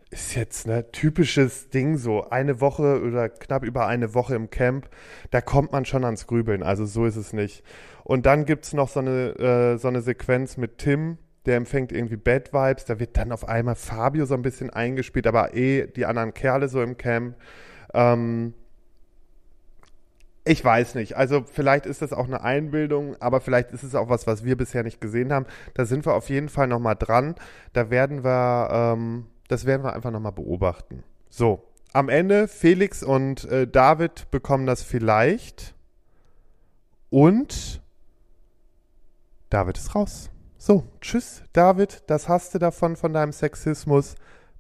ist 0.10 0.36
jetzt 0.36 0.68
ein 0.70 0.86
typisches 0.92 1.70
Ding 1.70 1.98
so. 1.98 2.30
Eine 2.30 2.62
Woche 2.62 3.02
oder 3.02 3.30
knapp 3.30 3.64
über 3.64 3.88
eine 3.88 4.14
Woche 4.14 4.36
im 4.36 4.50
Camp, 4.50 4.90
da 5.32 5.42
kommt 5.42 5.72
man 5.72 5.86
schon 5.86 6.06
ans 6.06 6.28
Grübeln. 6.28 6.64
Also 6.64 6.86
so 6.86 7.06
ist 7.06 7.18
es 7.18 7.34
nicht. 7.34 7.64
Und 8.04 8.26
dann 8.26 8.46
gibt 8.46 8.66
es 8.66 8.74
noch 8.74 8.88
so 8.90 9.02
eine, 9.02 9.38
äh, 9.38 9.78
so 9.78 9.90
eine 9.90 10.02
Sequenz 10.02 10.56
mit 10.58 10.78
Tim, 10.78 11.18
der 11.46 11.58
empfängt 11.58 11.92
irgendwie 11.92 12.16
Bad 12.16 12.54
Vibes. 12.54 12.86
Da 12.86 13.00
wird 13.00 13.18
dann 13.18 13.32
auf 13.32 13.48
einmal 13.48 13.76
Fabio 13.76 14.26
so 14.26 14.34
ein 14.34 14.42
bisschen 14.42 14.70
eingespielt, 14.70 15.28
aber 15.28 15.54
eh 15.54 15.88
die 15.88 16.06
anderen 16.06 16.34
Kerle 16.34 16.70
so 16.70 16.82
im 16.82 16.98
Camp. 16.98 17.36
Ähm, 17.94 18.54
ich 20.46 20.64
weiß 20.64 20.96
nicht. 20.96 21.18
Also 21.18 21.44
vielleicht 21.44 21.86
ist 21.86 22.02
das 22.02 22.14
auch 22.14 22.28
eine 22.28 22.42
Einbildung, 22.42 23.18
aber 23.20 23.42
vielleicht 23.42 23.72
ist 23.72 23.84
es 23.84 23.96
auch 23.96 24.08
was, 24.08 24.28
was 24.28 24.46
wir 24.46 24.56
bisher 24.56 24.84
nicht 24.84 25.02
gesehen 25.02 25.34
haben. 25.34 25.46
Da 25.74 25.86
sind 25.86 26.06
wir 26.06 26.14
auf 26.14 26.30
jeden 26.30 26.48
Fall 26.48 26.68
nochmal 26.68 26.96
dran. 26.96 27.36
Da 27.74 27.90
werden 27.90 28.24
wir 28.24 28.70
ähm, 28.72 29.26
das 29.48 29.66
werden 29.66 29.84
wir 29.84 29.94
einfach 29.94 30.12
nochmal 30.12 30.32
beobachten. 30.32 31.04
So, 31.30 31.64
am 31.94 32.10
Ende 32.10 32.48
Felix 32.48 33.04
und 33.04 33.46
äh, 33.46 33.68
David 33.68 34.30
bekommen 34.32 34.66
das 34.66 34.84
vielleicht 34.84 35.74
und 37.10 37.82
David 39.50 39.78
ist 39.78 39.96
raus. 39.96 40.30
So, 40.58 40.84
tschüss, 41.02 41.44
David, 41.54 42.04
das 42.08 42.28
hast 42.28 42.54
du 42.54 42.60
davon 42.60 42.96
von 42.96 43.14
deinem 43.14 43.32
Sexismus. 43.32 44.16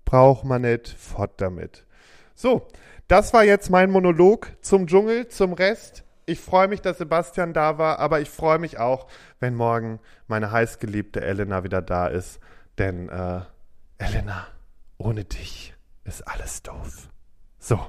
Braucht 0.06 0.46
man 0.46 0.62
nicht, 0.62 0.88
fort 0.88 1.42
damit. 1.42 1.86
So, 2.36 2.68
das 3.08 3.34
war 3.34 3.44
jetzt 3.44 3.70
mein 3.70 3.92
Monolog 3.92 4.52
zum 4.62 4.88
Dschungel, 4.88 5.28
zum 5.28 5.54
Rest. 5.54 6.04
Ich 6.26 6.40
freue 6.40 6.68
mich, 6.68 6.82
dass 6.82 6.98
Sebastian 6.98 7.54
da 7.54 7.78
war, 7.78 8.00
aber 8.00 8.22
ich 8.22 8.30
freue 8.30 8.60
mich 8.60 8.80
auch, 8.80 9.08
wenn 9.40 9.56
morgen 9.56 10.00
meine 10.28 10.52
heißgeliebte 10.52 11.22
Elena 11.22 11.64
wieder 11.64 11.82
da 11.82 12.08
ist. 12.08 12.40
Denn, 12.78 13.10
äh, 13.10 13.42
Elena, 13.98 14.48
ohne 14.98 15.24
dich 15.24 15.74
ist 16.04 16.28
alles 16.28 16.62
doof. 16.64 17.10
So, 17.60 17.80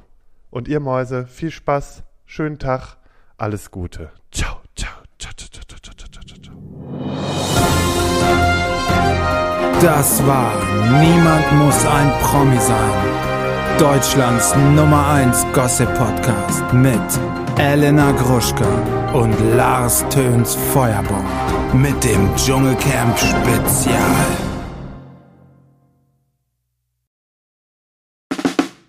Und 0.50 0.68
ihr 0.68 0.80
Mäuse, 0.80 1.26
viel 1.26 1.50
Spaß, 1.50 2.02
schönen 2.24 2.58
Tag, 2.58 2.96
alles 3.36 3.70
Gute. 3.70 4.10
Ciao, 4.32 4.60
ciao, 4.76 5.02
ciao, 5.18 5.32
ciao, 5.36 5.48
ciao, 5.50 5.78
ciao, 5.80 5.94
ciao, 5.94 6.22
ciao, 6.24 6.38
ciao. 6.42 7.58
Das 9.80 10.26
war 10.26 10.52
Niemand 11.00 11.52
muss 11.52 11.86
ein 11.86 12.10
Promi 12.22 12.58
sein. 12.58 13.18
Deutschlands 13.78 14.54
Nummer 14.74 15.06
1 15.08 15.46
Gossip 15.52 15.88
Podcast 15.94 16.72
mit 16.72 17.00
Elena 17.58 18.10
Gruschka 18.12 18.66
und 19.12 19.34
Lars 19.56 20.04
Töns 20.08 20.56
Feuerbomb 20.72 21.24
mit 21.74 22.02
dem 22.02 22.34
Dschungelcamp 22.34 23.16
Spezial. 23.18 24.47